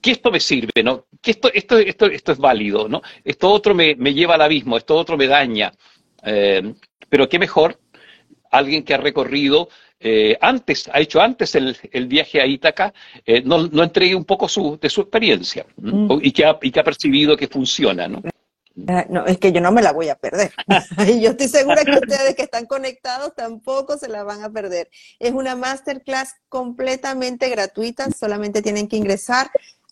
esto 0.02 0.30
me 0.30 0.40
sirve, 0.40 0.82
¿no? 0.82 1.06
Que 1.20 1.32
esto, 1.32 1.50
esto, 1.52 1.78
esto, 1.78 2.06
esto 2.06 2.32
es 2.32 2.38
válido, 2.38 2.88
¿no? 2.88 3.02
Esto 3.24 3.50
otro 3.50 3.74
me, 3.74 3.94
lleva 3.94 4.34
al 4.34 4.42
abismo, 4.42 4.76
esto 4.76 4.96
otro 4.96 5.16
me 5.16 5.26
daña. 5.26 5.72
Eh, 6.24 6.74
pero 7.08 7.28
qué 7.28 7.38
mejor 7.38 7.78
alguien 8.50 8.84
que 8.84 8.94
ha 8.94 8.98
recorrido 8.98 9.68
eh, 10.02 10.36
antes, 10.40 10.90
ha 10.92 11.00
hecho 11.00 11.20
antes 11.20 11.54
el, 11.54 12.06
viaje 12.08 12.40
a 12.40 12.46
Ítaca, 12.46 12.92
eh, 13.24 13.42
no, 13.44 13.68
no, 13.68 13.82
entregue 13.82 14.14
un 14.14 14.24
poco 14.24 14.48
su, 14.48 14.78
de 14.80 14.90
su 14.90 15.02
experiencia 15.02 15.64
mm. 15.76 16.18
y, 16.20 16.32
que 16.32 16.44
ha, 16.44 16.58
y 16.60 16.70
que 16.70 16.80
ha 16.80 16.84
percibido 16.84 17.36
que 17.36 17.46
funciona, 17.48 18.08
¿no? 18.08 18.22
No, 18.74 19.26
es 19.26 19.38
que 19.38 19.52
yo 19.52 19.60
no 19.60 19.70
me 19.70 19.82
la 19.82 19.92
voy 19.92 20.08
a 20.08 20.14
perder. 20.14 20.52
y 21.06 21.20
yo 21.20 21.30
estoy 21.30 21.48
segura 21.48 21.84
que 21.84 21.92
ustedes 21.92 22.34
que 22.34 22.42
están 22.42 22.66
conectados 22.66 23.34
tampoco 23.34 23.98
se 23.98 24.08
la 24.08 24.24
van 24.24 24.42
a 24.42 24.50
perder. 24.50 24.88
Es 25.18 25.32
una 25.32 25.54
masterclass 25.54 26.34
completamente 26.48 27.48
gratuita, 27.50 28.10
solamente 28.10 28.62
tienen 28.62 28.88
que 28.88 28.96
ingresar 28.96 29.50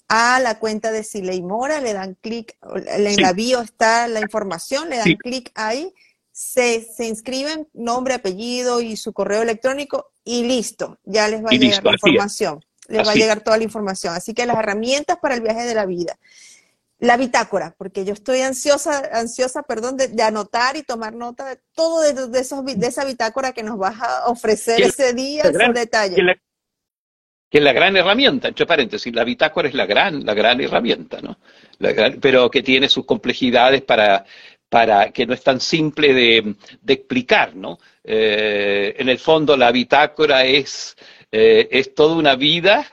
a 0.09 0.41
la 0.41 0.59
cuenta 0.59 0.91
de 0.91 1.05
Siley 1.05 1.43
Mora, 1.43 1.81
le 1.81 1.93
dan 1.93 2.17
clic, 2.21 2.57
en 2.75 3.23
la 3.23 3.33
bio 3.33 3.61
está 3.61 4.09
la 4.09 4.21
información, 4.21 4.91
le 4.91 4.97
dan 4.97 5.15
clic 5.15 5.53
ahí, 5.55 5.95
se, 6.33 6.83
se, 6.83 7.07
inscriben, 7.07 7.69
nombre, 7.73 8.15
apellido 8.15 8.81
y 8.81 8.97
su 8.97 9.13
correo 9.13 9.43
electrónico 9.43 10.13
y 10.25 10.45
listo, 10.45 10.99
ya 11.05 11.29
les 11.29 11.45
va 11.45 11.49
a 11.51 11.53
llegar 11.53 11.85
la 11.85 11.93
información, 11.93 12.65
les 12.89 13.07
va 13.07 13.13
a 13.13 13.15
llegar 13.15 13.41
toda 13.43 13.57
la 13.57 13.65
información. 13.65 14.15
Así 14.15 14.35
que 14.35 14.47
las 14.47 14.57
herramientas 14.57 15.19
para 15.21 15.35
el 15.35 15.41
viaje 15.41 15.63
de 15.63 15.75
la 15.75 15.87
vida 15.87 16.19
la 17.01 17.17
bitácora, 17.17 17.75
porque 17.77 18.05
yo 18.05 18.13
estoy 18.13 18.41
ansiosa, 18.43 19.09
ansiosa, 19.13 19.63
perdón, 19.63 19.97
de, 19.97 20.23
anotar 20.23 20.77
y 20.77 20.83
tomar 20.83 21.15
nota 21.15 21.47
de 21.47 21.59
todo 21.75 22.03
de, 22.03 22.39
esos, 22.39 22.65
de 22.65 22.87
esa 22.87 23.05
bitácora 23.07 23.53
que 23.53 23.63
nos 23.63 23.79
vas 23.79 23.99
a 24.01 24.27
ofrecer 24.27 24.81
ese 24.83 25.15
día 25.15 25.45
en 25.45 25.73
detalle. 25.73 26.17
Que, 27.51 27.59
es 27.59 27.65
la 27.65 27.73
gran 27.73 27.97
herramienta, 27.97 28.49
entre 28.49 28.67
paréntesis, 28.67 29.13
la 29.13 29.25
bitácora 29.25 29.67
es 29.67 29.75
la 29.75 29.87
gran, 29.87 30.25
la 30.25 30.35
gran 30.35 30.61
herramienta, 30.61 31.21
¿no? 31.21 31.39
pero 32.21 32.51
que 32.51 32.63
tiene 32.63 32.89
sus 32.89 33.07
complejidades 33.07 33.83
para, 33.83 34.25
para 34.71 35.11
que 35.11 35.27
no 35.27 35.35
es 35.35 35.43
tan 35.43 35.61
simple 35.61 36.15
de, 36.15 36.55
explicar, 36.87 37.57
¿no? 37.57 37.79
Eh, 38.05 38.95
en 38.97 39.09
el 39.09 39.19
fondo 39.19 39.57
la 39.57 39.73
bitácora 39.73 40.45
es, 40.45 40.97
eh, 41.33 41.69
es 41.71 41.93
toda 41.93 42.15
una 42.15 42.37
vida 42.37 42.87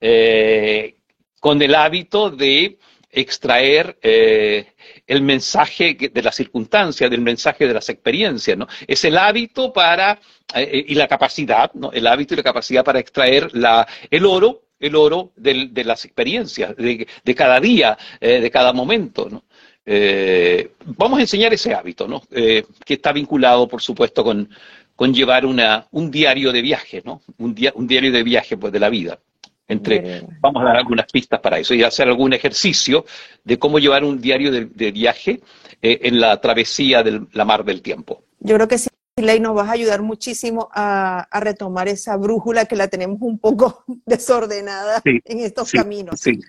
eh, 0.00 0.96
con 1.40 1.60
el 1.62 1.74
hábito 1.74 2.30
de 2.30 2.78
extraer 3.10 3.98
eh, 4.02 4.66
el 5.06 5.22
mensaje 5.22 5.96
de 6.12 6.22
la 6.22 6.30
circunstancia, 6.30 7.08
del 7.08 7.22
mensaje 7.22 7.66
de 7.66 7.72
las 7.72 7.88
experiencias, 7.88 8.58
¿no? 8.58 8.66
Es 8.86 9.02
el 9.04 9.16
hábito 9.16 9.72
para, 9.72 10.20
y 10.54 10.94
la 10.94 11.08
capacidad, 11.08 11.72
¿no? 11.72 11.90
El 11.90 12.06
hábito 12.06 12.34
y 12.34 12.38
la 12.38 12.42
capacidad 12.42 12.84
para 12.84 12.98
extraer 12.98 13.48
la, 13.54 13.86
el 14.10 14.26
oro, 14.26 14.64
el 14.78 14.94
oro 14.94 15.32
de 15.36 15.84
las 15.84 16.04
experiencias, 16.04 16.74
de, 16.76 17.34
cada 17.34 17.60
día, 17.60 17.96
de 18.20 18.50
cada 18.50 18.72
momento, 18.72 19.28
¿no? 19.30 19.44
Vamos 19.86 21.18
a 21.18 21.22
enseñar 21.22 21.52
ese 21.52 21.74
hábito, 21.74 22.08
¿no? 22.08 22.22
que 22.30 22.64
está 22.86 23.12
vinculado, 23.12 23.68
por 23.68 23.82
supuesto, 23.82 24.24
con, 24.24 24.48
con 24.96 25.12
llevar 25.12 25.44
una, 25.44 25.86
un 25.90 26.10
diario 26.10 26.52
de 26.52 26.62
viaje, 26.62 27.02
¿no? 27.04 27.22
Un, 27.38 27.56
un 27.74 27.86
diario 27.86 28.12
de 28.12 28.22
viaje 28.22 28.56
pues, 28.56 28.72
de 28.72 28.80
la 28.80 28.88
vida. 28.88 29.18
Entre, 29.66 30.26
vamos 30.40 30.62
a 30.62 30.66
dar 30.66 30.76
algunas 30.76 31.06
pistas 31.10 31.40
para 31.40 31.58
eso 31.58 31.72
y 31.72 31.82
hacer 31.82 32.06
algún 32.06 32.34
ejercicio 32.34 33.06
de 33.44 33.58
cómo 33.58 33.78
llevar 33.78 34.04
un 34.04 34.20
diario 34.20 34.52
de, 34.52 34.92
viaje 34.92 35.40
eh, 35.80 36.00
en 36.02 36.20
la 36.20 36.38
travesía 36.38 37.02
de 37.02 37.22
la 37.32 37.46
mar 37.46 37.64
del 37.64 37.80
tiempo. 37.80 38.24
Yo 38.40 38.56
creo 38.56 38.68
que 38.68 38.76
sí, 38.76 38.90
Ley, 39.16 39.40
nos 39.40 39.54
vas 39.54 39.70
a 39.70 39.72
ayudar 39.72 40.02
muchísimo 40.02 40.68
a, 40.74 41.26
retomar 41.40 41.88
esa 41.88 42.14
brújula 42.18 42.66
que 42.66 42.76
la 42.76 42.88
tenemos 42.88 43.16
un 43.22 43.38
poco 43.38 43.84
desordenada 44.04 45.00
en 45.04 45.40
estos 45.40 45.72
caminos. 45.72 46.20
Sí, 46.20 46.40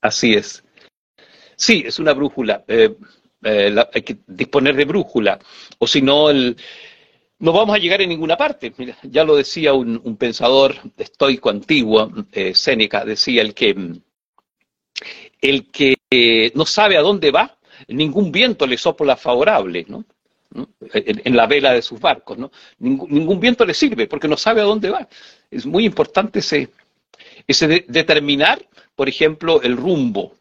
así 0.00 0.32
es. 0.32 0.64
Sí, 1.56 1.84
es 1.86 1.98
una 1.98 2.12
brújula. 2.12 2.64
Eh, 2.66 2.94
eh, 3.44 3.74
hay 3.92 4.02
que 4.02 4.18
disponer 4.26 4.76
de 4.76 4.84
brújula. 4.84 5.38
O 5.78 5.86
si 5.86 6.02
no, 6.02 6.30
el, 6.30 6.56
no 7.38 7.52
vamos 7.52 7.74
a 7.74 7.78
llegar 7.78 8.00
a 8.00 8.06
ninguna 8.06 8.36
parte. 8.36 8.72
ya 9.02 9.24
lo 9.24 9.36
decía 9.36 9.72
un, 9.72 10.16
pensador 10.16 10.76
estoico 10.96 11.50
antiguo, 11.50 12.10
eh, 12.32 12.54
Séneca, 12.54 13.04
decía 13.04 13.42
el 13.42 13.54
que, 13.54 13.76
el 15.40 15.70
que 15.70 16.52
no 16.54 16.64
sabe 16.66 16.96
a 16.96 17.02
dónde 17.02 17.30
va, 17.30 17.58
ningún 17.88 18.30
viento 18.30 18.66
le 18.66 18.78
sopla 18.78 19.16
favorable, 19.16 19.84
¿no? 19.88 20.04
En, 20.92 21.34
la 21.34 21.46
vela 21.46 21.72
de 21.72 21.80
sus 21.82 21.98
barcos, 21.98 22.36
¿no? 22.36 22.52
Ningún, 22.78 23.40
viento 23.40 23.64
le 23.64 23.72
sirve 23.74 24.06
porque 24.06 24.28
no 24.28 24.36
sabe 24.36 24.60
a 24.60 24.64
dónde 24.64 24.90
va. 24.90 25.08
Es 25.50 25.64
muy 25.64 25.84
importante 25.84 26.40
ese, 26.40 26.68
ese 27.46 27.86
determinar, 27.88 28.64
por 28.94 29.08
ejemplo, 29.08 29.62
el 29.62 29.76
rumbo, 29.76 30.34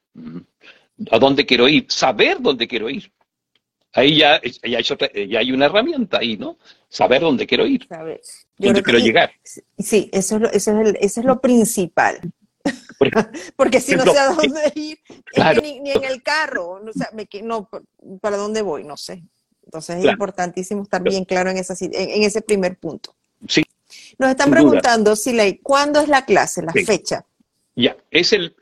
a 1.09 1.19
dónde 1.19 1.45
quiero 1.45 1.67
ir, 1.67 1.85
saber 1.89 2.37
dónde 2.39 2.67
quiero 2.67 2.89
ir. 2.89 3.11
Ahí 3.93 4.17
ya, 4.17 4.39
ya, 4.41 4.77
hay, 4.77 5.27
ya 5.27 5.39
hay 5.39 5.51
una 5.51 5.65
herramienta 5.65 6.19
ahí, 6.19 6.37
¿no? 6.37 6.57
saber 6.91 7.21
dónde 7.21 7.47
quiero 7.47 7.65
ir, 7.65 7.87
dónde 8.57 8.83
quiero 8.83 8.99
llegar. 8.99 9.31
Sí, 9.79 10.09
eso 10.11 10.35
es 10.35 10.41
lo, 10.41 10.51
eso 10.51 10.81
es 10.81 10.95
eso 10.99 11.19
es 11.21 11.25
lo 11.25 11.39
principal. 11.39 12.19
Porque 13.55 13.79
si 13.79 13.95
no 13.95 14.03
sé 14.03 14.19
a 14.19 14.27
dónde 14.27 14.71
ir, 14.75 14.99
ni, 15.63 15.91
en 15.91 16.03
el 16.03 16.21
carro, 16.21 16.79
no, 16.83 16.91
no, 17.43 17.69
para 18.19 18.37
dónde 18.37 18.61
voy, 18.61 18.83
no 18.83 18.97
sé. 18.97 19.23
Entonces 19.63 20.03
es 20.03 20.11
importantísimo 20.11 20.83
estar 20.83 21.01
bien 21.01 21.23
claro 21.23 21.49
en, 21.49 21.57
esa, 21.57 21.73
en, 21.79 22.23
ese 22.23 22.41
primer 22.41 22.77
punto. 22.77 23.15
Sí. 23.47 23.63
Nos 24.19 24.29
están 24.29 24.51
preguntando, 24.51 25.15
Siley, 25.15 25.59
¿cuándo 25.59 26.01
es 26.01 26.09
la 26.09 26.25
clase, 26.25 26.61
la 26.61 26.73
fecha? 26.73 27.25
Ya, 27.75 27.95
es 28.11 28.33
el, 28.33 28.55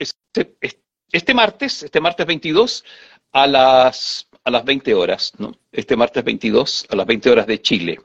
este 1.11 1.33
martes, 1.33 1.83
este 1.83 1.99
martes 1.99 2.25
22, 2.25 2.85
a 3.31 3.47
las 3.47 4.29
a 4.43 4.51
las 4.51 4.65
20 4.65 4.93
horas, 4.93 5.33
¿no? 5.37 5.55
Este 5.71 5.95
martes 5.95 6.23
22 6.23 6.87
a 6.89 6.95
las 6.95 7.05
20 7.05 7.29
horas 7.29 7.47
de 7.47 7.61
Chile. 7.61 7.99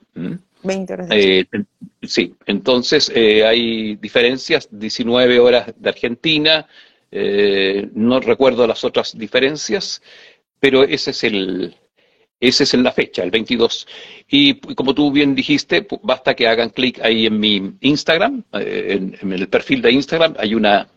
20 0.63 0.93
horas 0.93 1.09
de 1.09 1.21
Chile. 1.21 1.49
Eh, 1.53 1.65
sí, 2.03 2.35
entonces 2.47 3.11
eh, 3.15 3.45
hay 3.45 3.97
diferencias, 3.97 4.69
19 4.71 5.39
horas 5.39 5.73
de 5.77 5.89
Argentina, 5.89 6.67
eh, 7.11 7.89
no 7.95 8.21
recuerdo 8.21 8.67
las 8.67 8.85
otras 8.85 9.17
diferencias, 9.17 10.03
pero 10.59 10.83
ese 10.83 11.13
es 11.13 11.25
el, 11.25 11.77
ese 12.41 12.65
es 12.65 12.75
en 12.75 12.83
la 12.83 12.93
fecha, 12.93 13.23
el 13.23 13.31
22. 13.31 13.87
Y 14.29 14.55
como 14.75 14.95
tú 14.95 15.13
bien 15.13 15.35
dijiste, 15.35 15.87
basta 16.03 16.35
que 16.35 16.49
hagan 16.49 16.71
clic 16.71 17.01
ahí 17.01 17.27
en 17.27 17.39
mi 17.39 17.75
Instagram, 17.81 18.45
en, 18.53 19.17
en, 19.21 19.33
el 19.33 19.49
perfil 19.49 19.81
de 19.83 19.93
Instagram, 19.93 20.35
hay 20.39 20.55
una 20.55 20.89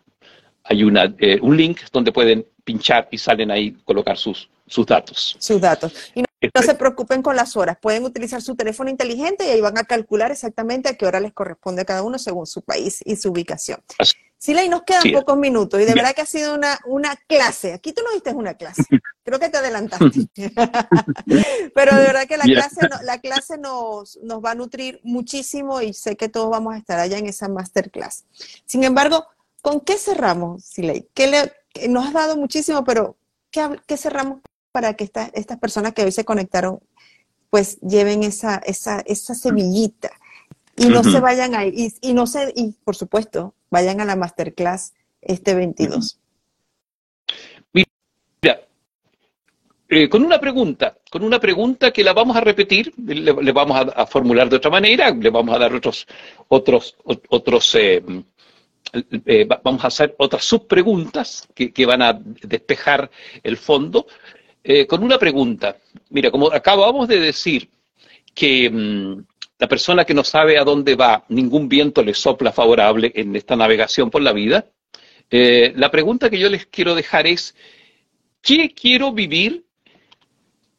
hay 0.69 0.83
una, 0.83 1.13
un 1.41 1.57
link 1.57 1.79
donde 1.91 2.11
pueden 2.11 2.45
pinchar 2.63 3.07
y 3.11 3.17
salen 3.17 3.51
ahí 3.51 3.71
colocar 3.85 4.17
sus, 4.17 4.49
sus 4.67 4.85
datos. 4.85 5.35
Sus 5.39 5.61
datos. 5.61 5.93
Y 6.13 6.21
no, 6.21 6.61
se 6.61 6.75
preocupen 6.75 7.21
con 7.21 7.35
las 7.35 7.55
horas, 7.55 7.77
pueden 7.81 8.03
utilizar 8.03 8.41
su 8.41 8.55
teléfono 8.55 8.89
inteligente 8.89 9.45
y 9.47 9.49
ahí 9.49 9.61
van 9.61 9.77
a 9.77 9.83
calcular 9.83 10.31
exactamente 10.31 10.89
a 10.89 10.93
qué 10.95 11.05
hora 11.05 11.19
les 11.19 11.33
corresponde 11.33 11.81
a 11.81 11.85
cada 11.85 12.03
uno 12.03 12.19
según 12.19 12.45
su 12.45 12.61
país 12.61 12.99
y 13.05 13.15
su 13.15 13.31
ubicación. 13.31 13.79
Sí, 14.39 14.51
y 14.51 14.69
nos 14.69 14.83
quedan 14.83 15.11
pocos 15.13 15.35
minutos 15.35 15.81
y 15.81 15.85
de 15.85 15.95
verdad 15.95 16.13
que 16.13 16.21
ha 16.21 16.25
sido 16.27 16.53
una, 16.53 16.77
una 16.85 17.15
clase. 17.15 17.73
Aquí 17.73 17.91
tú 17.91 18.03
no 18.03 18.13
viste 18.13 18.29
una 18.31 18.53
clase, 18.53 18.83
creo 19.23 19.39
que 19.39 19.49
te 19.49 19.57
adelantaste. 19.57 20.29
Pero 21.73 21.95
de 21.95 22.01
verdad 22.03 22.27
que 22.27 22.37
la 22.37 22.43
clase, 22.43 22.87
la 23.03 23.19
clase 23.19 23.57
nos, 23.57 24.19
nos 24.21 24.43
va 24.43 24.51
a 24.51 24.55
nutrir 24.55 24.99
muchísimo 25.03 25.81
y 25.81 25.93
sé 25.93 26.15
que 26.15 26.29
todos 26.29 26.51
vamos 26.51 26.75
a 26.75 26.77
estar 26.77 26.99
allá 26.99 27.17
en 27.17 27.25
esa 27.25 27.47
masterclass. 27.47 28.25
Sin 28.65 28.83
embargo, 28.83 29.25
¿con 29.61 29.81
qué 29.81 29.97
cerramos, 29.97 30.63
Siley? 30.63 31.07
¿Qué 31.13 31.27
le, 31.27 31.89
nos 31.89 32.07
has 32.07 32.13
dado 32.13 32.37
muchísimo, 32.37 32.83
pero 32.83 33.17
¿qué, 33.51 33.67
qué 33.85 33.97
cerramos 33.97 34.41
para 34.77 34.93
que 34.93 35.09
estas 35.33 35.57
personas 35.57 35.93
que 35.93 36.03
hoy 36.03 36.11
se 36.11 36.23
conectaron, 36.23 36.79
pues 37.49 37.79
lleven 37.81 38.21
esa, 38.21 38.57
esa, 38.57 39.01
esa 39.07 39.33
semillita. 39.33 40.11
Y 40.75 40.85
no 40.85 41.03
se 41.03 41.19
vayan 41.19 41.55
ahí, 41.55 41.73
y, 41.75 42.09
y, 42.09 42.13
no 42.13 42.27
se, 42.27 42.53
y 42.55 42.73
por 42.83 42.95
supuesto, 42.95 43.55
vayan 43.71 43.99
a 44.01 44.05
la 44.05 44.15
masterclass 44.15 44.93
este 45.19 45.55
22. 45.55 46.19
Mira, 47.73 48.61
eh, 49.89 50.07
con 50.07 50.23
una 50.23 50.39
pregunta, 50.39 50.95
con 51.09 51.23
una 51.23 51.39
pregunta 51.39 51.91
que 51.91 52.03
la 52.03 52.13
vamos 52.13 52.37
a 52.37 52.41
repetir, 52.41 52.93
le, 52.97 53.51
vamos 53.51 53.87
a, 53.95 54.05
formular 54.05 54.47
de 54.47 54.57
otra 54.57 54.69
manera, 54.69 55.09
le 55.09 55.31
vamos 55.31 55.55
a 55.55 55.57
dar 55.59 55.73
otros, 55.73 56.05
otros, 56.49 56.95
otros, 57.29 57.73
eh, 57.73 58.03
eh, 58.93 59.47
vamos 59.63 59.83
a 59.83 59.87
hacer 59.87 60.15
otras 60.17 60.43
subpreguntas 60.43 61.47
que, 61.53 61.71
que 61.71 61.85
van 61.85 62.01
a 62.01 62.13
despejar 62.13 63.09
el 63.43 63.57
fondo. 63.57 64.07
con 64.89 65.01
una 65.03 65.17
pregunta, 65.17 65.77
mira, 66.09 66.29
como 66.29 66.51
acabamos 66.51 67.07
de 67.07 67.19
decir 67.21 67.69
que 68.33 68.69
mm, 68.69 69.23
la 69.59 69.67
persona 69.67 70.03
que 70.03 70.13
no 70.13 70.23
sabe 70.23 70.57
a 70.59 70.63
dónde 70.65 70.95
va, 70.95 71.23
ningún 71.29 71.69
viento 71.69 72.03
le 72.03 72.13
sopla 72.13 72.51
favorable 72.51 73.11
en 73.15 73.35
esta 73.35 73.55
navegación 73.55 74.09
por 74.09 74.21
la 74.21 74.33
vida, 74.33 74.65
la 75.29 75.89
pregunta 75.89 76.29
que 76.29 76.39
yo 76.39 76.49
les 76.49 76.65
quiero 76.67 76.95
dejar 76.95 77.27
es, 77.27 77.55
¿qué 78.41 78.73
quiero 78.73 79.11
vivir 79.11 79.65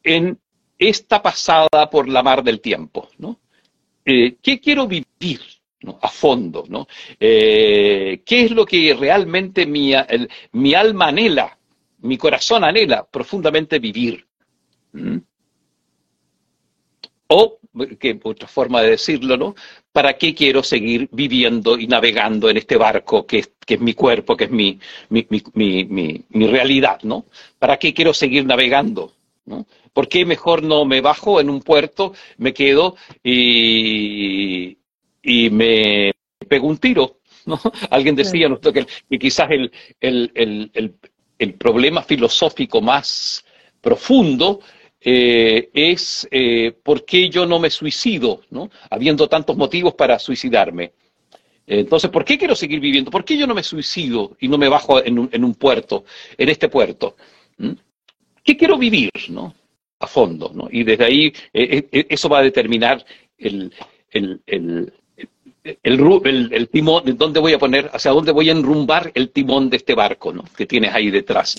en 0.03 0.39
esta 0.77 1.21
pasada 1.21 1.89
por 1.91 2.07
la 2.07 2.23
mar 2.23 2.43
del 2.43 2.61
tiempo, 2.61 3.09
¿no? 3.17 3.39
Eh, 4.05 4.37
¿Qué 4.41 4.59
quiero 4.59 4.87
vivir 4.87 5.41
a 6.01 6.09
fondo, 6.09 6.65
¿no? 6.67 6.87
Eh, 7.19 8.21
¿Qué 8.25 8.43
es 8.45 8.51
lo 8.51 8.65
que 8.65 8.93
realmente 8.93 9.65
mi, 9.65 9.93
mi, 10.51 10.73
alma 10.73 11.07
anhela, 11.07 11.57
mi 11.99 12.17
corazón 12.17 12.63
anhela 12.63 13.05
profundamente 13.05 13.79
vivir? 13.79 14.25
¿Mm? 14.93 15.17
O, 17.27 17.59
que 17.99 18.19
otra 18.23 18.47
forma 18.47 18.81
de 18.81 18.91
decirlo, 18.91 19.37
¿no? 19.37 19.55
¿Para 19.91 20.17
qué 20.17 20.33
quiero 20.33 20.63
seguir 20.63 21.07
viviendo 21.11 21.77
y 21.77 21.85
navegando 21.87 22.49
en 22.49 22.57
este 22.57 22.75
barco 22.75 23.25
que 23.25 23.39
es, 23.39 23.51
que 23.65 23.75
es 23.75 23.79
mi 23.79 23.93
cuerpo, 23.93 24.35
que 24.35 24.45
es 24.45 24.51
mi, 24.51 24.79
mi, 25.09 25.27
mi, 25.53 26.47
realidad, 26.47 26.99
¿no? 27.03 27.25
¿Para 27.59 27.77
qué 27.77 27.93
quiero 27.93 28.13
seguir 28.15 28.45
navegando? 28.45 29.13
¿no? 29.45 29.67
¿Por 29.93 30.07
qué 30.07 30.25
mejor 30.25 30.63
no 30.63 30.85
me 30.85 31.01
bajo 31.01 31.39
en 31.39 31.49
un 31.49 31.61
puerto, 31.61 32.13
me 32.37 32.53
quedo 32.53 32.95
y, 33.23 34.78
y 35.21 35.49
me 35.49 36.11
pego 36.47 36.67
un 36.67 36.77
tiro? 36.77 37.19
¿no? 37.45 37.59
Alguien 37.89 38.15
decía 38.15 38.47
que, 38.61 38.85
que 39.09 39.19
quizás 39.19 39.49
el, 39.51 39.71
el, 39.99 40.71
el, 41.37 41.53
problema 41.53 42.03
filosófico 42.03 42.81
más 42.81 43.45
profundo 43.81 44.59
eh, 45.01 45.69
es 45.73 46.27
eh, 46.31 46.73
por 46.83 47.05
qué 47.05 47.29
yo 47.29 47.45
no 47.45 47.59
me 47.59 47.69
suicido, 47.69 48.41
¿no? 48.49 48.69
habiendo 48.89 49.27
tantos 49.27 49.55
motivos 49.55 49.93
para 49.93 50.19
suicidarme. 50.19 50.93
Entonces, 51.65 52.09
¿por 52.09 52.25
qué 52.25 52.37
quiero 52.37 52.55
seguir 52.55 52.79
viviendo? 52.79 53.11
¿Por 53.11 53.23
qué 53.23 53.37
yo 53.37 53.45
no 53.45 53.53
me 53.53 53.61
suicido 53.61 54.35
y 54.39 54.47
no 54.47 54.57
me 54.57 54.67
bajo 54.67 55.03
en 55.03 55.19
un, 55.19 55.29
en 55.31 55.43
un 55.43 55.53
puerto, 55.53 56.03
en 56.35 56.49
este 56.49 56.67
puerto? 56.67 57.15
¿Mm? 57.57 57.73
¿Qué 58.43 58.57
quiero 58.57 58.77
vivir? 58.77 59.11
¿no? 59.29 59.53
a 59.99 60.07
fondo, 60.07 60.51
¿no? 60.53 60.67
Y 60.71 60.83
desde 60.83 61.05
ahí 61.05 61.33
eh, 61.53 61.87
eh, 61.91 62.05
eso 62.09 62.29
va 62.29 62.39
a 62.39 62.43
determinar 62.43 63.05
el, 63.37 63.73
el, 64.11 64.41
el, 64.45 64.93
el, 65.63 66.69
timón, 66.69 67.03
dónde 67.17 67.39
voy 67.39 67.53
a 67.53 67.59
poner, 67.59 67.89
hacia 67.93 68.11
dónde 68.11 68.31
voy 68.31 68.49
a 68.49 68.53
enrumbar 68.53 69.11
el 69.13 69.31
timón 69.31 69.69
de 69.69 69.77
este 69.77 69.93
barco, 69.93 70.31
¿no? 70.33 70.43
Que 70.55 70.65
tienes 70.65 70.93
ahí 70.93 71.09
detrás. 71.11 71.57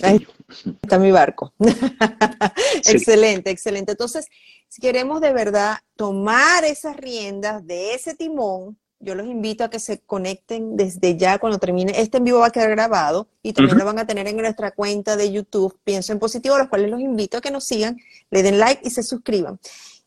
está 0.81 0.99
mi 0.99 1.11
barco. 1.11 1.53
excelente, 2.75 3.51
excelente. 3.51 3.91
Entonces, 3.91 4.27
si 4.67 4.81
queremos 4.81 5.21
de 5.21 5.33
verdad 5.33 5.77
tomar 5.95 6.63
esas 6.63 6.95
riendas 6.97 7.65
de 7.65 7.93
ese 7.93 8.15
timón, 8.15 8.77
yo 9.01 9.15
los 9.15 9.25
invito 9.25 9.63
a 9.63 9.69
que 9.69 9.79
se 9.79 9.99
conecten 9.99 10.77
desde 10.77 11.17
ya 11.17 11.39
cuando 11.39 11.57
termine. 11.57 11.93
Este 11.99 12.17
en 12.17 12.23
vivo 12.23 12.39
va 12.39 12.47
a 12.47 12.51
quedar 12.51 12.69
grabado 12.69 13.27
y 13.41 13.53
también 13.53 13.77
lo 13.77 13.85
van 13.85 13.99
a 13.99 14.05
tener 14.05 14.27
en 14.27 14.37
nuestra 14.37 14.71
cuenta 14.71 15.17
de 15.17 15.31
YouTube, 15.31 15.77
Pienso 15.83 16.13
en 16.13 16.19
Positivo, 16.19 16.57
los 16.57 16.67
cuales 16.67 16.91
los 16.91 17.01
invito 17.01 17.37
a 17.37 17.41
que 17.41 17.51
nos 17.51 17.65
sigan, 17.65 17.97
le 18.29 18.43
den 18.43 18.59
like 18.59 18.81
y 18.85 18.91
se 18.91 19.01
suscriban. 19.01 19.59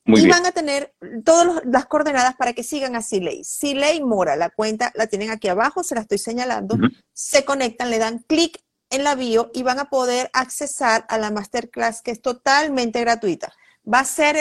Y 0.07 0.29
van 0.29 0.45
a 0.45 0.53
tener 0.53 0.95
todas 1.25 1.63
las 1.65 1.87
coordenadas 1.87 2.37
para 2.37 2.53
que 2.53 2.63
sigan 2.63 2.95
a 2.95 3.03
Siley. 3.03 3.43
Siley 3.43 4.03
Mora, 4.03 4.37
la 4.37 4.51
cuenta 4.51 4.93
la 4.95 5.07
tienen 5.07 5.31
aquí 5.31 5.49
abajo, 5.49 5.83
se 5.83 5.95
la 5.95 6.03
estoy 6.03 6.19
señalando. 6.19 6.77
Se 7.13 7.45
conectan, 7.45 7.91
le 7.91 7.99
dan 7.99 8.19
clic 8.19 8.61
en 8.91 9.05
la 9.05 9.15
bio 9.15 9.51
y 9.55 9.63
van 9.63 9.79
a 9.79 9.89
poder 9.89 10.31
accesar 10.33 11.07
a 11.09 11.19
la 11.19 11.31
masterclass 11.31 12.03
que 12.03 12.11
es 12.11 12.21
totalmente 12.21 13.01
gratuita. 13.01 13.53
Va 13.93 14.01
a 14.01 14.05
ser 14.05 14.37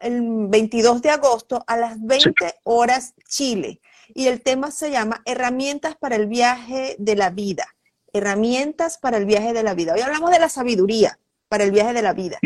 el, 0.00 0.48
22 0.48 1.00
de 1.00 1.10
agosto 1.10 1.64
a 1.66 1.76
las 1.76 2.02
20 2.02 2.56
horas 2.64 3.14
Chile 3.26 3.80
y 4.14 4.26
el 4.26 4.42
tema 4.42 4.70
se 4.70 4.90
llama 4.90 5.22
Herramientas 5.24 5.96
para 5.96 6.16
el 6.16 6.26
viaje 6.26 6.96
de 6.98 7.16
la 7.16 7.30
vida. 7.30 7.66
Herramientas 8.12 8.98
para 8.98 9.16
el 9.16 9.26
viaje 9.26 9.52
de 9.52 9.62
la 9.62 9.74
vida. 9.74 9.94
Hoy 9.94 10.00
hablamos 10.00 10.30
de 10.30 10.40
la 10.40 10.48
sabiduría 10.48 11.18
para 11.48 11.64
el 11.64 11.70
viaje 11.70 11.92
de 11.94 12.02
la 12.02 12.12
vida. 12.12 12.38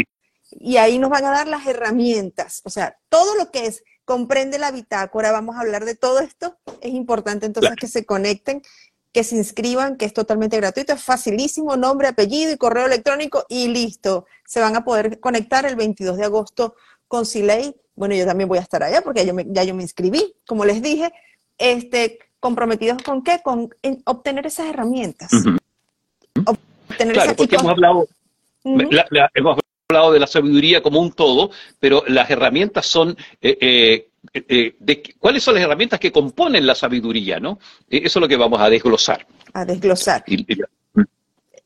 Y 0.50 0.76
ahí 0.76 0.98
nos 0.98 1.10
van 1.10 1.24
a 1.24 1.30
dar 1.30 1.48
las 1.48 1.66
herramientas. 1.66 2.62
O 2.64 2.70
sea, 2.70 2.96
todo 3.08 3.34
lo 3.34 3.50
que 3.50 3.66
es, 3.66 3.82
comprende 4.04 4.58
la 4.58 4.70
bitácora, 4.70 5.32
vamos 5.32 5.56
a 5.56 5.60
hablar 5.60 5.84
de 5.84 5.94
todo 5.94 6.20
esto. 6.20 6.56
Es 6.80 6.94
importante 6.94 7.46
entonces 7.46 7.74
que 7.76 7.88
se 7.88 8.06
conecten, 8.06 8.62
que 9.12 9.24
se 9.24 9.36
inscriban, 9.36 9.96
que 9.96 10.06
es 10.06 10.14
totalmente 10.14 10.56
gratuito, 10.56 10.92
es 10.92 11.02
facilísimo, 11.02 11.76
nombre, 11.76 12.08
apellido 12.08 12.52
y 12.52 12.56
correo 12.56 12.86
electrónico 12.86 13.44
y 13.48 13.68
listo. 13.68 14.26
Se 14.46 14.60
van 14.60 14.76
a 14.76 14.84
poder 14.84 15.20
conectar 15.20 15.66
el 15.66 15.76
22 15.76 16.16
de 16.16 16.24
agosto 16.24 16.74
con 17.06 17.26
Siley. 17.26 17.76
Bueno, 17.94 18.14
yo 18.14 18.24
también 18.24 18.48
voy 18.48 18.58
a 18.58 18.62
estar 18.62 18.82
allá 18.82 19.02
porque 19.02 19.26
ya, 19.26 19.32
ya 19.46 19.64
yo 19.64 19.74
me 19.74 19.82
inscribí, 19.82 20.34
como 20.46 20.64
les 20.64 20.80
dije 20.80 21.12
este, 21.58 22.18
comprometidos 22.40 23.02
con 23.02 23.22
qué? 23.22 23.40
Con 23.42 23.68
obtener 24.04 24.46
esas 24.46 24.66
herramientas. 24.68 25.30
claro, 26.96 27.36
porque 27.36 27.56
hemos 27.56 27.70
hablado, 27.70 28.08
hemos 28.64 29.58
hablado 29.90 30.12
de 30.12 30.20
la 30.20 30.26
sabiduría 30.26 30.82
como 30.82 31.00
un 31.00 31.12
todo, 31.12 31.50
pero 31.80 32.04
las 32.08 32.28
herramientas 32.28 32.84
son 32.84 33.16
eh, 33.40 33.56
eh, 33.58 34.10
eh, 34.34 34.76
de, 34.78 35.02
cuáles 35.18 35.42
son 35.42 35.54
las 35.54 35.64
herramientas 35.64 35.98
que 35.98 36.12
componen 36.12 36.66
la 36.66 36.74
sabiduría, 36.74 37.40
¿no? 37.40 37.58
Eso 37.88 38.18
es 38.18 38.20
lo 38.20 38.28
que 38.28 38.36
vamos 38.36 38.60
a 38.60 38.68
desglosar. 38.68 39.26
A 39.54 39.64
desglosar. 39.64 40.26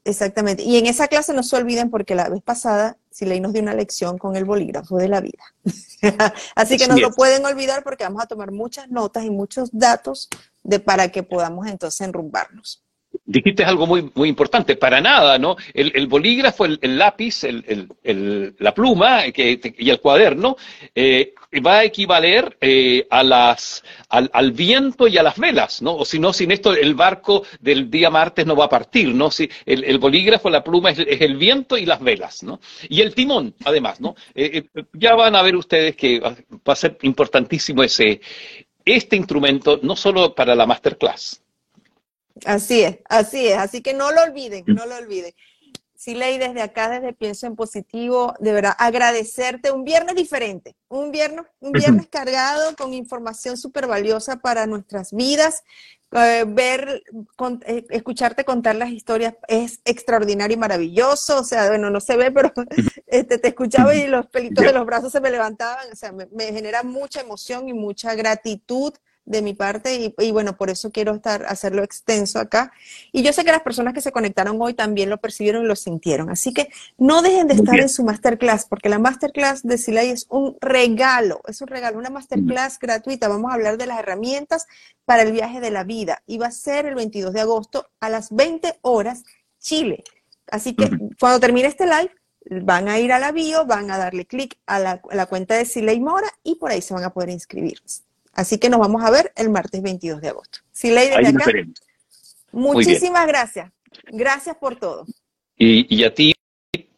Exactamente. 0.05 0.63
Y 0.63 0.77
en 0.77 0.87
esa 0.87 1.09
clase 1.09 1.33
no 1.33 1.43
se 1.43 1.57
olviden 1.57 1.91
porque 1.91 2.15
la 2.15 2.29
vez 2.29 2.41
pasada 2.43 2.97
Siley 3.11 3.41
nos 3.41 3.55
dio 3.55 3.63
una 3.63 3.75
lección 3.75 4.19
con 4.19 4.37
el 4.37 4.45
bolígrafo 4.45 4.99
de 4.99 5.09
la 5.09 5.21
vida. 5.21 5.43
Así 6.55 6.77
que 6.77 6.87
no 6.87 6.97
lo 6.99 7.11
pueden 7.11 7.45
olvidar 7.45 7.83
porque 7.83 8.05
vamos 8.05 8.23
a 8.23 8.27
tomar 8.27 8.53
muchas 8.53 8.89
notas 8.89 9.25
y 9.25 9.31
muchos 9.31 9.71
datos 9.73 10.29
de, 10.63 10.79
para 10.79 11.11
que 11.11 11.25
podamos 11.25 11.67
entonces 11.67 12.01
enrumbarnos. 12.03 12.82
Dijiste 13.33 13.65
algo 13.65 13.87
muy, 13.87 14.11
muy 14.15 14.29
importante, 14.29 14.77
para 14.77 15.01
nada, 15.01 15.39
¿no? 15.39 15.57
El, 15.73 16.07
bolígrafo, 16.07 16.67
el, 16.67 16.99
lápiz, 16.99 17.47
la 18.59 18.75
pluma 18.75 19.23
y 19.27 19.89
el 19.91 20.01
cuaderno 20.01 20.57
eh, 20.95 21.33
va 21.65 21.79
a 21.79 21.85
equivaler 21.85 22.59
eh, 22.61 23.07
a 23.09 23.23
las, 23.23 23.83
al, 24.11 24.53
viento 24.53 25.07
y 25.07 25.17
a 25.17 25.23
las 25.23 25.39
velas, 25.39 25.81
¿no? 25.81 25.95
O 25.97 26.05
si 26.05 26.19
no, 26.19 26.35
sin 26.35 26.51
esto 26.51 26.75
el 26.75 26.95
barco 26.95 27.45
del 27.59 27.91
día 27.91 28.11
martes 28.11 28.45
no 28.45 28.55
va 28.55 28.67
a 28.67 28.69
partir, 28.69 29.15
¿no? 29.15 29.31
Si 29.31 29.49
el, 29.65 29.99
bolígrafo, 29.99 30.51
la 30.51 30.63
pluma 30.63 30.91
es, 30.91 30.99
el 30.99 31.37
viento 31.37 31.79
y 31.79 31.87
las 31.87 32.03
velas, 32.03 32.43
¿no? 32.43 32.61
Y 32.91 33.01
el 33.01 33.15
timón, 33.15 33.55
además, 33.65 33.99
¿no? 33.99 34.15
Eh, 34.35 34.65
ya 34.93 35.15
van 35.15 35.37
a 35.37 35.43
ver 35.43 35.57
ustedes 35.57 35.97
que 35.97 36.21
va 36.21 36.37
a 36.67 36.77
ser 36.77 36.99
importantísimo 37.01 37.83
ese, 37.83 38.21
este 38.85 39.17
instrumento, 39.17 39.81
no 39.83 39.97
solo 39.97 40.35
para 40.35 40.55
la 40.55 40.67
masterclass, 40.67 41.43
Así 42.45 42.83
es, 42.83 42.99
así 43.09 43.49
es. 43.49 43.59
Así 43.59 43.83
que 43.83 43.95
no 43.95 44.13
lo 44.13 44.23
olviden, 44.23 44.65
no 44.67 44.87
lo 44.87 44.97
olviden. 44.97 45.33
Sí, 46.03 46.17
Ley, 46.17 46.37
desde 46.37 46.63
acá, 46.63 46.89
desde 46.89 47.13
Pienso 47.13 47.47
en 47.47 47.55
Positivo, 47.55 48.35
de 48.41 48.53
verdad, 48.53 48.75
agradecerte 48.77 49.71
un 49.71 49.85
viernes 49.85 50.17
diferente, 50.17 50.75
un 50.89 51.13
viernes, 51.13 51.47
un 51.61 51.71
viernes 51.71 52.09
cargado 52.09 52.75
con 52.75 52.93
información 52.93 53.57
súper 53.57 53.87
valiosa 53.87 54.41
para 54.41 54.67
nuestras 54.67 55.13
vidas. 55.13 55.63
Eh, 56.11 56.45
ver, 56.45 57.05
eh, 57.67 57.87
escucharte 57.91 58.45
contar 58.45 58.75
las 58.75 58.91
historias 58.91 59.35
es 59.47 59.81
extraordinario 59.85 60.57
y 60.57 60.59
maravilloso. 60.59 61.39
O 61.39 61.45
sea, 61.45 61.69
bueno, 61.69 61.89
no 61.89 62.01
se 62.01 62.17
ve, 62.17 62.33
pero 62.33 62.53
este, 63.07 63.39
te 63.39 63.49
escuchaba 63.49 63.95
y 63.95 64.09
los 64.09 64.27
pelitos 64.27 64.65
de 64.65 64.73
los 64.73 64.85
brazos 64.85 65.13
se 65.13 65.21
me 65.21 65.31
levantaban. 65.31 65.87
O 65.93 65.95
sea, 65.95 66.11
me 66.11 66.53
genera 66.53 66.83
mucha 66.83 67.21
emoción 67.21 67.69
y 67.69 67.75
mucha 67.75 68.17
gratitud 68.17 68.93
de 69.25 69.43
mi 69.43 69.55
parte 69.55 70.15
y, 70.19 70.33
bueno, 70.33 70.57
por 70.57 70.71
eso 70.71 70.91
quiero 70.91 71.15
estar, 71.15 71.45
hacerlo 71.47 71.83
extenso 71.83 72.39
acá. 72.39 72.73
Y 73.13 73.23
yo 73.23 73.33
sé 73.33 73.45
que 73.45 73.53
las 73.53 73.63
personas 73.63 73.95
que 73.95 74.01
se 74.01 74.13
conectaron 74.13 74.61
hoy 74.61 74.75
también 74.75 75.11
lo 75.11 75.19
percibieron 75.19 75.65
y 75.65 75.69
lo 75.69 75.77
sintieron. 75.77 76.31
Así 76.31 76.53
que 76.53 76.69
no 76.99 77.23
dejen 77.23 77.47
de 77.49 77.55
estar 77.55 77.79
en 77.79 77.89
su 77.89 78.05
masterclass, 78.05 78.67
porque 78.67 78.89
la 78.89 78.99
masterclass 78.99 79.63
de 79.63 79.79
Silay 79.79 80.11
es 80.11 80.27
un 80.29 80.57
regalo, 80.61 81.41
es 81.47 81.61
un 81.61 81.69
regalo, 81.69 81.99
una 81.99 82.11
masterclass 82.11 82.79
gratuita. 82.79 83.29
Vamos 83.29 83.51
a 83.51 83.55
hablar 83.55 83.79
de 83.79 83.87
las 83.87 83.99
herramientas 83.99 84.67
para 85.05 85.23
el 85.23 85.33
viaje 85.33 85.61
de 85.61 85.71
la 85.71 85.85
vida 85.85 86.23
y 86.27 86.39
va 86.39 86.47
a 86.49 86.53
ser 86.53 86.87
el 86.87 86.95
22 86.95 87.33
de 87.33 87.41
agosto 87.41 87.89
a 88.01 88.09
las 88.09 88.31
20 88.35 88.79
horas 88.83 89.23
Chile. 89.61 90.03
Así 90.49 90.75
que 90.75 90.91
cuando 91.19 91.41
termine 91.41 91.69
este 91.69 91.87
live, 91.87 92.11
van 92.63 92.89
a 92.89 92.99
ir 92.99 93.13
a 93.13 93.19
la 93.19 93.33
bio, 93.33 93.65
van 93.67 93.91
a 93.91 93.99
darle 93.99 94.27
clic 94.27 94.59
a 94.67 94.79
la, 94.79 95.27
cuenta 95.27 95.55
de 95.55 95.65
Siley 95.65 96.01
Mora 96.01 96.29
y 96.43 96.57
por 96.57 96.71
ahí 96.71 96.83
se 96.83 96.93
van 96.93 97.05
a 97.05 97.11
poder 97.11 97.31
inscribir 97.31 97.81
Así 98.33 98.59
que 98.59 98.71
nos 98.71 98.81
vamos 98.81 99.03
a 99.05 99.11
ver 99.11 99.33
el 99.37 99.51
martes 99.51 99.83
22 99.83 100.21
de 100.21 100.29
agosto. 100.29 100.61
Si 100.73 100.91
Ley 100.91 101.11
desde 101.11 101.29
acá, 101.29 101.51
muchísimas 102.51 103.27
gracias. 103.27 103.71
Gracias 104.07 104.57
por 104.57 104.77
todo. 104.77 105.07
Y, 105.57 106.03
a 106.03 106.13
ti 106.13 106.35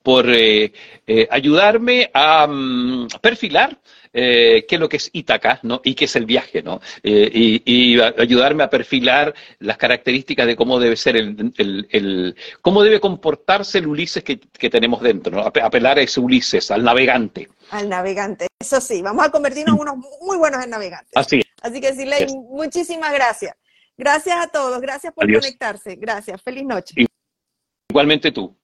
por 0.05 0.29
eh, 0.29 0.71
eh, 1.07 1.27
ayudarme 1.31 2.11
a 2.13 2.47
mm, 2.47 3.09
perfilar 3.23 3.79
eh, 4.13 4.67
qué 4.69 4.75
es 4.77 4.81
lo 4.81 4.89
que 4.89 4.99
es 4.99 5.09
Ítaca 5.13 5.59
¿no? 5.63 5.81
y 5.83 5.95
qué 5.95 6.05
es 6.05 6.15
el 6.15 6.27
viaje, 6.27 6.63
¿no? 6.63 6.81
y, 7.03 7.99
ayudarme 7.99 8.63
a 8.63 8.71
perfilar 8.71 9.35
las 9.59 9.77
características 9.77 10.47
de 10.47 10.55
cómo 10.55 10.79
debe 10.79 10.95
ser 10.95 11.17
el, 11.17 12.37
cómo 12.61 12.83
debe 12.85 13.01
comportarse 13.01 13.79
el 13.79 13.89
Ulises 13.89 14.23
que, 14.23 14.37
tenemos 14.71 15.01
dentro, 15.03 15.35
¿no? 15.35 15.41
apelar 15.41 15.99
a 15.99 16.03
ese 16.03 16.21
Ulises, 16.21 16.71
al 16.71 16.85
navegante. 16.85 17.49
Al 17.71 17.89
navegante, 17.89 18.47
eso 18.61 18.81
sí, 18.81 19.03
vamos 19.03 19.27
a 19.27 19.31
convertirnos 19.31 19.75
en 19.75 19.81
unos 19.81 19.97
muy 20.21 20.37
buenos 20.37 20.63
en 20.63 20.71
navegantes. 20.71 21.13
Así 21.17 21.41
Así 21.63 21.81
que 21.81 21.95
Siley, 21.95 22.27
muchísimas 22.51 23.13
gracias. 23.15 23.57
Gracias 23.97 24.37
a 24.37 24.49
todos, 24.49 24.81
gracias 24.83 25.15
por 25.15 25.25
conectarse. 25.25 25.97
Gracias, 25.97 26.43
feliz 26.43 26.65
noche. 26.65 26.95
Igualmente 27.89 28.33
tú. 28.33 28.55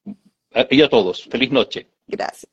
Y 0.71 0.83
a 0.83 0.89
todos, 0.89 1.25
feliz 1.25 1.51
noche. 1.51 1.89
Gracias. 2.07 2.51